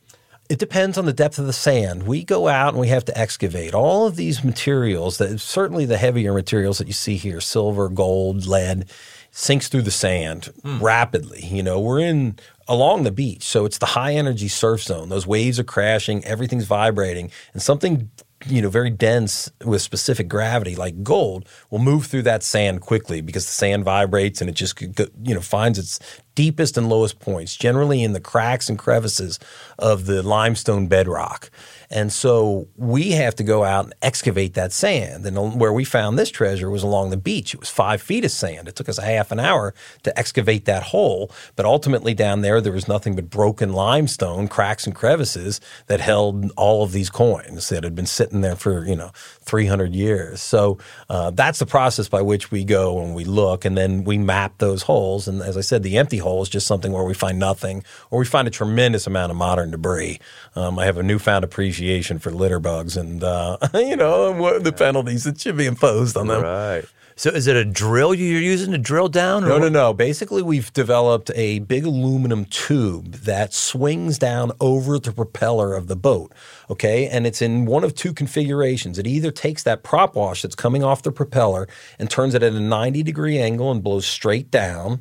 It 0.48 0.58
depends 0.58 0.96
on 0.96 1.04
the 1.04 1.12
depth 1.12 1.38
of 1.38 1.46
the 1.46 1.52
sand. 1.52 2.04
We 2.04 2.24
go 2.24 2.48
out 2.48 2.70
and 2.70 2.80
we 2.80 2.88
have 2.88 3.04
to 3.06 3.18
excavate 3.18 3.74
all 3.74 4.06
of 4.06 4.16
these 4.16 4.42
materials. 4.44 5.18
That 5.18 5.38
certainly 5.40 5.84
the 5.84 5.98
heavier 5.98 6.32
materials 6.32 6.78
that 6.78 6.86
you 6.86 6.94
see 6.94 7.16
here, 7.16 7.40
silver, 7.40 7.88
gold, 7.88 8.46
lead, 8.46 8.86
sinks 9.30 9.68
through 9.68 9.82
the 9.82 9.90
sand 9.90 10.46
hmm. 10.62 10.78
rapidly. 10.82 11.44
You 11.44 11.62
know, 11.62 11.78
we're 11.78 12.00
in 12.00 12.38
along 12.66 13.02
the 13.04 13.12
beach, 13.12 13.44
so 13.44 13.64
it's 13.66 13.78
the 13.78 13.86
high 13.86 14.14
energy 14.14 14.48
surf 14.48 14.82
zone. 14.82 15.10
Those 15.10 15.26
waves 15.26 15.58
are 15.58 15.64
crashing, 15.64 16.24
everything's 16.24 16.66
vibrating, 16.66 17.30
and 17.52 17.62
something 17.62 18.10
you 18.46 18.62
know 18.62 18.70
very 18.70 18.90
dense 18.90 19.50
with 19.64 19.82
specific 19.82 20.28
gravity 20.28 20.76
like 20.76 21.02
gold 21.02 21.48
will 21.70 21.80
move 21.80 22.06
through 22.06 22.22
that 22.22 22.42
sand 22.42 22.80
quickly 22.80 23.20
because 23.20 23.44
the 23.46 23.52
sand 23.52 23.84
vibrates 23.84 24.40
and 24.40 24.48
it 24.48 24.54
just 24.54 24.80
you 24.80 25.34
know 25.34 25.40
finds 25.40 25.78
its 25.78 25.98
deepest 26.38 26.78
and 26.78 26.88
lowest 26.88 27.18
points, 27.18 27.56
generally 27.56 28.00
in 28.00 28.12
the 28.12 28.20
cracks 28.20 28.68
and 28.68 28.78
crevices 28.78 29.40
of 29.76 30.06
the 30.06 30.22
limestone 30.22 30.86
bedrock. 30.86 31.50
And 31.90 32.12
so 32.12 32.68
we 32.76 33.12
have 33.12 33.34
to 33.36 33.42
go 33.42 33.64
out 33.64 33.86
and 33.86 33.94
excavate 34.02 34.54
that 34.54 34.72
sand. 34.72 35.24
And 35.24 35.58
where 35.58 35.72
we 35.72 35.84
found 35.84 36.18
this 36.18 36.30
treasure 36.30 36.68
was 36.68 36.82
along 36.82 37.10
the 37.10 37.16
beach. 37.16 37.54
It 37.54 37.60
was 37.60 37.70
five 37.70 38.02
feet 38.02 38.24
of 38.24 38.30
sand. 38.30 38.68
It 38.68 38.76
took 38.76 38.88
us 38.88 38.98
a 38.98 39.02
half 39.02 39.32
an 39.32 39.40
hour 39.40 39.74
to 40.02 40.18
excavate 40.18 40.66
that 40.66 40.82
hole. 40.84 41.30
But 41.56 41.64
ultimately, 41.64 42.12
down 42.12 42.42
there, 42.42 42.60
there 42.60 42.72
was 42.72 42.88
nothing 42.88 43.16
but 43.16 43.30
broken 43.30 43.72
limestone, 43.72 44.48
cracks 44.48 44.86
and 44.86 44.94
crevices 44.94 45.60
that 45.86 46.00
held 46.00 46.50
all 46.56 46.82
of 46.82 46.92
these 46.92 47.08
coins 47.08 47.70
that 47.70 47.84
had 47.84 47.94
been 47.94 48.06
sitting 48.06 48.42
there 48.42 48.56
for, 48.56 48.84
you 48.84 48.96
know, 48.96 49.10
300 49.40 49.94
years. 49.94 50.42
So 50.42 50.78
uh, 51.08 51.30
that's 51.30 51.58
the 51.58 51.66
process 51.66 52.08
by 52.08 52.20
which 52.20 52.50
we 52.50 52.64
go 52.64 53.00
and 53.00 53.14
we 53.14 53.24
look 53.24 53.64
and 53.64 53.78
then 53.78 54.04
we 54.04 54.18
map 54.18 54.58
those 54.58 54.82
holes. 54.82 55.26
And 55.26 55.40
as 55.40 55.56
I 55.56 55.62
said, 55.62 55.82
the 55.82 55.96
empty 55.96 56.18
hole 56.18 56.42
is 56.42 56.50
just 56.50 56.66
something 56.66 56.92
where 56.92 57.04
we 57.04 57.14
find 57.14 57.38
nothing 57.38 57.82
or 58.10 58.18
we 58.18 58.26
find 58.26 58.46
a 58.46 58.50
tremendous 58.50 59.06
amount 59.06 59.30
of 59.30 59.38
modern 59.38 59.70
debris. 59.70 60.20
Um, 60.54 60.78
I 60.78 60.84
have 60.84 60.98
a 60.98 61.02
newfound 61.02 61.44
appreciation 61.44 61.77
for 62.18 62.30
litter 62.30 62.60
bugs 62.60 62.96
and, 62.96 63.22
uh, 63.22 63.58
you 63.74 63.96
know, 63.96 64.58
the 64.58 64.72
penalties 64.72 65.24
that 65.24 65.40
should 65.40 65.56
be 65.56 65.66
imposed 65.66 66.16
on 66.16 66.28
them. 66.28 66.42
Right. 66.42 66.84
So 67.18 67.30
is 67.30 67.48
it 67.48 67.56
a 67.56 67.64
drill 67.64 68.14
you're 68.14 68.40
using 68.40 68.70
to 68.70 68.78
drill 68.78 69.08
down? 69.08 69.42
no, 69.42 69.58
no, 69.58 69.68
no. 69.68 69.92
Basically, 69.92 70.40
we've 70.40 70.72
developed 70.72 71.32
a 71.34 71.58
big 71.58 71.84
aluminum 71.84 72.44
tube 72.44 73.10
that 73.12 73.52
swings 73.52 74.18
down 74.18 74.52
over 74.60 75.00
the 75.00 75.10
propeller 75.10 75.74
of 75.74 75.88
the 75.88 75.96
boat. 75.96 76.32
Okay, 76.70 77.08
and 77.08 77.26
it's 77.26 77.42
in 77.42 77.66
one 77.66 77.82
of 77.82 77.96
two 77.96 78.14
configurations. 78.14 79.00
It 79.00 79.06
either 79.08 79.32
takes 79.32 79.64
that 79.64 79.82
prop 79.82 80.14
wash 80.14 80.42
that's 80.42 80.54
coming 80.54 80.84
off 80.84 81.02
the 81.02 81.10
propeller 81.10 81.66
and 81.98 82.08
turns 82.08 82.36
it 82.36 82.44
at 82.44 82.52
a 82.52 82.60
90 82.60 83.02
degree 83.02 83.40
angle 83.40 83.72
and 83.72 83.82
blows 83.82 84.06
straight 84.06 84.52
down 84.52 85.00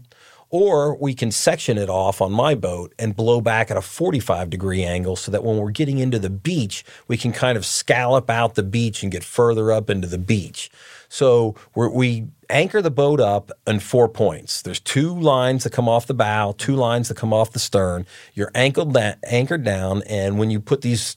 or 0.49 0.95
we 0.97 1.13
can 1.13 1.31
section 1.31 1.77
it 1.77 1.89
off 1.89 2.21
on 2.21 2.31
my 2.31 2.55
boat 2.55 2.93
and 2.97 3.15
blow 3.15 3.41
back 3.41 3.69
at 3.69 3.77
a 3.77 3.81
45 3.81 4.49
degree 4.49 4.83
angle 4.83 5.15
so 5.15 5.31
that 5.31 5.43
when 5.43 5.57
we're 5.57 5.71
getting 5.71 5.97
into 5.97 6.19
the 6.19 6.29
beach, 6.29 6.83
we 7.07 7.17
can 7.17 7.31
kind 7.31 7.57
of 7.57 7.65
scallop 7.65 8.29
out 8.29 8.55
the 8.55 8.63
beach 8.63 9.03
and 9.03 9.11
get 9.11 9.23
further 9.23 9.71
up 9.71 9.89
into 9.89 10.07
the 10.07 10.17
beach. 10.17 10.69
So 11.09 11.55
we 11.75 12.27
anchor 12.49 12.81
the 12.81 12.91
boat 12.91 13.19
up 13.19 13.51
in 13.65 13.79
four 13.79 14.07
points. 14.07 14.61
There's 14.61 14.79
two 14.79 15.17
lines 15.17 15.63
that 15.63 15.71
come 15.71 15.87
off 15.89 16.07
the 16.07 16.13
bow, 16.13 16.53
two 16.57 16.75
lines 16.75 17.07
that 17.07 17.17
come 17.17 17.33
off 17.33 17.51
the 17.51 17.59
stern. 17.59 18.05
You're 18.33 18.51
anchored, 18.55 18.93
da- 18.93 19.15
anchored 19.23 19.63
down, 19.63 20.03
and 20.03 20.37
when 20.37 20.49
you 20.49 20.59
put 20.59 20.81
these 20.81 21.15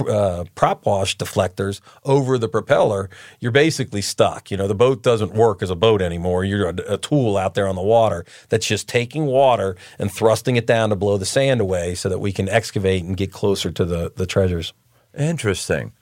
uh, 0.00 0.44
prop 0.54 0.86
wash 0.86 1.16
deflectors 1.16 1.80
over 2.04 2.38
the 2.38 2.48
propeller, 2.48 3.10
you're 3.40 3.52
basically 3.52 4.00
stuck. 4.00 4.50
You 4.50 4.56
know, 4.56 4.66
the 4.66 4.74
boat 4.74 5.02
doesn't 5.02 5.34
work 5.34 5.62
as 5.62 5.70
a 5.70 5.76
boat 5.76 6.00
anymore. 6.00 6.44
You're 6.44 6.70
a, 6.70 6.94
a, 6.94 6.98
tool 6.98 7.36
out 7.36 7.54
there 7.54 7.68
on 7.68 7.76
the 7.76 7.82
water 7.82 8.24
that's 8.48 8.66
just 8.66 8.88
taking 8.88 9.26
water 9.26 9.76
and 9.98 10.10
thrusting 10.10 10.56
it 10.56 10.66
down 10.66 10.90
to 10.90 10.96
blow 10.96 11.18
the 11.18 11.26
sand 11.26 11.60
away 11.60 11.94
so 11.94 12.08
that 12.08 12.20
we 12.20 12.32
can 12.32 12.48
excavate 12.48 13.04
and 13.04 13.16
get 13.16 13.32
closer 13.32 13.70
to 13.70 13.84
the, 13.84 14.12
the 14.16 14.26
treasures. 14.26 14.72
Interesting. 15.16 15.92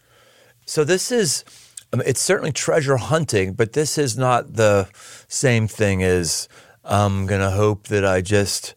So 0.66 0.84
this 0.84 1.10
is, 1.10 1.44
I 1.92 1.96
mean, 1.96 2.06
it's 2.06 2.20
certainly 2.20 2.52
treasure 2.52 2.96
hunting, 2.96 3.54
but 3.54 3.72
this 3.72 3.98
is 3.98 4.16
not 4.16 4.54
the 4.54 4.88
same 5.26 5.66
thing 5.66 6.04
as 6.04 6.48
I'm 6.84 7.26
going 7.26 7.40
to 7.40 7.50
hope 7.50 7.88
that 7.88 8.04
I 8.04 8.20
just 8.20 8.74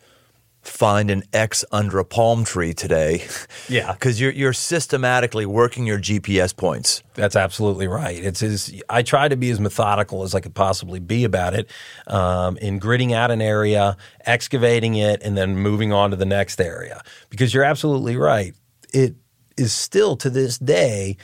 find 0.64 1.12
an 1.12 1.24
X 1.34 1.64
under 1.72 2.00
a 2.00 2.06
palm 2.06 2.44
tree 2.46 2.74
today. 2.74 3.26
Yeah, 3.70 3.92
because 3.94 4.20
you're 4.20 4.32
you're 4.32 4.54
systematically 4.54 5.46
working 5.46 5.86
your 5.86 6.00
GPS 6.00 6.56
points. 6.56 7.04
That's 7.16 7.36
absolutely 7.36 7.88
right. 7.88 8.24
It's 8.24 8.42
as 8.42 8.82
I 8.90 9.04
try 9.04 9.28
to 9.28 9.36
be 9.36 9.50
as 9.50 9.60
methodical 9.60 10.24
as 10.24 10.34
I 10.34 10.40
could 10.40 10.56
possibly 10.56 11.00
be 11.00 11.24
about 11.24 11.54
it, 11.54 11.70
um, 12.08 12.58
in 12.58 12.80
gridding 12.80 13.12
out 13.12 13.32
an 13.32 13.42
area, 13.42 13.98
excavating 14.26 14.96
it, 14.96 15.22
and 15.22 15.38
then 15.38 15.58
moving 15.58 15.94
on 15.94 16.12
to 16.12 16.16
the 16.16 16.26
next 16.26 16.60
area. 16.60 17.02
Because 17.30 17.54
you're 17.54 17.64
absolutely 17.64 18.16
right. 18.16 18.54
It 18.94 19.16
is 19.58 19.74
still 19.74 20.16
to 20.18 20.30
this 20.30 20.58
day 20.58 21.18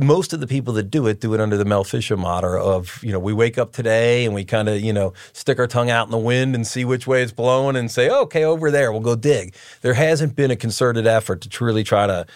most 0.00 0.34
of 0.34 0.40
the 0.40 0.46
people 0.46 0.74
that 0.74 0.90
do 0.90 1.06
it 1.06 1.20
do 1.20 1.32
it 1.32 1.40
under 1.40 1.56
the 1.56 1.64
Mel 1.64 1.82
Fisher 1.82 2.16
motto 2.16 2.62
of, 2.62 3.02
you 3.02 3.10
know, 3.10 3.18
we 3.18 3.32
wake 3.32 3.56
up 3.56 3.72
today 3.72 4.26
and 4.26 4.34
we 4.34 4.44
kind 4.44 4.68
of, 4.68 4.80
you 4.80 4.92
know, 4.92 5.14
stick 5.32 5.58
our 5.58 5.66
tongue 5.66 5.90
out 5.90 6.06
in 6.06 6.10
the 6.10 6.18
wind 6.18 6.54
and 6.54 6.66
see 6.66 6.84
which 6.84 7.06
way 7.06 7.22
it's 7.22 7.32
blowing 7.32 7.74
and 7.74 7.90
say, 7.90 8.10
okay, 8.10 8.44
over 8.44 8.70
there, 8.70 8.92
we'll 8.92 9.00
go 9.00 9.16
dig. 9.16 9.54
There 9.80 9.94
hasn't 9.94 10.36
been 10.36 10.50
a 10.50 10.56
concerted 10.56 11.06
effort 11.06 11.40
to 11.40 11.48
truly 11.48 11.84
try 11.84 12.06
to 12.06 12.26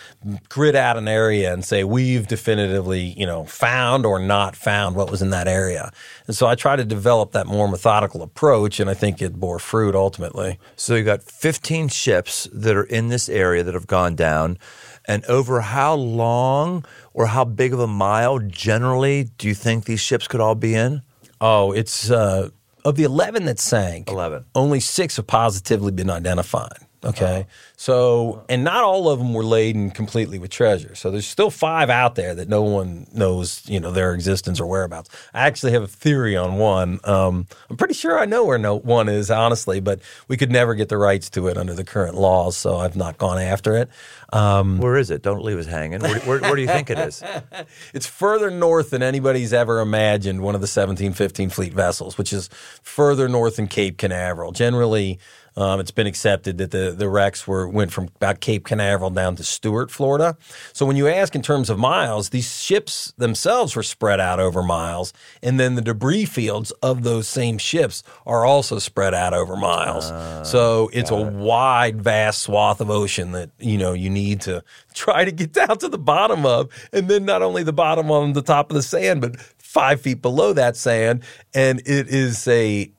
grid 0.48 0.74
out 0.74 0.96
an 0.96 1.08
area 1.08 1.52
and 1.52 1.64
say, 1.64 1.84
we've 1.84 2.26
definitively, 2.26 3.00
you 3.18 3.26
know, 3.26 3.44
found 3.44 4.06
or 4.06 4.18
not 4.18 4.56
found 4.56 4.96
what 4.96 5.10
was 5.10 5.20
in 5.20 5.30
that 5.30 5.46
area. 5.46 5.92
And 6.26 6.34
so 6.34 6.46
I 6.46 6.54
try 6.54 6.76
to 6.76 6.84
develop 6.84 7.32
that 7.32 7.46
more 7.46 7.68
methodical 7.68 8.22
approach, 8.22 8.80
and 8.80 8.88
I 8.88 8.94
think 8.94 9.20
it 9.20 9.34
bore 9.34 9.58
fruit 9.58 9.94
ultimately. 9.94 10.58
So 10.76 10.94
you 10.94 11.04
got 11.04 11.22
15 11.22 11.88
ships 11.88 12.48
that 12.52 12.76
are 12.76 12.84
in 12.84 13.08
this 13.08 13.28
area 13.28 13.62
that 13.62 13.74
have 13.74 13.86
gone 13.86 14.14
down. 14.14 14.58
And 15.04 15.24
over 15.24 15.62
how 15.62 15.94
long 15.94 16.84
or 17.14 17.27
how 17.27 17.44
big 17.44 17.72
of 17.72 17.81
a 17.81 17.87
mile 17.87 18.38
generally 18.38 19.25
do 19.38 19.48
you 19.48 19.55
think 19.55 19.85
these 19.85 20.01
ships 20.01 20.27
could 20.29 20.40
all 20.40 20.55
be 20.55 20.75
in? 20.75 21.03
Oh, 21.40 21.72
it's 21.72 22.11
uh, 22.11 22.51
of 22.85 22.96
the 22.96 23.05
11 23.05 23.44
that 23.46 23.59
sank, 23.59 24.09
11. 24.09 24.44
Only 24.55 24.81
six 24.81 25.16
have 25.16 25.27
positively 25.27 25.92
been 25.92 26.11
identified. 26.11 26.87
Okay. 27.04 27.46
So, 27.76 28.44
and 28.48 28.62
not 28.62 28.84
all 28.84 29.08
of 29.08 29.18
them 29.18 29.34
were 29.34 29.42
laden 29.44 29.90
completely 29.90 30.38
with 30.38 30.50
treasure. 30.50 30.94
So 30.94 31.10
there's 31.10 31.26
still 31.26 31.50
five 31.50 31.90
out 31.90 32.14
there 32.14 32.32
that 32.36 32.48
no 32.48 32.62
one 32.62 33.08
knows, 33.12 33.62
you 33.66 33.80
know, 33.80 33.90
their 33.90 34.14
existence 34.14 34.60
or 34.60 34.66
whereabouts. 34.66 35.10
I 35.34 35.46
actually 35.46 35.72
have 35.72 35.82
a 35.82 35.88
theory 35.88 36.36
on 36.36 36.58
one. 36.58 37.00
Um, 37.02 37.48
I'm 37.68 37.76
pretty 37.76 37.94
sure 37.94 38.18
I 38.18 38.24
know 38.24 38.44
where 38.44 38.58
no 38.58 38.76
one 38.78 39.08
is, 39.08 39.32
honestly, 39.32 39.80
but 39.80 40.00
we 40.28 40.36
could 40.36 40.52
never 40.52 40.74
get 40.76 40.88
the 40.90 40.96
rights 40.96 41.28
to 41.30 41.48
it 41.48 41.58
under 41.58 41.74
the 41.74 41.84
current 41.84 42.14
laws. 42.14 42.56
So 42.56 42.76
I've 42.76 42.94
not 42.94 43.18
gone 43.18 43.38
after 43.38 43.76
it. 43.76 43.88
Um, 44.32 44.78
where 44.78 44.96
is 44.96 45.10
it? 45.10 45.22
Don't 45.22 45.42
leave 45.42 45.58
us 45.58 45.66
hanging. 45.66 46.00
Where, 46.00 46.20
where, 46.20 46.40
where 46.40 46.54
do 46.54 46.62
you 46.62 46.68
think 46.68 46.88
it 46.88 46.98
is? 46.98 47.22
it's 47.94 48.06
further 48.06 48.50
north 48.50 48.90
than 48.90 49.02
anybody's 49.02 49.52
ever 49.52 49.80
imagined. 49.80 50.40
One 50.40 50.54
of 50.54 50.60
the 50.60 50.66
1715 50.66 51.50
fleet 51.50 51.72
vessels, 51.72 52.16
which 52.16 52.32
is 52.32 52.48
further 52.82 53.28
north 53.28 53.56
than 53.56 53.66
Cape 53.66 53.98
Canaveral. 53.98 54.52
Generally, 54.52 55.18
um, 55.56 55.80
it's 55.80 55.90
been 55.90 56.06
accepted 56.06 56.58
that 56.58 56.70
the, 56.70 56.94
the 56.96 57.08
wrecks 57.08 57.46
were 57.46 57.68
went 57.68 57.92
from 57.92 58.08
about 58.16 58.40
Cape 58.40 58.64
Canaveral 58.64 59.10
down 59.10 59.36
to 59.36 59.44
Stuart, 59.44 59.90
Florida. 59.90 60.36
So 60.72 60.86
when 60.86 60.96
you 60.96 61.08
ask 61.08 61.34
in 61.34 61.42
terms 61.42 61.68
of 61.70 61.78
miles, 61.78 62.30
these 62.30 62.60
ships 62.60 63.12
themselves 63.18 63.76
were 63.76 63.82
spread 63.82 64.20
out 64.20 64.40
over 64.40 64.62
miles, 64.62 65.12
and 65.42 65.60
then 65.60 65.74
the 65.74 65.82
debris 65.82 66.24
fields 66.24 66.70
of 66.82 67.02
those 67.02 67.28
same 67.28 67.58
ships 67.58 68.02
are 68.26 68.44
also 68.44 68.78
spread 68.78 69.14
out 69.14 69.34
over 69.34 69.56
miles. 69.56 70.10
Uh, 70.10 70.44
so 70.44 70.90
it's 70.92 71.10
a 71.10 71.26
it. 71.26 71.32
wide, 71.34 72.02
vast 72.02 72.42
swath 72.42 72.80
of 72.80 72.90
ocean 72.90 73.32
that 73.32 73.50
you 73.58 73.76
know 73.76 73.92
you 73.92 74.10
need 74.10 74.40
to 74.42 74.64
try 74.94 75.24
to 75.24 75.32
get 75.32 75.52
down 75.52 75.78
to 75.78 75.88
the 75.88 75.98
bottom 75.98 76.46
of, 76.46 76.70
and 76.92 77.08
then 77.08 77.24
not 77.24 77.42
only 77.42 77.62
the 77.62 77.72
bottom 77.72 78.10
on 78.10 78.32
the 78.32 78.42
top 78.42 78.70
of 78.70 78.74
the 78.74 78.82
sand, 78.82 79.20
but 79.20 79.38
five 79.72 80.00
feet 80.00 80.20
below 80.20 80.52
that 80.52 80.76
sand, 80.76 81.22
and 81.54 81.80
it 81.80 82.08
is 82.08 82.46
a 82.48 82.90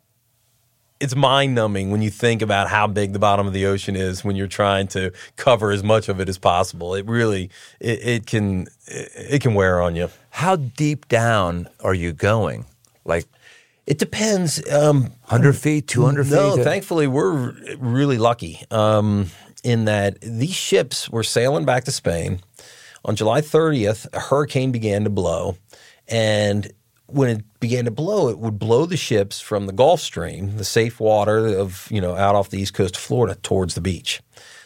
it's 1.03 1.17
mind 1.17 1.53
numbing 1.53 1.91
when 1.91 2.01
you 2.01 2.09
think 2.09 2.41
about 2.41 2.69
how 2.69 2.87
big 2.87 3.11
the 3.11 3.19
bottom 3.19 3.45
of 3.45 3.51
the 3.51 3.65
ocean 3.65 3.97
is 3.97 4.23
when 4.23 4.37
you're 4.37 4.47
trying 4.47 4.87
to 4.87 5.11
cover 5.35 5.71
as 5.71 5.83
much 5.83 6.07
of 6.07 6.21
it 6.21 6.29
as 6.29 6.37
possible. 6.37 6.95
It 6.95 7.05
really 7.05 7.49
it, 7.81 8.07
it 8.07 8.25
can 8.25 8.67
it, 8.87 9.11
it 9.15 9.41
can 9.41 9.53
wear 9.53 9.81
on 9.81 9.97
you. 9.97 10.09
How 10.29 10.55
deep 10.55 11.09
down 11.09 11.67
are 11.81 11.93
you 11.93 12.13
going? 12.13 12.65
Like 13.03 13.25
it 13.85 13.97
depends. 13.97 14.65
Um, 14.71 15.01
100 15.27 15.57
feet, 15.57 15.89
200 15.89 16.23
feet? 16.23 16.31
No, 16.31 16.63
thankfully, 16.63 17.07
we're 17.07 17.53
really 17.79 18.17
lucky 18.17 18.61
um, 18.71 19.27
in 19.61 19.83
that 19.85 20.21
these 20.21 20.55
ships 20.55 21.09
were 21.09 21.23
sailing 21.23 21.65
back 21.65 21.83
to 21.83 21.91
Spain. 21.91 22.39
On 23.03 23.17
July 23.17 23.41
30th, 23.41 24.07
a 24.13 24.19
hurricane 24.21 24.71
began 24.71 25.03
to 25.03 25.09
blow, 25.09 25.57
and 26.07 26.71
when 27.07 27.29
it 27.29 27.59
began 27.59 27.85
to 27.85 27.91
blow, 27.91 28.29
it 28.29 28.39
would 28.39 28.57
blow 28.57 28.85
the 28.85 28.97
ships 28.97 29.39
from 29.39 29.65
the 29.65 29.73
Gulf 29.73 29.99
Stream, 29.99 30.57
the 30.57 30.65
safe 30.65 30.99
water 30.99 31.47
of 31.47 31.87
you 31.91 32.01
know 32.01 32.15
out 32.15 32.35
off 32.35 32.49
the 32.49 32.59
east 32.59 32.73
coast 32.73 32.95
of 32.95 33.01
Florida, 33.01 33.35
towards 33.41 33.75
the 33.75 33.81
beach. 33.81 34.21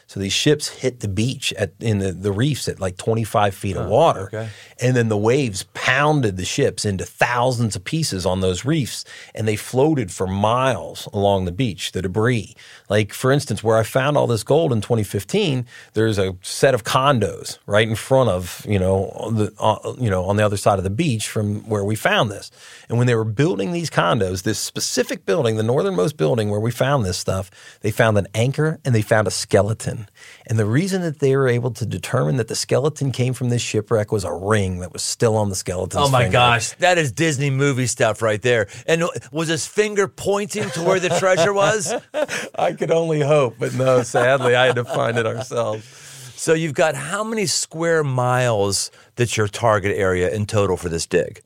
So 0.08 0.22
these 0.22 0.34
ships 0.34 0.70
hit 0.70 1.02
the 1.02 1.10
beach 1.10 1.52
at 1.54 1.74
in 1.82 2.00
the, 2.00 2.14
the 2.14 2.32
reefs 2.32 2.70
at 2.70 2.80
like 2.80 2.96
25 2.96 3.54
feet 3.54 3.76
of 3.76 3.90
water. 3.90 4.28
Okay. 4.28 4.50
And 4.80 4.96
then 4.96 5.10
the 5.10 5.18
waves 5.18 5.64
pounded 5.74 6.38
the 6.38 6.46
ships 6.46 6.86
into 6.86 7.06
thousands 7.06 7.76
of 7.76 7.84
pieces 7.84 8.26
on 8.26 8.40
those 8.40 8.64
reefs 8.64 9.04
and 9.36 9.46
they 9.46 9.58
floated 9.58 10.10
for 10.10 10.26
miles 10.26 11.10
along 11.12 11.44
the 11.44 11.52
beach, 11.52 11.92
the 11.92 12.02
debris. 12.02 12.56
Like 12.90 13.12
for 13.12 13.34
instance, 13.34 13.62
where 13.62 13.78
I 13.78 13.84
found 13.84 14.16
all 14.16 14.28
this 14.28 14.44
gold 14.44 14.72
in 14.72 14.80
2015, 14.80 15.66
there's 15.94 16.18
a 16.18 16.38
set 16.42 16.74
of 16.74 16.86
condos 16.86 17.58
right 17.66 17.88
in 17.88 17.96
front 17.96 18.30
of, 18.30 18.66
you 18.68 18.80
know, 18.80 19.12
the 19.34 19.52
uh, 19.60 19.94
you 20.00 20.10
know, 20.10 20.24
on 20.24 20.38
the 20.38 20.46
other 20.46 20.58
side 20.58 20.78
of 20.78 20.86
the 20.86 20.90
beach 20.90 21.28
from 21.28 21.68
where 21.68 21.84
we 21.84 21.98
found 21.98 22.32
this. 22.32 22.50
And 22.88 22.98
when 22.98 23.08
they 23.08 23.16
were 23.16 23.26
building 23.26 23.74
these 23.74 23.90
condos, 23.90 24.44
this 24.44 24.60
specific 24.60 25.26
building, 25.26 25.58
the 25.58 25.64
northernmost 25.64 26.16
building 26.16 26.50
where 26.50 26.62
we 26.62 26.72
found 26.72 27.04
this 27.04 27.18
stuff, 27.18 27.52
they 27.82 27.92
found 27.92 28.18
an 28.18 28.28
anchor 28.34 28.80
and 28.86 28.96
they 28.96 29.02
found 29.02 29.28
a 29.28 29.32
skeleton 29.32 29.97
skeleton. 29.98 30.14
And 30.48 30.60
the 30.60 30.66
reason 30.66 31.02
that 31.02 31.20
they 31.20 31.36
were 31.36 31.48
able 31.48 31.72
to 31.72 31.86
determine 31.86 32.38
that 32.38 32.48
the 32.48 32.56
skeleton 32.56 33.12
came 33.12 33.34
from 33.34 33.50
this 33.50 33.62
shipwreck 33.62 34.12
was 34.12 34.24
a 34.24 34.34
ring 34.34 34.80
that 34.80 34.94
was 34.94 35.02
still 35.02 35.36
on 35.36 35.50
the 35.50 35.56
skeleton. 35.56 36.00
Oh 36.00 36.10
my 36.10 36.24
finger. 36.24 36.34
gosh, 36.34 36.72
that 36.78 36.98
is 36.98 37.12
Disney 37.12 37.50
movie 37.50 37.88
stuff 37.88 38.22
right 38.22 38.42
there. 38.42 38.68
And 38.88 39.04
was 39.32 39.48
his 39.48 39.68
finger 39.68 40.08
pointing 40.08 40.70
to 40.72 40.84
where 40.84 41.00
the 41.00 41.10
treasure 41.10 41.54
was? 41.54 41.94
I 42.58 42.74
could 42.74 42.92
only 42.92 43.22
hope, 43.22 43.56
but 43.60 43.74
no, 43.74 44.04
sadly, 44.04 44.56
I 44.56 44.68
had 44.68 44.76
to 44.76 44.86
find 44.86 45.18
it 45.18 45.26
ourselves. 45.26 45.86
So 46.36 46.54
you've 46.54 46.76
got 46.76 46.96
how 46.96 47.24
many 47.24 47.48
square 47.48 48.04
miles 48.04 48.92
that's 49.16 49.36
your 49.36 49.48
target 49.48 49.98
area 49.98 50.30
in 50.30 50.46
total 50.46 50.78
for 50.78 50.88
this 50.88 51.08
dig? 51.08 51.42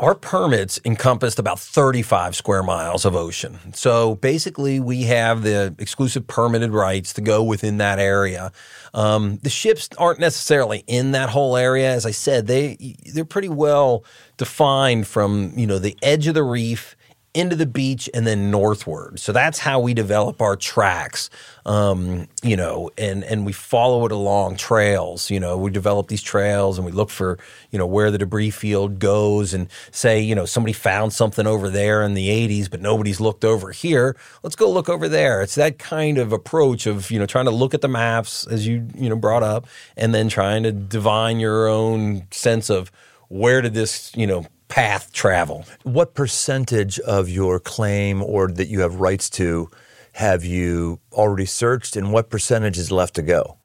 Our 0.00 0.14
permits 0.14 0.78
encompassed 0.84 1.40
about 1.40 1.58
35 1.58 2.36
square 2.36 2.62
miles 2.62 3.04
of 3.04 3.16
ocean. 3.16 3.58
So 3.74 4.14
basically, 4.14 4.78
we 4.78 5.02
have 5.04 5.42
the 5.42 5.74
exclusive 5.76 6.24
permitted 6.28 6.70
rights 6.70 7.12
to 7.14 7.20
go 7.20 7.42
within 7.42 7.78
that 7.78 7.98
area. 7.98 8.52
Um, 8.94 9.38
the 9.42 9.50
ships 9.50 9.88
aren't 9.98 10.20
necessarily 10.20 10.84
in 10.86 11.10
that 11.12 11.30
whole 11.30 11.56
area. 11.56 11.90
As 11.90 12.06
I 12.06 12.12
said, 12.12 12.46
they 12.46 12.96
they're 13.12 13.24
pretty 13.24 13.48
well 13.48 14.04
defined 14.36 15.08
from 15.08 15.52
you 15.56 15.66
know 15.66 15.80
the 15.80 15.96
edge 16.00 16.28
of 16.28 16.34
the 16.34 16.44
reef 16.44 16.94
into 17.38 17.54
the 17.54 17.66
beach 17.66 18.10
and 18.12 18.26
then 18.26 18.50
northward. 18.50 19.20
So 19.20 19.32
that's 19.32 19.60
how 19.60 19.78
we 19.78 19.94
develop 19.94 20.42
our 20.42 20.56
tracks, 20.56 21.30
um, 21.64 22.26
you 22.42 22.56
know, 22.56 22.90
and, 22.98 23.22
and 23.22 23.46
we 23.46 23.52
follow 23.52 24.04
it 24.06 24.10
along 24.12 24.56
trails. 24.56 25.30
You 25.30 25.38
know, 25.38 25.56
we 25.56 25.70
develop 25.70 26.08
these 26.08 26.22
trails 26.22 26.78
and 26.78 26.84
we 26.84 26.90
look 26.90 27.10
for, 27.10 27.38
you 27.70 27.78
know, 27.78 27.86
where 27.86 28.10
the 28.10 28.18
debris 28.18 28.50
field 28.50 28.98
goes 28.98 29.54
and 29.54 29.68
say, 29.92 30.20
you 30.20 30.34
know, 30.34 30.46
somebody 30.46 30.72
found 30.72 31.12
something 31.12 31.46
over 31.46 31.70
there 31.70 32.02
in 32.02 32.14
the 32.14 32.28
80s, 32.28 32.68
but 32.68 32.80
nobody's 32.80 33.20
looked 33.20 33.44
over 33.44 33.70
here. 33.70 34.16
Let's 34.42 34.56
go 34.56 34.68
look 34.68 34.88
over 34.88 35.08
there. 35.08 35.40
It's 35.40 35.54
that 35.54 35.78
kind 35.78 36.18
of 36.18 36.32
approach 36.32 36.86
of, 36.86 37.08
you 37.08 37.20
know, 37.20 37.26
trying 37.26 37.44
to 37.44 37.52
look 37.52 37.72
at 37.72 37.82
the 37.82 37.88
maps 37.88 38.48
as 38.48 38.66
you, 38.66 38.88
you 38.96 39.08
know, 39.08 39.16
brought 39.16 39.44
up 39.44 39.68
and 39.96 40.12
then 40.12 40.28
trying 40.28 40.64
to 40.64 40.72
divine 40.72 41.38
your 41.38 41.68
own 41.68 42.26
sense 42.32 42.68
of 42.68 42.90
where 43.28 43.62
did 43.62 43.74
this, 43.74 44.10
you 44.16 44.26
know, 44.26 44.44
path 44.68 45.12
travel. 45.12 45.64
What 45.82 46.14
percentage 46.14 46.98
of 47.00 47.28
your 47.28 47.58
claim 47.58 48.22
or 48.22 48.48
that 48.48 48.68
you 48.68 48.80
have 48.80 48.96
rights 48.96 49.28
to 49.30 49.70
have 50.12 50.44
you 50.44 51.00
already 51.12 51.46
searched, 51.46 51.96
and 51.96 52.12
what 52.12 52.30
percentage 52.30 52.78
is 52.78 52.90
left 52.90 53.14
to 53.14 53.22
go? 53.22 53.58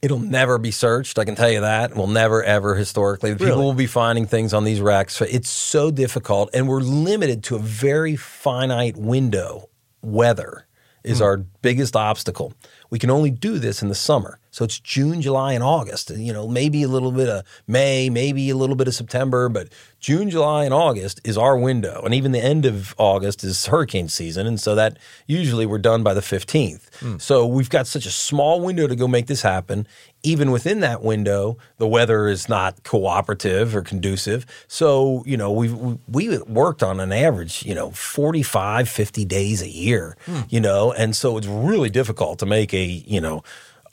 It'll 0.00 0.18
never 0.18 0.58
be 0.58 0.70
searched. 0.70 1.18
I 1.18 1.24
can 1.24 1.34
tell 1.34 1.50
you 1.50 1.60
that. 1.60 1.96
We'll 1.96 2.06
never, 2.06 2.42
ever 2.42 2.76
historically. 2.76 3.32
People 3.32 3.46
Really? 3.46 3.64
will 3.64 3.74
be 3.74 3.86
finding 3.86 4.26
things 4.26 4.54
on 4.54 4.64
these 4.64 4.80
wrecks. 4.80 5.20
It's 5.20 5.50
so 5.50 5.90
difficult, 5.90 6.50
and 6.54 6.68
we're 6.68 6.80
limited 6.80 7.42
to 7.44 7.56
a 7.56 7.58
very 7.58 8.14
finite 8.14 8.96
window. 8.96 9.68
Weather 10.00 10.66
is 11.02 11.18
hmm. 11.18 11.24
our 11.24 11.36
biggest 11.62 11.96
obstacle. 11.96 12.52
We 12.90 12.98
can 12.98 13.10
only 13.10 13.30
do 13.30 13.58
this 13.58 13.82
in 13.82 13.88
the 13.88 13.94
summer. 13.94 14.38
So 14.58 14.64
it's 14.64 14.80
June, 14.80 15.22
July, 15.22 15.52
and 15.52 15.62
August. 15.62 16.10
You 16.10 16.32
know, 16.32 16.48
maybe 16.48 16.82
a 16.82 16.88
little 16.88 17.12
bit 17.12 17.28
of 17.28 17.44
May, 17.68 18.10
maybe 18.10 18.50
a 18.50 18.56
little 18.56 18.74
bit 18.74 18.88
of 18.88 18.94
September, 18.94 19.48
but 19.48 19.68
June, 20.00 20.30
July, 20.30 20.64
and 20.64 20.74
August 20.74 21.20
is 21.22 21.38
our 21.38 21.56
window. 21.56 22.02
And 22.04 22.12
even 22.12 22.32
the 22.32 22.42
end 22.42 22.66
of 22.66 22.92
August 22.98 23.44
is 23.44 23.66
hurricane 23.66 24.08
season. 24.08 24.48
And 24.48 24.60
so 24.60 24.74
that 24.74 24.98
usually 25.28 25.64
we're 25.64 25.78
done 25.78 26.02
by 26.02 26.12
the 26.12 26.20
15th. 26.20 26.92
Hmm. 26.98 27.18
So 27.18 27.46
we've 27.46 27.70
got 27.70 27.86
such 27.86 28.04
a 28.04 28.10
small 28.10 28.60
window 28.60 28.88
to 28.88 28.96
go 28.96 29.06
make 29.06 29.28
this 29.28 29.42
happen. 29.42 29.86
Even 30.24 30.50
within 30.50 30.80
that 30.80 31.02
window, 31.04 31.56
the 31.76 31.86
weather 31.86 32.26
is 32.26 32.48
not 32.48 32.82
cooperative 32.82 33.76
or 33.76 33.82
conducive. 33.82 34.44
So, 34.66 35.22
you 35.24 35.36
know, 35.36 35.52
we've, 35.52 35.72
we, 35.72 35.98
we 36.08 36.38
worked 36.38 36.82
on 36.82 36.98
an 36.98 37.12
average, 37.12 37.64
you 37.64 37.76
know, 37.76 37.92
45, 37.92 38.88
50 38.88 39.24
days 39.24 39.62
a 39.62 39.68
year, 39.68 40.16
hmm. 40.26 40.40
you 40.48 40.60
know, 40.60 40.92
and 40.92 41.14
so 41.14 41.38
it's 41.38 41.46
really 41.46 41.90
difficult 41.90 42.40
to 42.40 42.46
make 42.46 42.74
a, 42.74 42.84
you 42.84 43.20
know, 43.20 43.44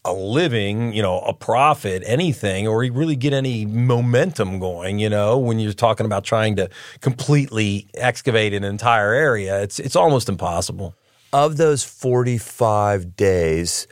a 0.06 0.14
living, 0.14 0.94
you 0.94 1.02
know, 1.02 1.20
a 1.20 1.34
profit, 1.34 2.04
anything, 2.06 2.68
or 2.68 2.84
you 2.84 2.94
really 2.94 3.16
get 3.16 3.34
any 3.34 3.66
momentum 3.66 4.60
going, 4.60 5.00
you 5.00 5.10
know, 5.10 5.38
when 5.38 5.60
you're 5.60 5.74
talking 5.74 6.06
about 6.06 6.24
trying 6.24 6.56
to 6.58 6.70
completely 7.02 7.88
excavate 7.96 8.54
an 8.54 8.64
entire 8.64 9.14
area, 9.14 9.62
it's 9.62 9.80
it's 9.80 9.96
almost 9.96 10.30
impossible. 10.30 10.96
Of 11.34 11.58
those 11.58 11.84
45 11.84 13.18
days 13.18 13.88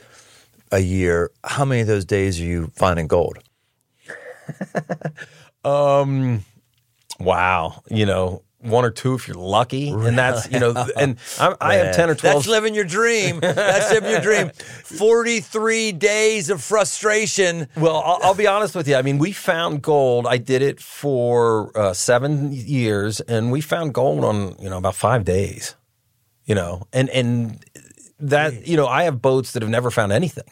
a 0.72 0.78
year, 0.78 1.30
how 1.42 1.64
many 1.64 1.82
of 1.82 1.86
those 1.86 2.06
days 2.06 2.40
are 2.40 2.44
you 2.44 2.70
finding 2.74 3.06
gold? 3.06 3.38
Um 5.64 6.44
wow, 7.18 7.82
you 7.88 8.04
know, 8.04 8.42
one 8.64 8.84
or 8.84 8.90
two 8.90 9.14
if 9.14 9.28
you're 9.28 9.36
lucky, 9.36 9.90
and 9.90 10.16
that's 10.16 10.50
you 10.50 10.58
know, 10.58 10.74
and 10.96 11.16
I, 11.38 11.54
I 11.60 11.74
have 11.74 11.94
ten 11.94 12.10
or 12.10 12.14
twelve. 12.14 12.36
That's 12.36 12.48
living 12.48 12.74
your 12.74 12.84
dream. 12.84 13.40
That's 13.40 13.92
living 13.92 14.10
your 14.10 14.20
dream. 14.20 14.50
43 14.84 15.92
days 15.92 16.50
of 16.50 16.62
frustration. 16.62 17.68
Well, 17.76 17.96
I'll, 17.96 18.18
I'll 18.22 18.34
be 18.34 18.46
honest 18.46 18.74
with 18.74 18.88
you. 18.88 18.96
I 18.96 19.02
mean, 19.02 19.18
we 19.18 19.32
found 19.32 19.82
gold. 19.82 20.26
I 20.26 20.38
did 20.38 20.62
it 20.62 20.80
for 20.80 21.76
uh, 21.76 21.92
seven 21.92 22.52
years, 22.52 23.20
and 23.20 23.52
we 23.52 23.60
found 23.60 23.94
gold 23.94 24.24
on 24.24 24.56
you 24.58 24.70
know 24.70 24.78
about 24.78 24.94
five 24.94 25.24
days. 25.24 25.74
You 26.46 26.54
know, 26.54 26.86
and 26.92 27.08
and 27.10 27.64
that 28.20 28.66
you 28.66 28.76
know, 28.76 28.86
I 28.86 29.04
have 29.04 29.20
boats 29.20 29.52
that 29.52 29.62
have 29.62 29.70
never 29.70 29.90
found 29.90 30.12
anything. 30.12 30.44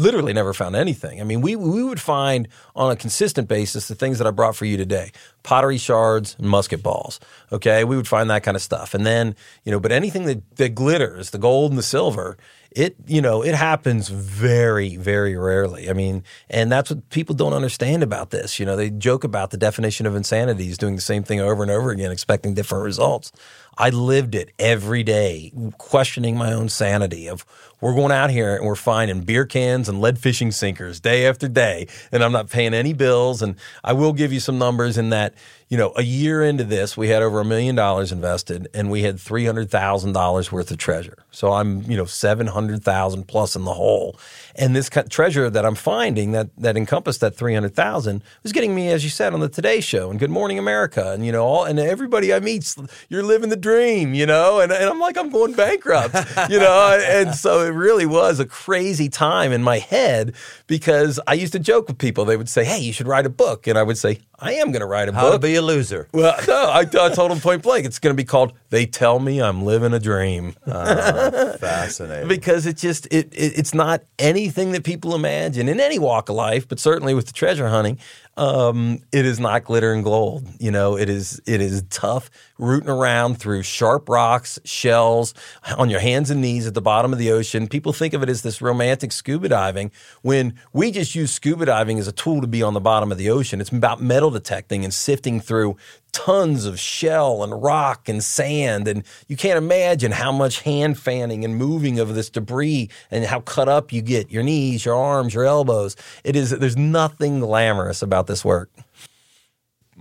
Literally 0.00 0.32
never 0.32 0.54
found 0.54 0.76
anything. 0.76 1.20
I 1.20 1.24
mean, 1.24 1.42
we 1.42 1.56
we 1.56 1.84
would 1.84 2.00
find 2.00 2.48
on 2.74 2.90
a 2.90 2.96
consistent 2.96 3.48
basis 3.48 3.86
the 3.88 3.94
things 3.94 4.16
that 4.16 4.26
I 4.26 4.30
brought 4.30 4.56
for 4.56 4.64
you 4.64 4.78
today: 4.78 5.12
pottery 5.42 5.76
shards 5.76 6.36
and 6.38 6.48
musket 6.48 6.82
balls. 6.82 7.20
Okay, 7.52 7.84
we 7.84 7.96
would 7.96 8.08
find 8.08 8.30
that 8.30 8.42
kind 8.42 8.56
of 8.56 8.62
stuff, 8.62 8.94
and 8.94 9.04
then 9.04 9.36
you 9.64 9.70
know, 9.70 9.78
but 9.78 9.92
anything 9.92 10.24
that 10.24 10.56
that 10.56 10.74
glitters, 10.74 11.30
the 11.30 11.38
gold 11.38 11.72
and 11.72 11.78
the 11.78 11.82
silver, 11.82 12.38
it 12.70 12.96
you 13.06 13.20
know 13.20 13.42
it 13.42 13.54
happens 13.54 14.08
very 14.08 14.96
very 14.96 15.36
rarely. 15.36 15.90
I 15.90 15.92
mean 15.92 16.22
and 16.48 16.70
that's 16.72 16.90
what 16.90 17.08
people 17.10 17.34
don't 17.34 17.52
understand 17.52 18.02
about 18.02 18.30
this. 18.30 18.58
You 18.58 18.66
know 18.66 18.76
they 18.76 18.90
joke 18.90 19.24
about 19.24 19.50
the 19.50 19.56
definition 19.58 20.06
of 20.06 20.14
insanity 20.14 20.68
is 20.68 20.78
doing 20.78 20.94
the 20.96 21.02
same 21.02 21.24
thing 21.24 21.40
over 21.40 21.62
and 21.62 21.70
over 21.70 21.90
again 21.90 22.10
expecting 22.10 22.54
different 22.54 22.84
results 22.84 23.32
i 23.80 23.90
lived 23.90 24.34
it 24.34 24.52
every 24.58 25.02
day 25.02 25.52
questioning 25.78 26.36
my 26.36 26.52
own 26.52 26.68
sanity 26.68 27.28
of 27.28 27.44
we're 27.80 27.94
going 27.94 28.12
out 28.12 28.30
here 28.30 28.54
and 28.56 28.66
we're 28.66 28.74
finding 28.74 29.22
beer 29.22 29.46
cans 29.46 29.88
and 29.88 30.00
lead 30.00 30.18
fishing 30.18 30.52
sinkers 30.52 31.00
day 31.00 31.26
after 31.26 31.48
day 31.48 31.88
and 32.12 32.22
i'm 32.22 32.32
not 32.32 32.48
paying 32.48 32.74
any 32.74 32.92
bills 32.92 33.42
and 33.42 33.56
i 33.82 33.92
will 33.92 34.12
give 34.12 34.32
you 34.32 34.40
some 34.40 34.58
numbers 34.58 34.96
in 34.96 35.10
that 35.10 35.34
you 35.70 35.76
know, 35.76 35.92
a 35.94 36.02
year 36.02 36.42
into 36.42 36.64
this, 36.64 36.96
we 36.96 37.08
had 37.08 37.22
over 37.22 37.40
a 37.40 37.44
million 37.44 37.76
dollars 37.76 38.10
invested 38.10 38.66
and 38.74 38.90
we 38.90 39.02
had 39.02 39.16
$300,000 39.16 40.52
worth 40.52 40.70
of 40.72 40.78
treasure. 40.78 41.16
So 41.30 41.52
I'm, 41.52 41.82
you 41.82 41.96
know, 41.96 42.06
700,000 42.06 43.28
plus 43.28 43.54
in 43.54 43.64
the 43.64 43.72
hole. 43.72 44.18
And 44.56 44.74
this 44.74 44.90
treasure 45.08 45.50
that 45.50 45.64
I'm 45.64 45.74
finding 45.74 46.32
that, 46.32 46.50
that 46.56 46.76
encompassed 46.76 47.20
that 47.20 47.34
300,000 47.36 48.22
was 48.42 48.52
getting 48.52 48.74
me, 48.74 48.88
as 48.88 49.04
you 49.04 49.10
said, 49.10 49.32
on 49.34 49.40
the 49.40 49.48
Today 49.48 49.80
Show 49.80 50.10
and 50.10 50.18
Good 50.18 50.30
Morning 50.30 50.58
America. 50.58 51.12
And, 51.12 51.24
you 51.24 51.32
know, 51.32 51.44
all, 51.44 51.64
and 51.64 51.78
everybody 51.78 52.32
I 52.34 52.40
meet, 52.40 52.74
you're 53.08 53.22
living 53.22 53.48
the 53.50 53.56
dream, 53.56 54.14
you 54.14 54.26
know, 54.26 54.60
and, 54.60 54.72
and 54.72 54.84
I'm 54.84 54.98
like, 55.00 55.16
I'm 55.16 55.30
going 55.30 55.52
bankrupt, 55.54 56.14
you 56.50 56.58
know, 56.58 56.98
and 57.08 57.34
so 57.34 57.60
it 57.64 57.70
really 57.70 58.06
was 58.06 58.40
a 58.40 58.46
crazy 58.46 59.08
time 59.08 59.52
in 59.52 59.62
my 59.62 59.78
head 59.78 60.34
because 60.66 61.20
I 61.26 61.34
used 61.34 61.52
to 61.52 61.58
joke 61.58 61.88
with 61.88 61.98
people. 61.98 62.24
They 62.24 62.36
would 62.36 62.48
say, 62.48 62.64
Hey, 62.64 62.80
you 62.80 62.92
should 62.92 63.06
write 63.08 63.26
a 63.26 63.30
book. 63.30 63.66
And 63.66 63.78
I 63.78 63.82
would 63.82 63.98
say, 63.98 64.20
I 64.42 64.54
am 64.54 64.72
going 64.72 64.80
to 64.80 64.86
write 64.86 65.08
a 65.08 65.12
How 65.12 65.26
to 65.26 65.30
book. 65.32 65.42
be 65.42 65.54
a 65.56 65.62
loser. 65.62 66.08
Well, 66.12 66.34
no, 66.48 66.70
I, 66.70 66.80
I 66.80 66.84
told 67.14 67.30
them 67.30 67.40
point 67.40 67.62
blank. 67.62 67.84
It's 67.84 67.98
going 67.98 68.14
to 68.14 68.16
be 68.16 68.24
called 68.24 68.54
"They 68.70 68.86
Tell 68.86 69.18
Me 69.18 69.40
I'm 69.42 69.62
Living 69.62 69.92
a 69.92 69.98
Dream" 69.98 70.54
ah, 70.66 71.56
Fascinating. 71.58 72.28
because 72.28 72.64
it 72.64 72.78
just 72.78 73.06
it, 73.10 73.32
it 73.34 73.58
it's 73.58 73.74
not 73.74 74.02
anything 74.40 74.72
that 74.72 74.84
people 74.84 75.14
imagine 75.14 75.68
in 75.68 75.80
any 75.80 75.98
walk 75.98 76.30
of 76.30 76.34
life, 76.34 76.66
but 76.66 76.80
certainly 76.80 77.12
with 77.12 77.26
the 77.26 77.32
treasure 77.32 77.68
hunting, 77.68 77.98
um, 78.36 79.00
it 79.12 79.26
is 79.26 79.38
not 79.38 79.64
glitter 79.64 79.92
and 79.92 80.02
gold. 80.02 80.46
You 80.58 80.70
know, 80.70 80.96
it 80.96 81.10
is 81.10 81.42
it 81.46 81.60
is 81.60 81.84
tough 81.90 82.30
rooting 82.58 82.88
around 82.88 83.38
through 83.38 83.62
sharp 83.62 84.08
rocks, 84.08 84.58
shells, 84.64 85.34
on 85.76 85.90
your 85.90 86.00
hands 86.00 86.30
and 86.30 86.40
knees 86.40 86.66
at 86.66 86.72
the 86.72 86.80
bottom 86.80 87.12
of 87.12 87.18
the 87.18 87.30
ocean. 87.32 87.68
People 87.68 87.92
think 87.92 88.14
of 88.14 88.22
it 88.22 88.30
as 88.30 88.40
this 88.42 88.62
romantic 88.62 89.12
scuba 89.12 89.48
diving 89.48 89.90
when 90.22 90.54
we 90.72 90.90
just 90.90 91.14
use 91.14 91.30
scuba 91.30 91.66
diving 91.66 91.98
as 91.98 92.08
a 92.08 92.12
tool 92.12 92.40
to 92.40 92.46
be 92.46 92.62
on 92.62 92.72
the 92.72 92.80
bottom 92.80 93.12
of 93.12 93.18
the 93.18 93.28
ocean. 93.28 93.60
It's 93.60 93.70
about 93.70 94.00
metal 94.00 94.30
detecting 94.30 94.84
and 94.84 94.94
sifting 94.94 95.40
through 95.40 95.76
tons 96.12 96.64
of 96.66 96.78
shell 96.78 97.42
and 97.42 97.62
rock 97.62 98.08
and 98.08 98.22
sand 98.22 98.88
and 98.88 99.04
you 99.28 99.36
can't 99.36 99.58
imagine 99.58 100.12
how 100.12 100.32
much 100.32 100.60
hand 100.62 100.98
fanning 100.98 101.44
and 101.44 101.56
moving 101.56 101.98
of 101.98 102.14
this 102.14 102.30
debris 102.30 102.88
and 103.10 103.24
how 103.24 103.40
cut 103.40 103.68
up 103.68 103.92
you 103.92 104.02
get 104.02 104.30
your 104.30 104.42
knees 104.42 104.84
your 104.84 104.94
arms 104.94 105.34
your 105.34 105.44
elbows 105.44 105.96
it 106.24 106.36
is 106.36 106.50
there's 106.50 106.76
nothing 106.76 107.40
glamorous 107.40 108.02
about 108.02 108.26
this 108.26 108.44
work 108.44 108.70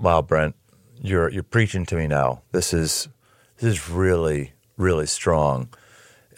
Wow, 0.01 0.21
Brent, 0.21 0.55
you're 1.01 1.29
you're 1.29 1.43
preaching 1.43 1.85
to 1.87 1.95
me 1.95 2.07
now. 2.07 2.41
This 2.53 2.73
is 2.73 3.09
this 3.57 3.73
is 3.73 3.89
really 3.89 4.53
really 4.77 5.05
strong. 5.05 5.69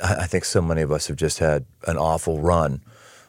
I, 0.03 0.22
I 0.22 0.26
think 0.26 0.45
so 0.45 0.61
many 0.61 0.82
of 0.82 0.91
us 0.91 1.07
have 1.07 1.17
just 1.17 1.38
had 1.39 1.65
an 1.88 1.97
awful 1.97 2.41
run 2.41 2.82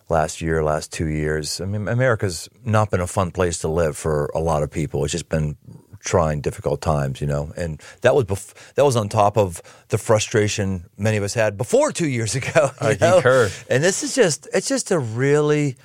last 0.08 0.40
year, 0.40 0.64
last 0.64 0.90
two 0.90 1.06
years. 1.06 1.60
I 1.60 1.66
mean, 1.66 1.86
America's 1.86 2.48
not 2.64 2.90
been 2.90 3.00
a 3.00 3.06
fun 3.06 3.30
place 3.30 3.58
to 3.58 3.68
live 3.68 3.96
for 3.96 4.30
a 4.34 4.40
lot 4.40 4.62
of 4.62 4.70
people. 4.70 5.04
It's 5.04 5.12
just 5.12 5.28
been 5.28 5.56
trying, 6.04 6.40
difficult 6.40 6.80
times, 6.80 7.20
you 7.20 7.26
know. 7.26 7.52
And 7.56 7.80
that 8.02 8.14
was 8.14 8.24
bef- 8.24 8.74
that 8.74 8.84
was 8.84 8.96
on 8.96 9.08
top 9.08 9.36
of 9.38 9.62
the 9.88 9.98
frustration 9.98 10.84
many 10.98 11.16
of 11.16 11.22
us 11.22 11.34
had 11.34 11.56
before 11.56 11.92
two 11.92 12.08
years 12.08 12.34
ago. 12.40 12.70
I 12.80 12.96
know? 13.00 13.14
concur. 13.14 13.50
And 13.70 13.82
this 13.82 14.02
is 14.02 14.14
just 14.14 14.48
it's 14.52 14.68
just 14.68 14.90
a 14.90 14.98
really 14.98 15.76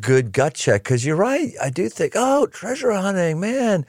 good 0.00 0.32
gut 0.32 0.54
check 0.54 0.84
because 0.84 1.04
you're 1.04 1.16
right. 1.16 1.52
I 1.62 1.70
do 1.70 1.88
think, 1.88 2.12
oh, 2.14 2.46
treasure 2.46 2.92
hunting, 2.92 3.40
man, 3.40 3.86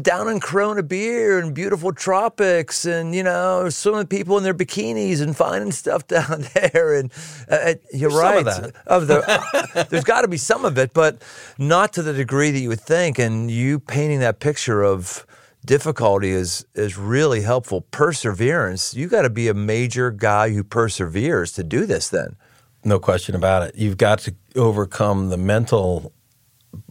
down 0.00 0.28
in 0.28 0.40
Corona 0.40 0.82
beer 0.82 1.38
and 1.38 1.54
beautiful 1.54 1.92
tropics, 1.92 2.84
and 2.84 3.14
you 3.14 3.22
know, 3.22 3.68
swimming 3.68 4.06
people 4.06 4.36
in 4.38 4.44
their 4.44 4.54
bikinis 4.54 5.20
and 5.20 5.36
finding 5.36 5.72
stuff 5.72 6.06
down 6.06 6.44
there. 6.54 6.94
And 6.94 7.12
uh, 7.50 7.54
uh, 7.54 7.74
you're 7.92 8.10
There's 8.10 8.14
some 8.14 8.22
right. 8.22 8.38
of 8.38 8.44
that. 8.44 8.72
Of 8.86 9.06
the, 9.06 9.86
there's 9.90 10.04
got 10.04 10.22
to 10.22 10.28
be 10.28 10.36
some 10.36 10.64
of 10.64 10.78
it, 10.78 10.92
but 10.92 11.22
not 11.58 11.92
to 11.94 12.02
the 12.02 12.12
degree 12.12 12.50
that 12.50 12.58
you 12.58 12.68
would 12.68 12.80
think. 12.80 13.18
And 13.18 13.50
you 13.50 13.78
painting 13.78 14.20
that 14.20 14.40
picture 14.40 14.82
of 14.82 15.26
difficulty 15.64 16.30
is 16.30 16.66
is 16.74 16.98
really 16.98 17.42
helpful. 17.42 17.82
Perseverance. 17.82 18.94
You 18.94 19.08
got 19.08 19.22
to 19.22 19.30
be 19.30 19.48
a 19.48 19.54
major 19.54 20.10
guy 20.10 20.50
who 20.50 20.64
perseveres 20.64 21.52
to 21.52 21.64
do 21.64 21.86
this. 21.86 22.08
Then. 22.08 22.36
No 22.84 22.98
question 22.98 23.34
about 23.34 23.62
it. 23.62 23.76
You've 23.76 23.96
got 23.96 24.18
to 24.20 24.34
overcome 24.56 25.28
the 25.28 25.36
mental 25.36 26.12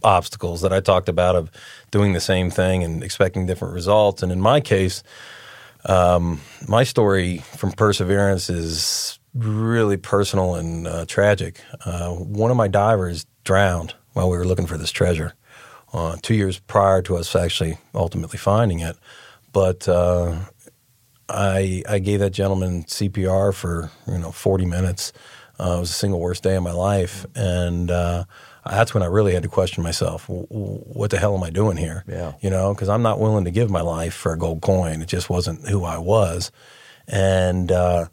obstacles 0.04 0.62
that 0.62 0.72
I 0.72 0.80
talked 0.80 1.08
about 1.08 1.36
of 1.36 1.50
doing 1.90 2.12
the 2.12 2.20
same 2.20 2.50
thing 2.50 2.84
and 2.84 3.02
expecting 3.02 3.46
different 3.46 3.74
results. 3.74 4.22
And 4.22 4.32
in 4.32 4.40
my 4.40 4.60
case, 4.60 5.02
um, 5.84 6.40
my 6.68 6.84
story 6.84 7.38
from 7.38 7.72
perseverance 7.72 8.48
is 8.48 9.18
really 9.34 9.96
personal 9.96 10.54
and 10.54 10.86
uh, 10.86 11.04
tragic. 11.06 11.60
Uh, 11.84 12.10
one 12.10 12.50
of 12.50 12.56
my 12.56 12.68
divers 12.68 13.26
drowned 13.44 13.94
while 14.12 14.30
we 14.30 14.36
were 14.36 14.46
looking 14.46 14.66
for 14.66 14.78
this 14.78 14.90
treasure. 14.90 15.34
Uh, 15.92 16.16
two 16.22 16.34
years 16.34 16.58
prior 16.58 17.02
to 17.02 17.16
us 17.16 17.34
actually 17.36 17.78
ultimately 17.94 18.38
finding 18.38 18.80
it, 18.80 18.96
but 19.52 19.86
uh, 19.86 20.34
I 21.28 21.82
I 21.86 21.98
gave 21.98 22.20
that 22.20 22.30
gentleman 22.30 22.84
CPR 22.84 23.52
for 23.54 23.90
you 24.06 24.18
know 24.18 24.32
40 24.32 24.64
minutes. 24.64 25.12
Uh, 25.60 25.76
it 25.76 25.80
was 25.80 25.90
the 25.90 25.94
single 25.94 26.18
worst 26.18 26.42
day 26.42 26.56
of 26.56 26.62
my 26.62 26.72
life, 26.72 27.26
and 27.34 27.90
uh, 27.90 28.24
that's 28.64 28.94
when 28.94 29.02
I 29.02 29.06
really 29.06 29.34
had 29.34 29.42
to 29.42 29.48
question 29.48 29.82
myself: 29.82 30.26
What 30.28 31.10
the 31.10 31.18
hell 31.18 31.36
am 31.36 31.42
I 31.42 31.50
doing 31.50 31.76
here? 31.76 32.04
Yeah. 32.08 32.34
you 32.40 32.50
know, 32.50 32.74
because 32.74 32.88
I'm 32.88 33.02
not 33.02 33.18
willing 33.20 33.44
to 33.44 33.50
give 33.50 33.70
my 33.70 33.80
life 33.80 34.14
for 34.14 34.32
a 34.32 34.38
gold 34.38 34.62
coin. 34.62 35.02
It 35.02 35.08
just 35.08 35.28
wasn't 35.28 35.68
who 35.68 35.84
I 35.84 35.98
was, 35.98 36.52
and 37.08 37.72
uh, 37.72 38.06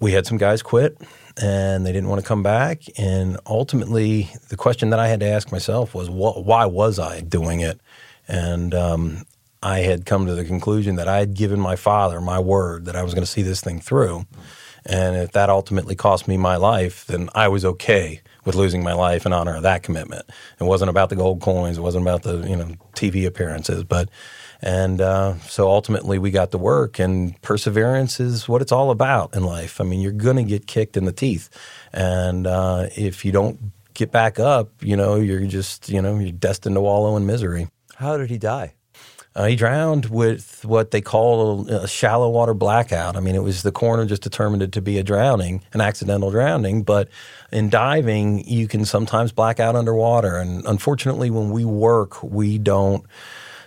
we 0.00 0.12
had 0.12 0.26
some 0.26 0.38
guys 0.38 0.62
quit. 0.62 0.96
And 1.42 1.86
they 1.86 1.92
didn't 1.92 2.10
want 2.10 2.20
to 2.20 2.28
come 2.28 2.42
back. 2.42 2.82
And 2.98 3.38
ultimately, 3.46 4.30
the 4.50 4.56
question 4.56 4.90
that 4.90 4.98
I 5.00 5.08
had 5.08 5.20
to 5.20 5.26
ask 5.26 5.50
myself 5.50 5.94
was, 5.94 6.08
wh- 6.08 6.46
why 6.46 6.66
was 6.66 6.98
I 6.98 7.22
doing 7.22 7.60
it? 7.60 7.80
And 8.28 8.74
um, 8.74 9.24
I 9.62 9.78
had 9.78 10.04
come 10.04 10.26
to 10.26 10.34
the 10.34 10.44
conclusion 10.44 10.96
that 10.96 11.08
I 11.08 11.18
had 11.18 11.32
given 11.32 11.58
my 11.58 11.76
father 11.76 12.20
my 12.20 12.38
word 12.38 12.84
that 12.84 12.96
I 12.96 13.02
was 13.02 13.14
going 13.14 13.22
to 13.22 13.30
see 13.30 13.40
this 13.40 13.62
thing 13.62 13.80
through. 13.80 14.26
And 14.84 15.16
if 15.16 15.32
that 15.32 15.48
ultimately 15.48 15.94
cost 15.94 16.28
me 16.28 16.36
my 16.36 16.56
life, 16.56 17.06
then 17.06 17.30
I 17.34 17.48
was 17.48 17.64
okay 17.64 18.20
with 18.44 18.54
losing 18.54 18.82
my 18.82 18.92
life 18.92 19.26
in 19.26 19.32
honor 19.32 19.56
of 19.56 19.62
that 19.62 19.82
commitment. 19.82 20.24
It 20.58 20.64
wasn't 20.64 20.90
about 20.90 21.10
the 21.10 21.16
gold 21.16 21.40
coins. 21.40 21.78
It 21.78 21.82
wasn't 21.82 22.02
about 22.02 22.22
the 22.22 22.38
you 22.48 22.56
know 22.56 22.74
TV 22.94 23.26
appearances. 23.26 23.84
But 23.84 24.08
and 24.60 25.00
uh, 25.00 25.38
so 25.40 25.68
ultimately 25.68 26.18
we 26.18 26.30
got 26.30 26.50
to 26.52 26.58
work. 26.58 26.98
And 26.98 27.40
perseverance 27.42 28.20
is 28.20 28.48
what 28.48 28.62
it's 28.62 28.72
all 28.72 28.90
about 28.90 29.34
in 29.34 29.44
life. 29.44 29.80
I 29.80 29.84
mean, 29.84 30.00
you're 30.00 30.12
going 30.12 30.36
to 30.36 30.44
get 30.44 30.66
kicked 30.66 30.96
in 30.96 31.04
the 31.04 31.12
teeth, 31.12 31.48
and 31.92 32.46
uh, 32.46 32.86
if 32.96 33.24
you 33.24 33.32
don't 33.32 33.72
get 33.94 34.10
back 34.10 34.38
up, 34.38 34.70
you 34.80 34.96
know, 34.96 35.16
you're 35.16 35.46
just 35.46 35.88
you 35.88 36.02
know 36.02 36.18
you're 36.18 36.32
destined 36.32 36.76
to 36.76 36.80
wallow 36.80 37.16
in 37.16 37.26
misery. 37.26 37.68
How 37.96 38.16
did 38.16 38.30
he 38.30 38.38
die? 38.38 38.74
Uh, 39.34 39.46
he 39.46 39.56
drowned 39.56 40.06
with 40.06 40.64
what 40.64 40.90
they 40.90 41.00
call 41.00 41.68
a, 41.68 41.84
a 41.84 41.88
shallow 41.88 42.28
water 42.28 42.52
blackout. 42.52 43.16
I 43.16 43.20
mean, 43.20 43.34
it 43.34 43.42
was 43.42 43.62
the 43.62 43.72
coroner 43.72 44.04
just 44.04 44.22
determined 44.22 44.62
it 44.62 44.72
to 44.72 44.82
be 44.82 44.98
a 44.98 45.02
drowning, 45.02 45.62
an 45.72 45.80
accidental 45.80 46.30
drowning. 46.30 46.82
But 46.82 47.08
in 47.50 47.70
diving, 47.70 48.46
you 48.46 48.68
can 48.68 48.84
sometimes 48.84 49.32
black 49.32 49.58
out 49.58 49.74
underwater. 49.74 50.36
And 50.36 50.64
unfortunately, 50.66 51.30
when 51.30 51.50
we 51.50 51.64
work, 51.64 52.22
we 52.22 52.58
don't 52.58 53.04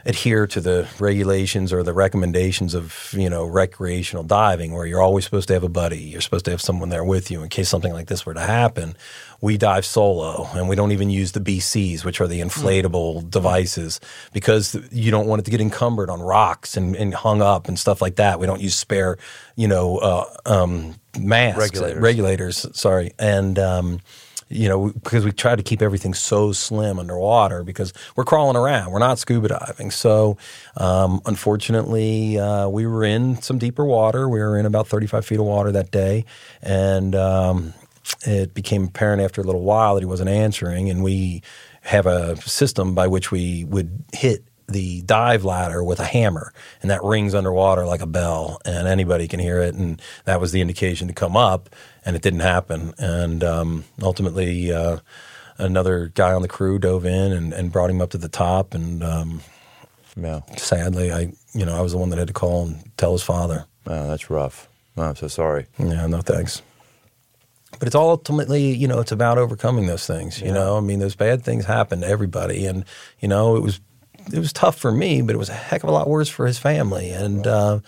adhere 0.05 0.45
to 0.45 0.61
the 0.61 0.87
regulations 0.99 1.73
or 1.73 1.81
the 1.81 1.93
recommendations 1.93 2.75
of 2.75 3.09
you 3.13 3.29
know 3.29 3.43
recreational 3.43 4.23
diving 4.23 4.71
where 4.73 4.85
you're 4.85 5.01
always 5.01 5.25
supposed 5.25 5.47
to 5.47 5.53
have 5.53 5.63
a 5.63 5.69
buddy 5.69 5.99
you're 5.99 6.21
supposed 6.21 6.45
to 6.45 6.51
have 6.51 6.61
someone 6.61 6.89
there 6.89 7.03
with 7.03 7.31
you 7.31 7.41
in 7.41 7.49
case 7.49 7.67
something 7.67 7.91
like 7.91 8.07
this 8.07 8.25
were 8.25 8.33
to 8.33 8.39
happen. 8.39 8.95
We 9.41 9.57
dive 9.57 9.85
solo 9.85 10.47
and 10.53 10.69
we 10.69 10.75
don't 10.75 10.91
even 10.91 11.09
use 11.09 11.31
the 11.31 11.39
bcs 11.39 12.05
which 12.05 12.21
are 12.21 12.27
the 12.27 12.39
inflatable 12.39 13.29
devices 13.29 13.99
because 14.31 14.77
you 14.91 15.09
don't 15.09 15.27
want 15.27 15.39
it 15.39 15.45
to 15.45 15.51
get 15.51 15.61
encumbered 15.61 16.09
on 16.09 16.21
rocks 16.21 16.77
and, 16.77 16.95
and 16.95 17.13
hung 17.13 17.41
up 17.41 17.67
and 17.67 17.77
stuff 17.79 18.01
like 18.01 18.17
that. 18.17 18.39
We 18.39 18.45
don't 18.45 18.61
use 18.61 18.75
spare 18.75 19.17
you 19.55 19.67
know 19.67 19.97
uh, 19.97 20.25
um, 20.45 20.95
masks. 21.17 21.59
Regulators. 21.59 22.01
regulators 22.01 22.79
sorry. 22.79 23.11
And 23.17 23.57
um, 23.57 24.01
you 24.49 24.69
know, 24.69 24.89
because 24.89 25.25
we 25.25 25.31
try 25.31 25.55
to 25.55 25.63
keep 25.63 25.81
everything 25.81 26.13
so 26.13 26.51
slim 26.51 26.99
underwater 26.99 27.63
because 27.63 27.93
we're 28.15 28.25
crawling 28.25 28.55
around. 28.55 28.91
We're 28.91 28.99
not 28.99 29.17
scuba 29.17 29.47
diving. 29.47 29.89
So, 29.89 30.37
um, 30.77 31.21
unfortunately, 31.25 32.37
uh, 32.37 32.67
we 32.67 32.85
were 32.85 33.03
in 33.03 33.41
some 33.41 33.57
deeper 33.57 33.83
water. 33.83 34.29
We 34.29 34.39
were 34.39 34.57
in 34.59 34.65
about 34.65 34.87
35 34.87 35.25
feet 35.25 35.39
of 35.39 35.45
water 35.45 35.71
that 35.71 35.89
day. 35.89 36.25
And 36.61 37.15
um, 37.15 37.73
it 38.25 38.53
became 38.53 38.85
apparent 38.85 39.21
after 39.21 39.41
a 39.41 39.43
little 39.43 39.63
while 39.63 39.95
that 39.95 40.01
he 40.01 40.05
wasn't 40.05 40.29
answering. 40.29 40.89
And 40.91 41.03
we 41.03 41.41
have 41.81 42.05
a 42.05 42.35
system 42.37 42.93
by 42.93 43.07
which 43.07 43.31
we 43.31 43.63
would 43.65 44.03
hit 44.13 44.43
the 44.67 45.01
dive 45.03 45.45
ladder 45.45 45.83
with 45.83 45.99
a 45.99 46.05
hammer 46.05 46.51
and 46.81 46.89
that 46.89 47.03
rings 47.03 47.35
underwater 47.35 47.85
like 47.85 48.01
a 48.01 48.07
bell 48.07 48.59
and 48.65 48.87
anybody 48.87 49.27
can 49.27 49.39
hear 49.39 49.59
it 49.59 49.75
and 49.75 50.01
that 50.25 50.41
was 50.41 50.51
the 50.51 50.61
indication 50.61 51.07
to 51.07 51.13
come 51.13 51.37
up 51.37 51.69
and 52.05 52.15
it 52.15 52.21
didn't 52.21 52.41
happen. 52.41 52.93
And 52.97 53.43
um, 53.43 53.83
ultimately 54.01 54.71
uh, 54.71 54.99
another 55.57 56.11
guy 56.13 56.33
on 56.33 56.41
the 56.41 56.47
crew 56.47 56.79
dove 56.79 57.05
in 57.05 57.31
and, 57.31 57.53
and 57.53 57.71
brought 57.71 57.89
him 57.89 58.01
up 58.01 58.11
to 58.11 58.17
the 58.17 58.29
top. 58.29 58.73
And 58.73 59.03
um, 59.03 59.41
Yeah. 60.17 60.41
sadly 60.57 61.11
i 61.11 61.33
you 61.53 61.65
know 61.65 61.75
i 61.77 61.81
was 61.81 61.91
the 61.91 61.97
one 61.97 62.09
that 62.09 62.19
had 62.19 62.27
to 62.27 62.33
call 62.33 62.67
and 62.67 62.91
tell 62.97 63.11
his 63.13 63.23
father. 63.23 63.65
Oh, 63.87 64.07
that's 64.07 64.29
rough. 64.29 64.67
Oh, 64.97 65.03
I'm 65.03 65.15
so 65.15 65.27
sorry. 65.27 65.65
yeah 65.77 66.07
no 66.07 66.21
thanks. 66.21 66.61
But 67.79 67.87
it's 67.87 67.95
all 67.95 68.09
ultimately 68.11 68.73
you 68.73 68.87
know 68.87 68.99
it's 68.99 69.11
about 69.11 69.37
overcoming 69.37 69.87
those 69.87 70.05
things 70.07 70.41
you 70.41 70.51
know? 70.53 70.77
I 70.77 70.81
mean 70.81 70.99
those 70.99 71.15
bad 71.15 71.43
things 71.43 71.65
happen 71.65 72.01
to 72.01 72.07
everybody. 72.07 72.65
And 72.65 72.85
you 73.19 73.27
know 73.27 73.55
it 73.57 73.63
was 73.63 73.79
it 74.33 74.39
was 74.39 74.53
tough 74.53 74.77
for 74.77 74.91
me 74.91 75.21
but 75.21 75.35
it 75.35 75.37
was 75.39 75.49
a 75.49 75.53
heck 75.53 75.83
of 75.83 75.89
a 75.89 75.91
lot 75.91 76.07
worse 76.09 76.29
for 76.29 76.45
his 76.47 76.57
family. 76.57 77.09
And 77.11 77.45
uh, 77.45 77.79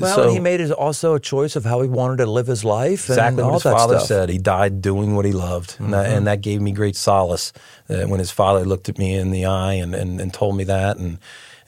Well, 0.00 0.16
so 0.16 0.22
and 0.24 0.32
he 0.32 0.40
made 0.40 0.60
his, 0.60 0.70
also 0.72 1.14
a 1.14 1.20
choice 1.20 1.56
of 1.56 1.64
how 1.64 1.80
he 1.80 1.88
wanted 1.88 2.18
to 2.18 2.26
live 2.26 2.46
his 2.46 2.64
life. 2.64 3.08
and 3.08 3.18
exactly 3.18 3.42
all 3.42 3.50
what 3.50 3.54
his 3.54 3.62
that 3.64 3.76
father 3.76 3.98
stuff. 3.98 4.08
said. 4.08 4.28
He 4.28 4.38
died 4.38 4.82
doing 4.82 5.14
what 5.14 5.24
he 5.24 5.32
loved, 5.32 5.76
and, 5.78 5.92
that, 5.92 6.06
and 6.06 6.26
that 6.26 6.40
gave 6.40 6.60
me 6.60 6.72
great 6.72 6.96
solace 6.96 7.52
uh, 7.88 8.04
when 8.04 8.18
his 8.18 8.30
father 8.30 8.64
looked 8.64 8.88
at 8.88 8.98
me 8.98 9.14
in 9.14 9.30
the 9.30 9.46
eye 9.46 9.74
and, 9.74 9.94
and, 9.94 10.20
and 10.20 10.32
told 10.32 10.56
me 10.56 10.64
that. 10.64 10.96
And 10.96 11.18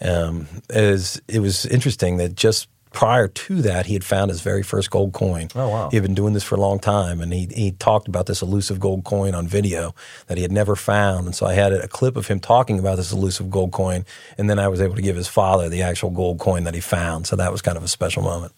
um, 0.01 0.49
it, 0.71 0.91
was, 0.91 1.21
it 1.29 1.41
was 1.41 1.67
interesting 1.67 2.17
that 2.17 2.35
just 2.35 2.69
prior 2.93 3.29
to 3.29 3.63
that, 3.63 3.87
he 3.87 3.95
had 3.95 4.05
found 4.05 4.31
his 4.31 4.41
very 4.41 4.63
first 4.63 4.91
gold 4.91 5.13
coin. 5.13 5.49
Oh, 5.55 5.69
wow. 5.69 5.91
He 5.91 5.97
had 5.97 6.03
been 6.03 6.15
doing 6.15 6.35
this 6.35 6.45
for 6.45 6.55
a 6.55 6.61
long 6.61 6.79
time, 6.79 7.21
and 7.21 7.33
he 7.33 7.47
he 7.55 7.73
talked 7.73 8.09
about 8.09 8.27
this 8.27 8.43
elusive 8.43 8.81
gold 8.81 9.05
coin 9.05 9.35
on 9.35 9.47
video 9.47 9.95
that 10.27 10.37
he 10.37 10.43
had 10.43 10.53
never 10.53 10.77
found. 10.77 11.27
And 11.27 11.35
so 11.35 11.47
I 11.47 11.55
had 11.55 11.73
a 11.73 11.89
clip 11.89 12.17
of 12.17 12.27
him 12.27 12.41
talking 12.41 12.79
about 12.79 12.97
this 12.97 13.13
elusive 13.13 13.51
gold 13.51 13.73
coin, 13.73 14.05
and 14.39 14.49
then 14.49 14.59
I 14.59 14.69
was 14.69 14.81
able 14.81 14.95
to 14.97 15.03
give 15.03 15.17
his 15.17 15.29
father 15.29 15.69
the 15.69 15.83
actual 15.83 16.11
gold 16.11 16.39
coin 16.39 16.65
that 16.65 16.75
he 16.75 16.81
found. 16.81 17.27
So 17.27 17.37
that 17.37 17.53
was 17.53 17.63
kind 17.63 17.77
of 17.77 17.85
a 17.85 17.89
special 17.89 18.23
moment. 18.23 18.53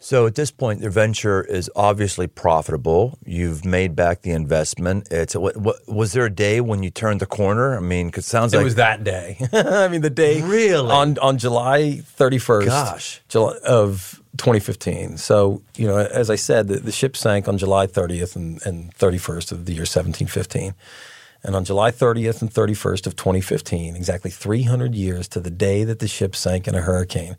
So 0.00 0.26
at 0.26 0.36
this 0.36 0.52
point, 0.52 0.80
your 0.80 0.92
venture 0.92 1.42
is 1.42 1.68
obviously 1.74 2.28
profitable. 2.28 3.18
You've 3.26 3.64
made 3.64 3.96
back 3.96 4.22
the 4.22 4.30
investment. 4.30 5.08
It's 5.10 5.34
what, 5.34 5.56
what 5.56 5.76
was 5.88 6.12
there 6.12 6.26
a 6.26 6.30
day 6.30 6.60
when 6.60 6.84
you 6.84 6.90
turned 6.90 7.20
the 7.20 7.26
corner? 7.26 7.76
I 7.76 7.80
mean, 7.80 8.10
'cause 8.10 8.24
it 8.24 8.28
sounds 8.28 8.54
It 8.54 8.58
like 8.58 8.62
it 8.62 8.64
was 8.64 8.74
that 8.76 9.02
day. 9.02 9.38
I 9.52 9.88
mean, 9.88 10.02
the 10.02 10.10
day 10.10 10.40
Really? 10.42 10.90
on 10.90 11.18
on 11.18 11.36
July 11.38 11.96
thirty 12.04 12.38
first. 12.38 12.68
Gosh. 12.68 13.20
July 13.28 13.56
of 13.66 14.22
2015. 14.36 15.16
So 15.16 15.62
you 15.76 15.88
know, 15.88 15.98
as 15.98 16.30
I 16.30 16.36
said, 16.36 16.68
the, 16.68 16.76
the 16.78 16.92
ship 16.92 17.16
sank 17.16 17.48
on 17.48 17.58
July 17.58 17.88
30th 17.88 18.36
and, 18.36 18.64
and 18.64 18.94
31st 18.94 19.50
of 19.50 19.64
the 19.66 19.72
year 19.72 19.82
1715. 19.82 20.74
And 21.42 21.56
on 21.56 21.64
July 21.64 21.90
30th 21.90 22.40
and 22.40 22.52
31st 22.52 23.06
of 23.08 23.16
2015, 23.16 23.96
exactly 23.96 24.30
300 24.30 24.94
years 24.94 25.26
to 25.28 25.40
the 25.40 25.50
day 25.50 25.82
that 25.84 25.98
the 25.98 26.08
ship 26.08 26.34
sank 26.36 26.66
in 26.68 26.74
a 26.74 26.80
hurricane, 26.82 27.36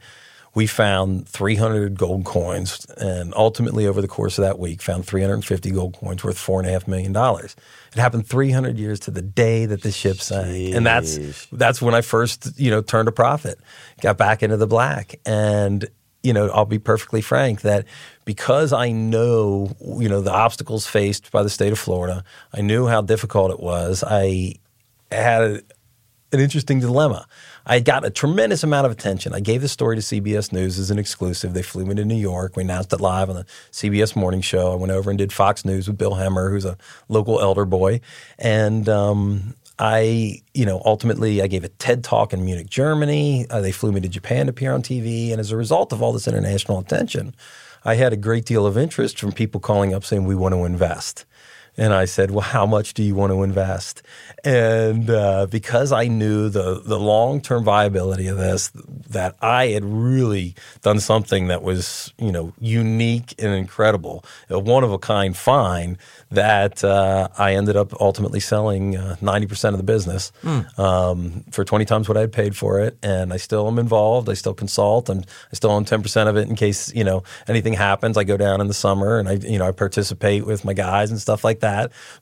we 0.60 0.68
found 0.68 1.26
300 1.26 1.98
gold 1.98 2.26
coins, 2.26 2.86
and 2.98 3.34
ultimately 3.34 3.88
over 3.88 4.02
the 4.02 4.10
course 4.10 4.38
of 4.38 4.42
that 4.42 4.60
week, 4.60 4.82
found 4.82 5.06
350 5.06 5.72
gold 5.72 5.94
coins 5.98 6.22
worth 6.22 6.38
four 6.38 6.60
and 6.60 6.68
a 6.68 6.72
half 6.74 6.86
million 6.86 7.14
dollars. 7.14 7.56
It 7.94 8.00
happened 8.00 8.28
300 8.28 8.78
years 8.78 9.00
to 9.02 9.12
the 9.12 9.22
day 9.22 9.66
that 9.68 9.84
the 9.84 9.92
ship 9.94 10.18
sank, 10.18 10.76
and 10.76 10.86
that's 10.86 11.46
that's 11.54 11.82
when 11.82 11.96
I 11.96 12.02
first 12.02 12.60
you 12.60 12.72
know 12.72 12.82
turned 12.82 13.08
a 13.08 13.14
profit, 13.14 13.58
got 14.02 14.18
back 14.18 14.44
into 14.44 14.58
the 14.58 14.68
black, 14.68 15.18
and 15.26 15.88
you 16.24 16.34
know 16.34 16.50
I'll 16.50 16.66
be 16.66 16.78
perfectly 16.78 17.22
frank 17.22 17.62
that 17.62 17.86
because 18.26 18.74
I 18.74 18.92
know 18.92 19.74
you 19.98 20.10
know 20.10 20.20
the 20.20 20.34
obstacles 20.34 20.86
faced 20.86 21.32
by 21.32 21.42
the 21.42 21.50
state 21.50 21.72
of 21.72 21.80
Florida, 21.80 22.26
I 22.54 22.60
knew 22.60 22.86
how 22.86 23.02
difficult 23.02 23.52
it 23.52 23.62
was. 23.62 24.04
I 24.06 24.56
had 25.10 25.64
an 26.34 26.40
interesting 26.42 26.82
dilemma. 26.82 27.28
I 27.70 27.80
got 27.80 28.04
a 28.04 28.10
tremendous 28.10 28.64
amount 28.64 28.88
of 28.88 28.92
attention. 28.92 29.36
I 29.36 29.42
gave 29.42 29.62
the 29.62 29.68
story 29.68 29.96
to 29.96 30.02
CBS 30.02 30.52
News 30.52 30.80
as 30.80 30.90
an 30.90 30.98
exclusive. 30.98 31.54
They 31.54 31.62
flew 31.62 31.86
me 31.86 31.94
to 31.96 32.04
New 32.04 32.16
York. 32.16 32.56
We 32.56 32.64
announced 32.64 32.92
it 32.94 33.00
live 33.00 33.30
on 33.30 33.36
the 33.36 33.46
CBS 33.72 34.16
Morning 34.16 34.42
Show. 34.42 34.72
I 34.72 34.76
went 34.76 34.92
over 34.92 35.12
and 35.12 35.20
did 35.20 35.32
Fox 35.32 35.64
News 35.64 35.88
with 35.88 35.96
Bill 35.96 36.16
Hemmer, 36.16 36.50
who's 36.50 36.66
a 36.66 36.76
local 37.10 37.40
elder 37.40 37.66
boy, 37.66 38.02
and 38.40 38.90
um, 38.90 39.54
I, 39.78 40.42
you 40.56 40.66
know, 40.66 40.82
ultimately 40.84 41.44
I 41.44 41.48
gave 41.48 41.64
a 41.64 41.70
TED 41.70 42.04
talk 42.04 42.34
in 42.34 42.44
Munich, 42.44 42.72
Germany. 42.72 43.46
Uh, 43.52 43.62
they 43.62 43.72
flew 43.72 43.92
me 43.92 44.02
to 44.02 44.10
Japan 44.10 44.48
to 44.48 44.50
appear 44.50 44.74
on 44.74 44.82
TV, 44.82 45.30
and 45.30 45.40
as 45.40 45.52
a 45.52 45.58
result 45.58 45.94
of 45.94 46.02
all 46.02 46.12
this 46.12 46.28
international 46.28 46.80
attention, 46.80 47.36
I 47.86 47.94
had 47.94 48.14
a 48.14 48.18
great 48.18 48.46
deal 48.46 48.66
of 48.66 48.80
interest 48.80 49.20
from 49.20 49.32
people 49.32 49.62
calling 49.62 49.94
up 49.94 50.04
saying 50.04 50.26
we 50.26 50.34
want 50.34 50.56
to 50.56 50.66
invest. 50.66 51.24
And 51.80 51.94
I 51.94 52.06
said, 52.06 52.32
"Well, 52.32 52.42
how 52.42 52.66
much 52.66 52.94
do 52.94 53.02
you 53.04 53.16
want 53.16 53.32
to 53.32 53.42
invest?" 53.44 54.04
And 54.44 55.10
uh, 55.10 55.48
because 55.50 55.92
I 55.92 56.08
knew 56.08 56.50
the 56.50 56.82
the 56.84 57.00
long 57.00 57.42
term 57.42 57.64
viability 57.64 58.28
of 58.28 58.38
this, 58.38 58.72
that 59.10 59.36
I 59.42 59.68
had 59.68 59.86
really 59.86 60.56
done 60.82 61.00
something 61.00 61.48
that 61.48 61.64
was 61.64 62.14
you 62.18 62.32
know 62.32 62.54
unique 62.60 63.34
and 63.40 63.54
incredible, 63.54 64.26
a 64.50 64.60
one 64.60 64.84
of 64.84 64.92
a 64.92 65.00
kind 65.00 65.36
find, 65.36 65.98
that 66.32 66.84
uh, 66.84 67.30
I 67.38 67.56
ended 67.56 67.78
up 67.78 67.94
ultimately 68.02 68.42
selling 68.42 68.98
uh, 68.98 69.16
ninety 69.22 69.48
percent 69.48 69.74
of 69.74 69.78
the 69.78 69.84
business 69.84 70.34
mm. 70.44 70.78
um, 70.78 71.46
for 71.52 71.64
twenty 71.64 71.86
times 71.86 72.10
what 72.10 72.18
I 72.18 72.22
had 72.22 72.34
paid 72.34 72.58
for 72.58 72.82
it, 72.82 72.98
and 73.02 73.32
I 73.32 73.38
still 73.38 73.68
am 73.68 73.80
involved. 73.80 74.28
I 74.30 74.34
still 74.34 74.54
consult, 74.54 75.10
and 75.10 75.26
I 75.52 75.56
still 75.56 75.72
own 75.72 75.86
ten 75.86 76.02
percent 76.02 76.28
of 76.28 76.36
it 76.36 76.50
in 76.50 76.56
case 76.56 76.94
you 76.94 77.06
know 77.06 77.24
anything 77.48 77.74
happens. 77.74 78.18
I 78.18 78.26
go 78.26 78.36
down 78.36 78.60
in 78.60 78.68
the 78.68 78.74
summer 78.74 79.18
and 79.18 79.30
I 79.30 79.34
you 79.34 79.58
know 79.58 79.66
I 79.66 79.72
participate 79.72 80.46
with 80.46 80.66
my 80.66 80.74
guys 80.74 81.10
and 81.10 81.22
stuff 81.22 81.44
like 81.44 81.62
that. 81.62 81.69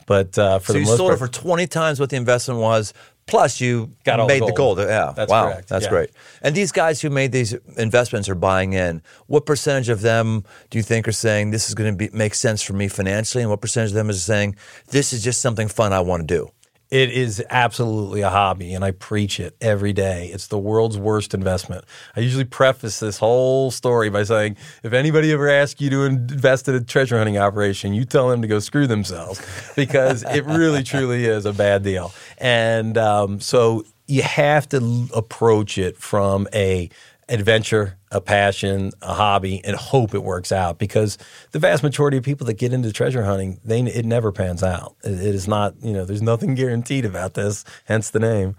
But 0.06 0.38
uh, 0.38 0.60
for 0.60 0.68
so 0.68 0.74
the 0.74 0.80
you 0.80 0.86
most 0.86 0.98
sold 0.98 1.10
part, 1.10 1.22
it 1.22 1.26
for 1.26 1.28
twenty 1.42 1.68
times 1.68 2.00
what 2.00 2.10
the 2.10 2.16
investment 2.18 2.60
was. 2.60 2.94
Plus, 3.28 3.60
you 3.60 3.92
Got 4.06 4.26
made 4.26 4.42
the 4.42 4.46
the 4.46 4.54
gold. 4.54 4.78
gold. 4.78 4.88
Yeah, 4.88 5.12
That's 5.14 5.30
wow, 5.30 5.48
correct, 5.52 5.68
that's 5.68 5.84
yeah. 5.84 5.90
great. 5.90 6.12
And 6.42 6.56
these 6.56 6.72
guys 6.72 7.02
who 7.02 7.10
made 7.10 7.34
these 7.34 7.52
investments 7.76 8.30
are 8.30 8.36
buying 8.36 8.72
in. 8.72 9.02
What 9.26 9.46
percentage 9.46 9.90
of 9.90 10.00
them 10.00 10.46
do 10.70 10.78
you 10.78 10.84
think 10.84 11.10
are 11.10 11.12
saying 11.12 11.52
this 11.52 11.68
is 11.68 11.76
going 11.76 11.92
to 11.92 11.98
be 11.98 12.10
make 12.18 12.34
sense 12.34 12.62
for 12.62 12.72
me 12.72 12.88
financially, 12.88 13.42
and 13.44 13.52
what 13.52 13.60
percentage 13.60 13.92
of 13.92 13.96
them 13.96 14.10
is 14.10 14.24
saying 14.24 14.56
this 14.92 15.12
is 15.12 15.22
just 15.26 15.42
something 15.42 15.68
fun 15.68 15.92
I 15.92 16.00
want 16.00 16.22
to 16.26 16.36
do? 16.38 16.50
It 16.90 17.12
is 17.12 17.44
absolutely 17.50 18.22
a 18.22 18.30
hobby, 18.30 18.74
and 18.74 18.86
I 18.86 18.92
preach 18.92 19.42
it 19.42 19.58
every 19.60 19.92
day. 19.92 20.28
It's 20.28 20.48
the 20.48 20.58
world's 20.58 20.98
worst 20.98 21.34
investment. 21.34 21.84
I 22.16 22.22
usually 22.22 22.46
preface 22.46 23.02
this 23.02 23.18
whole 23.18 23.72
story 23.72 24.10
by 24.10 24.24
saying 24.24 24.56
if 24.84 24.94
anybody 24.94 25.34
ever 25.34 25.50
asks 25.50 25.82
you 25.82 25.90
to 25.90 26.04
invest 26.04 26.70
in 26.70 26.76
a 26.76 26.82
treasure 26.82 27.18
hunting 27.18 27.38
operation, 27.38 27.94
you 27.94 28.06
tell 28.06 28.30
them 28.30 28.42
to 28.42 28.48
go 28.48 28.60
screw 28.60 28.88
themselves 28.88 29.42
because 29.76 30.24
it 30.24 30.46
really, 30.46 30.82
truly 30.84 31.26
is 31.26 31.46
a 31.46 31.52
bad 31.52 31.84
deal. 31.84 32.14
And 32.38 32.98
um, 32.98 33.42
so 33.42 33.84
you 34.08 34.24
have 34.24 34.70
to 34.70 35.10
approach 35.14 35.78
it 35.78 35.98
from 35.98 36.48
a 36.54 36.90
adventure, 37.30 37.98
a 38.12 38.22
passion, 38.22 38.92
a 39.02 39.14
hobby, 39.14 39.62
and 39.64 39.76
hope 39.76 40.14
it 40.14 40.24
works 40.24 40.52
out. 40.52 40.80
Because 40.80 41.18
the 41.52 41.60
vast 41.60 41.84
majority 41.84 42.18
of 42.18 42.24
people 42.24 42.48
that 42.48 42.56
get 42.56 42.74
into 42.74 42.92
treasure 42.92 43.24
hunting, 43.24 43.60
they 43.64 43.82
it 43.82 44.06
never 44.06 44.32
pans 44.32 44.64
out. 44.64 44.96
It, 45.04 45.14
it 45.14 45.36
is 45.36 45.48
not, 45.48 45.76
you 45.82 45.94
know, 45.94 46.06
there's 46.06 46.22
nothing 46.22 46.56
guaranteed 46.56 47.06
about 47.06 47.34
this. 47.34 47.66
Hence 47.86 48.10
the 48.10 48.20
name. 48.20 48.56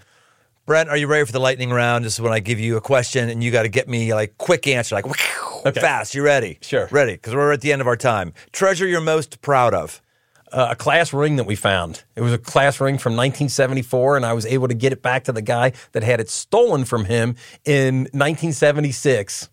Brent, 0.66 0.90
are 0.90 0.98
you 0.98 1.06
ready 1.06 1.24
for 1.24 1.32
the 1.32 1.40
lightning 1.40 1.70
round? 1.70 2.04
This 2.04 2.14
is 2.14 2.20
when 2.20 2.32
I 2.34 2.40
give 2.40 2.60
you 2.60 2.76
a 2.76 2.80
question 2.82 3.30
and 3.30 3.42
you 3.42 3.50
got 3.50 3.62
to 3.62 3.70
get 3.70 3.88
me 3.88 4.12
like 4.12 4.36
quick 4.36 4.66
answer, 4.66 4.96
like 4.96 5.06
fast. 5.74 6.14
You 6.14 6.22
ready? 6.22 6.58
Sure. 6.60 6.88
Ready? 6.90 7.12
Because 7.12 7.34
we're 7.34 7.52
at 7.52 7.62
the 7.62 7.72
end 7.72 7.80
of 7.80 7.86
our 7.86 7.96
time. 7.96 8.34
Treasure 8.52 8.86
you're 8.86 9.00
most 9.00 9.40
proud 9.40 9.72
of. 9.72 10.02
Uh, 10.50 10.68
a 10.70 10.76
class 10.76 11.12
ring 11.12 11.36
that 11.36 11.44
we 11.44 11.54
found. 11.54 12.04
It 12.16 12.22
was 12.22 12.32
a 12.32 12.38
class 12.38 12.80
ring 12.80 12.96
from 12.96 13.12
1974, 13.12 14.16
and 14.16 14.24
I 14.24 14.32
was 14.32 14.46
able 14.46 14.68
to 14.68 14.74
get 14.74 14.92
it 14.92 15.02
back 15.02 15.24
to 15.24 15.32
the 15.32 15.42
guy 15.42 15.72
that 15.92 16.02
had 16.02 16.20
it 16.20 16.30
stolen 16.30 16.84
from 16.84 17.04
him 17.04 17.36
in 17.64 18.08
1976. 18.12 19.50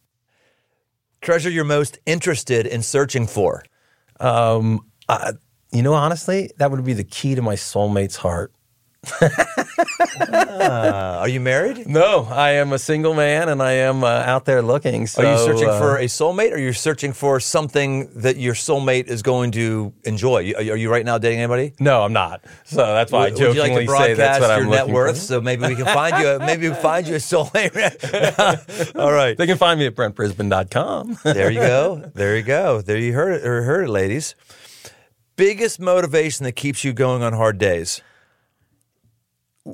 Treasure 1.21 1.49
you're 1.49 1.65
most 1.65 1.99
interested 2.05 2.65
in 2.65 2.81
searching 2.81 3.27
for. 3.27 3.63
Um, 4.19 4.85
I, 5.09 5.33
you 5.71 5.81
know, 5.81 5.93
honestly, 5.93 6.51
that 6.57 6.71
would 6.71 6.83
be 6.85 6.93
the 6.93 7.03
key 7.03 7.35
to 7.35 7.41
my 7.41 7.55
soulmate's 7.55 8.15
heart. 8.15 8.53
Uh, 10.19 11.17
are 11.19 11.27
you 11.27 11.39
married? 11.39 11.87
No, 11.87 12.25
I 12.29 12.51
am 12.51 12.73
a 12.73 12.79
single 12.79 13.13
man, 13.13 13.49
and 13.49 13.61
I 13.61 13.73
am 13.73 14.03
uh, 14.03 14.07
out 14.07 14.45
there 14.45 14.61
looking. 14.61 15.07
So, 15.07 15.23
Are 15.23 15.31
you 15.31 15.37
searching 15.45 15.69
uh, 15.69 15.77
for 15.79 15.97
a 15.97 16.05
soulmate, 16.05 16.51
or 16.51 16.57
you're 16.57 16.67
you 16.67 16.73
searching 16.73 17.13
for 17.13 17.39
something 17.39 18.09
that 18.21 18.37
your 18.37 18.53
soulmate 18.53 19.07
is 19.07 19.21
going 19.21 19.51
to 19.51 19.93
enjoy? 20.03 20.37
Are 20.37 20.61
you, 20.61 20.71
are 20.73 20.77
you 20.77 20.89
right 20.91 21.05
now 21.05 21.17
dating 21.17 21.39
anybody? 21.39 21.73
No, 21.79 22.03
I'm 22.03 22.13
not. 22.13 22.43
So 22.63 22.77
that's 22.77 23.11
why 23.11 23.27
I 23.27 23.29
Would 23.29 23.39
you 23.39 23.47
like 23.47 23.55
jokingly 23.55 23.85
to 23.85 23.91
say 23.91 24.13
that's 24.13 24.39
what 24.39 24.51
I'm 24.51 24.69
net 24.69 24.81
looking 24.81 24.93
worth? 24.93 25.15
for. 25.17 25.21
So 25.21 25.41
maybe 25.41 25.67
we 25.67 25.75
can 25.75 25.85
find 25.85 26.17
you. 26.17 26.27
A, 26.29 26.39
maybe 26.39 26.69
we 26.69 26.75
find 26.75 27.07
you 27.07 27.15
a 27.15 27.19
soulmate. 27.19 28.95
All 28.95 29.11
right, 29.11 29.37
They 29.37 29.45
can 29.47 29.57
find 29.57 29.79
me 29.79 29.85
at 29.87 29.95
brentbrisben.com. 29.95 31.19
there 31.23 31.51
you 31.51 31.59
go. 31.59 32.11
There 32.13 32.35
you 32.37 32.43
go. 32.43 32.81
There 32.81 32.97
you 32.97 33.13
heard 33.13 33.41
it. 33.41 33.45
Or 33.47 33.63
heard 33.63 33.85
it, 33.85 33.91
ladies. 33.91 34.35
Biggest 35.35 35.79
motivation 35.79 36.45
that 36.45 36.53
keeps 36.53 36.83
you 36.83 36.93
going 36.93 37.21
on 37.21 37.33
hard 37.33 37.57
days. 37.57 38.01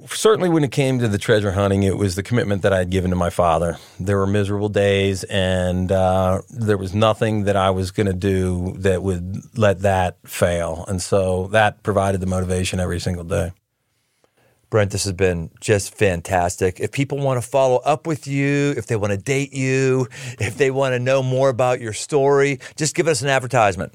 Certainly, 0.07 0.49
when 0.49 0.63
it 0.63 0.71
came 0.71 0.99
to 0.99 1.09
the 1.09 1.17
treasure 1.17 1.51
hunting, 1.51 1.83
it 1.83 1.97
was 1.97 2.15
the 2.15 2.23
commitment 2.23 2.61
that 2.61 2.71
I 2.71 2.77
had 2.77 2.89
given 2.89 3.09
to 3.09 3.17
my 3.17 3.29
father. 3.29 3.77
There 3.99 4.17
were 4.17 4.25
miserable 4.25 4.69
days, 4.69 5.25
and 5.25 5.91
uh, 5.91 6.43
there 6.49 6.77
was 6.77 6.95
nothing 6.95 7.43
that 7.43 7.57
I 7.57 7.71
was 7.71 7.91
going 7.91 8.07
to 8.07 8.13
do 8.13 8.73
that 8.77 9.03
would 9.03 9.57
let 9.57 9.81
that 9.81 10.17
fail. 10.25 10.85
And 10.87 11.01
so 11.01 11.47
that 11.47 11.83
provided 11.83 12.21
the 12.21 12.25
motivation 12.25 12.79
every 12.79 13.01
single 13.01 13.25
day. 13.25 13.51
Brent, 14.69 14.91
this 14.91 15.03
has 15.03 15.11
been 15.11 15.49
just 15.59 15.93
fantastic. 15.93 16.79
If 16.79 16.93
people 16.93 17.17
want 17.17 17.43
to 17.43 17.47
follow 17.47 17.79
up 17.79 18.07
with 18.07 18.25
you, 18.27 18.73
if 18.77 18.87
they 18.87 18.95
want 18.95 19.11
to 19.11 19.17
date 19.17 19.51
you, 19.51 20.07
if 20.39 20.55
they 20.55 20.71
want 20.71 20.93
to 20.93 20.99
know 20.99 21.21
more 21.21 21.49
about 21.49 21.81
your 21.81 21.91
story, 21.91 22.61
just 22.77 22.95
give 22.95 23.09
us 23.09 23.21
an 23.21 23.27
advertisement. 23.27 23.93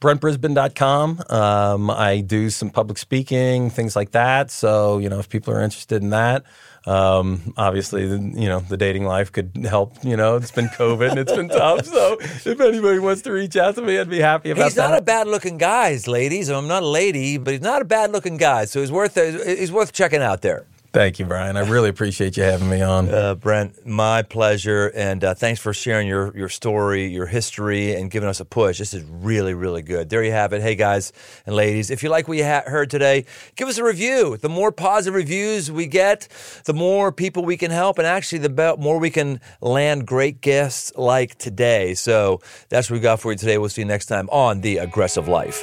BrentBrisben.com. 0.00 1.22
Um, 1.30 1.90
I 1.90 2.20
do 2.20 2.50
some 2.50 2.70
public 2.70 2.98
speaking, 2.98 3.70
things 3.70 3.96
like 3.96 4.12
that. 4.12 4.50
So, 4.50 4.98
you 4.98 5.08
know, 5.08 5.18
if 5.18 5.28
people 5.28 5.54
are 5.54 5.62
interested 5.62 6.02
in 6.02 6.10
that, 6.10 6.44
um, 6.86 7.52
obviously, 7.56 8.06
the, 8.06 8.18
you 8.40 8.48
know, 8.48 8.60
the 8.60 8.76
dating 8.76 9.04
life 9.06 9.32
could 9.32 9.66
help. 9.68 9.96
You 10.04 10.16
know, 10.16 10.36
it's 10.36 10.52
been 10.52 10.68
COVID 10.68 11.10
and 11.10 11.18
it's 11.18 11.32
been 11.32 11.48
tough. 11.62 11.84
So, 11.86 12.16
if 12.20 12.60
anybody 12.60 12.98
wants 13.00 13.22
to 13.22 13.32
reach 13.32 13.56
out 13.56 13.74
to 13.74 13.82
me, 13.82 13.98
I'd 13.98 14.08
be 14.08 14.20
happy 14.20 14.50
about 14.50 14.64
He's 14.64 14.74
that. 14.76 14.90
not 14.90 14.98
a 14.98 15.02
bad 15.02 15.26
looking 15.26 15.58
guy, 15.58 15.98
ladies. 16.06 16.48
I'm 16.48 16.68
not 16.68 16.82
a 16.84 16.86
lady, 16.86 17.38
but 17.38 17.52
he's 17.54 17.60
not 17.62 17.82
a 17.82 17.84
bad 17.84 18.12
looking 18.12 18.36
guy. 18.36 18.66
So 18.66 18.80
he's 18.80 18.92
worth 18.92 19.16
he's 19.16 19.72
worth 19.72 19.92
checking 19.92 20.22
out 20.22 20.42
there. 20.42 20.64
Thank 20.96 21.18
you, 21.18 21.26
Brian. 21.26 21.58
I 21.58 21.68
really 21.68 21.90
appreciate 21.90 22.38
you 22.38 22.42
having 22.42 22.70
me 22.70 22.80
on. 22.80 23.10
Uh, 23.10 23.34
Brent, 23.34 23.86
my 23.86 24.22
pleasure, 24.22 24.90
and 24.94 25.22
uh, 25.22 25.34
thanks 25.34 25.60
for 25.60 25.74
sharing 25.74 26.08
your 26.08 26.34
your 26.34 26.48
story, 26.48 27.06
your 27.06 27.26
history, 27.26 27.94
and 27.94 28.10
giving 28.10 28.30
us 28.30 28.40
a 28.40 28.46
push. 28.46 28.78
This 28.78 28.94
is 28.94 29.04
really, 29.04 29.52
really 29.52 29.82
good. 29.82 30.08
There 30.08 30.24
you 30.24 30.30
have 30.30 30.54
it. 30.54 30.62
Hey, 30.62 30.74
guys 30.74 31.12
and 31.44 31.54
ladies, 31.54 31.90
if 31.90 32.02
you 32.02 32.08
like 32.08 32.28
what 32.28 32.38
you 32.38 32.44
ha- 32.44 32.62
heard 32.64 32.88
today, 32.88 33.26
give 33.56 33.68
us 33.68 33.76
a 33.76 33.84
review. 33.84 34.38
The 34.38 34.48
more 34.48 34.72
positive 34.72 35.12
reviews 35.12 35.70
we 35.70 35.86
get, 35.86 36.28
the 36.64 36.72
more 36.72 37.12
people 37.12 37.44
we 37.44 37.58
can 37.58 37.70
help, 37.70 37.98
and 37.98 38.06
actually, 38.06 38.38
the 38.38 38.48
be- 38.48 38.82
more 38.82 38.98
we 38.98 39.10
can 39.10 39.42
land 39.60 40.06
great 40.06 40.40
guests 40.40 40.92
like 40.96 41.36
today. 41.36 41.92
So 41.92 42.40
that's 42.70 42.88
what 42.88 42.94
we 42.94 43.00
got 43.00 43.20
for 43.20 43.32
you 43.32 43.36
today. 43.36 43.58
We'll 43.58 43.68
see 43.68 43.82
you 43.82 43.86
next 43.86 44.06
time 44.06 44.30
on 44.30 44.62
the 44.62 44.78
Aggressive 44.78 45.28
Life. 45.28 45.62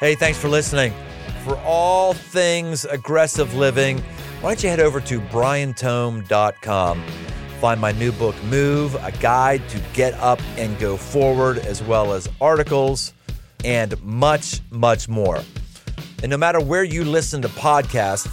Hey, 0.00 0.16
thanks 0.16 0.36
for 0.36 0.48
listening. 0.48 0.92
For 1.44 1.56
all 1.64 2.12
things 2.14 2.84
aggressive 2.84 3.54
living, 3.54 3.98
why 4.40 4.50
don't 4.50 4.62
you 4.62 4.68
head 4.68 4.80
over 4.80 5.00
to 5.00 5.20
briantome.com. 5.20 7.04
Find 7.60 7.80
my 7.80 7.92
new 7.92 8.12
book, 8.12 8.36
Move, 8.44 8.94
a 9.04 9.10
guide 9.12 9.68
to 9.70 9.80
get 9.92 10.14
up 10.14 10.40
and 10.56 10.78
go 10.78 10.96
forward, 10.96 11.58
as 11.58 11.82
well 11.82 12.12
as 12.12 12.28
articles 12.40 13.12
and 13.64 14.00
much, 14.02 14.60
much 14.70 15.08
more. 15.08 15.42
And 16.22 16.30
no 16.30 16.36
matter 16.36 16.60
where 16.60 16.84
you 16.84 17.04
listen 17.04 17.42
to 17.42 17.48
podcasts, 17.48 18.28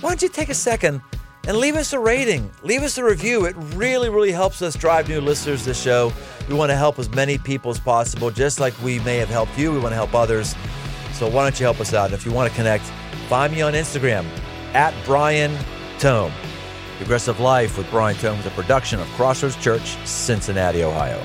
why 0.00 0.10
don't 0.10 0.22
you 0.22 0.28
take 0.28 0.48
a 0.48 0.54
second 0.54 1.02
and 1.46 1.56
leave 1.56 1.74
us 1.74 1.92
a 1.92 1.98
rating, 1.98 2.50
leave 2.62 2.82
us 2.82 2.96
a 2.98 3.04
review. 3.04 3.44
It 3.44 3.54
really, 3.74 4.08
really 4.08 4.32
helps 4.32 4.62
us 4.62 4.74
drive 4.76 5.08
new 5.08 5.20
listeners 5.20 5.60
to 5.62 5.70
the 5.70 5.74
show. 5.74 6.12
We 6.48 6.54
want 6.54 6.70
to 6.70 6.76
help 6.76 6.98
as 6.98 7.10
many 7.10 7.38
people 7.38 7.70
as 7.70 7.80
possible, 7.80 8.30
just 8.30 8.60
like 8.60 8.80
we 8.82 8.98
may 9.00 9.16
have 9.18 9.28
helped 9.28 9.58
you. 9.58 9.72
We 9.72 9.78
want 9.78 9.92
to 9.92 9.96
help 9.96 10.14
others. 10.14 10.54
So 11.20 11.28
why 11.28 11.42
don't 11.42 11.60
you 11.60 11.66
help 11.66 11.80
us 11.80 11.92
out? 11.92 12.06
And 12.06 12.14
if 12.14 12.24
you 12.24 12.32
want 12.32 12.48
to 12.48 12.56
connect, 12.56 12.86
find 13.28 13.52
me 13.52 13.60
on 13.60 13.74
Instagram 13.74 14.24
at 14.72 14.94
Brian 15.04 15.54
Tome. 15.98 16.32
Aggressive 16.98 17.38
Life 17.40 17.76
with 17.76 17.90
Brian 17.90 18.16
Tome 18.16 18.38
is 18.38 18.46
a 18.46 18.50
production 18.52 18.98
of 18.98 19.06
Crossroads 19.08 19.56
Church, 19.56 19.98
Cincinnati, 20.06 20.82
Ohio. 20.82 21.22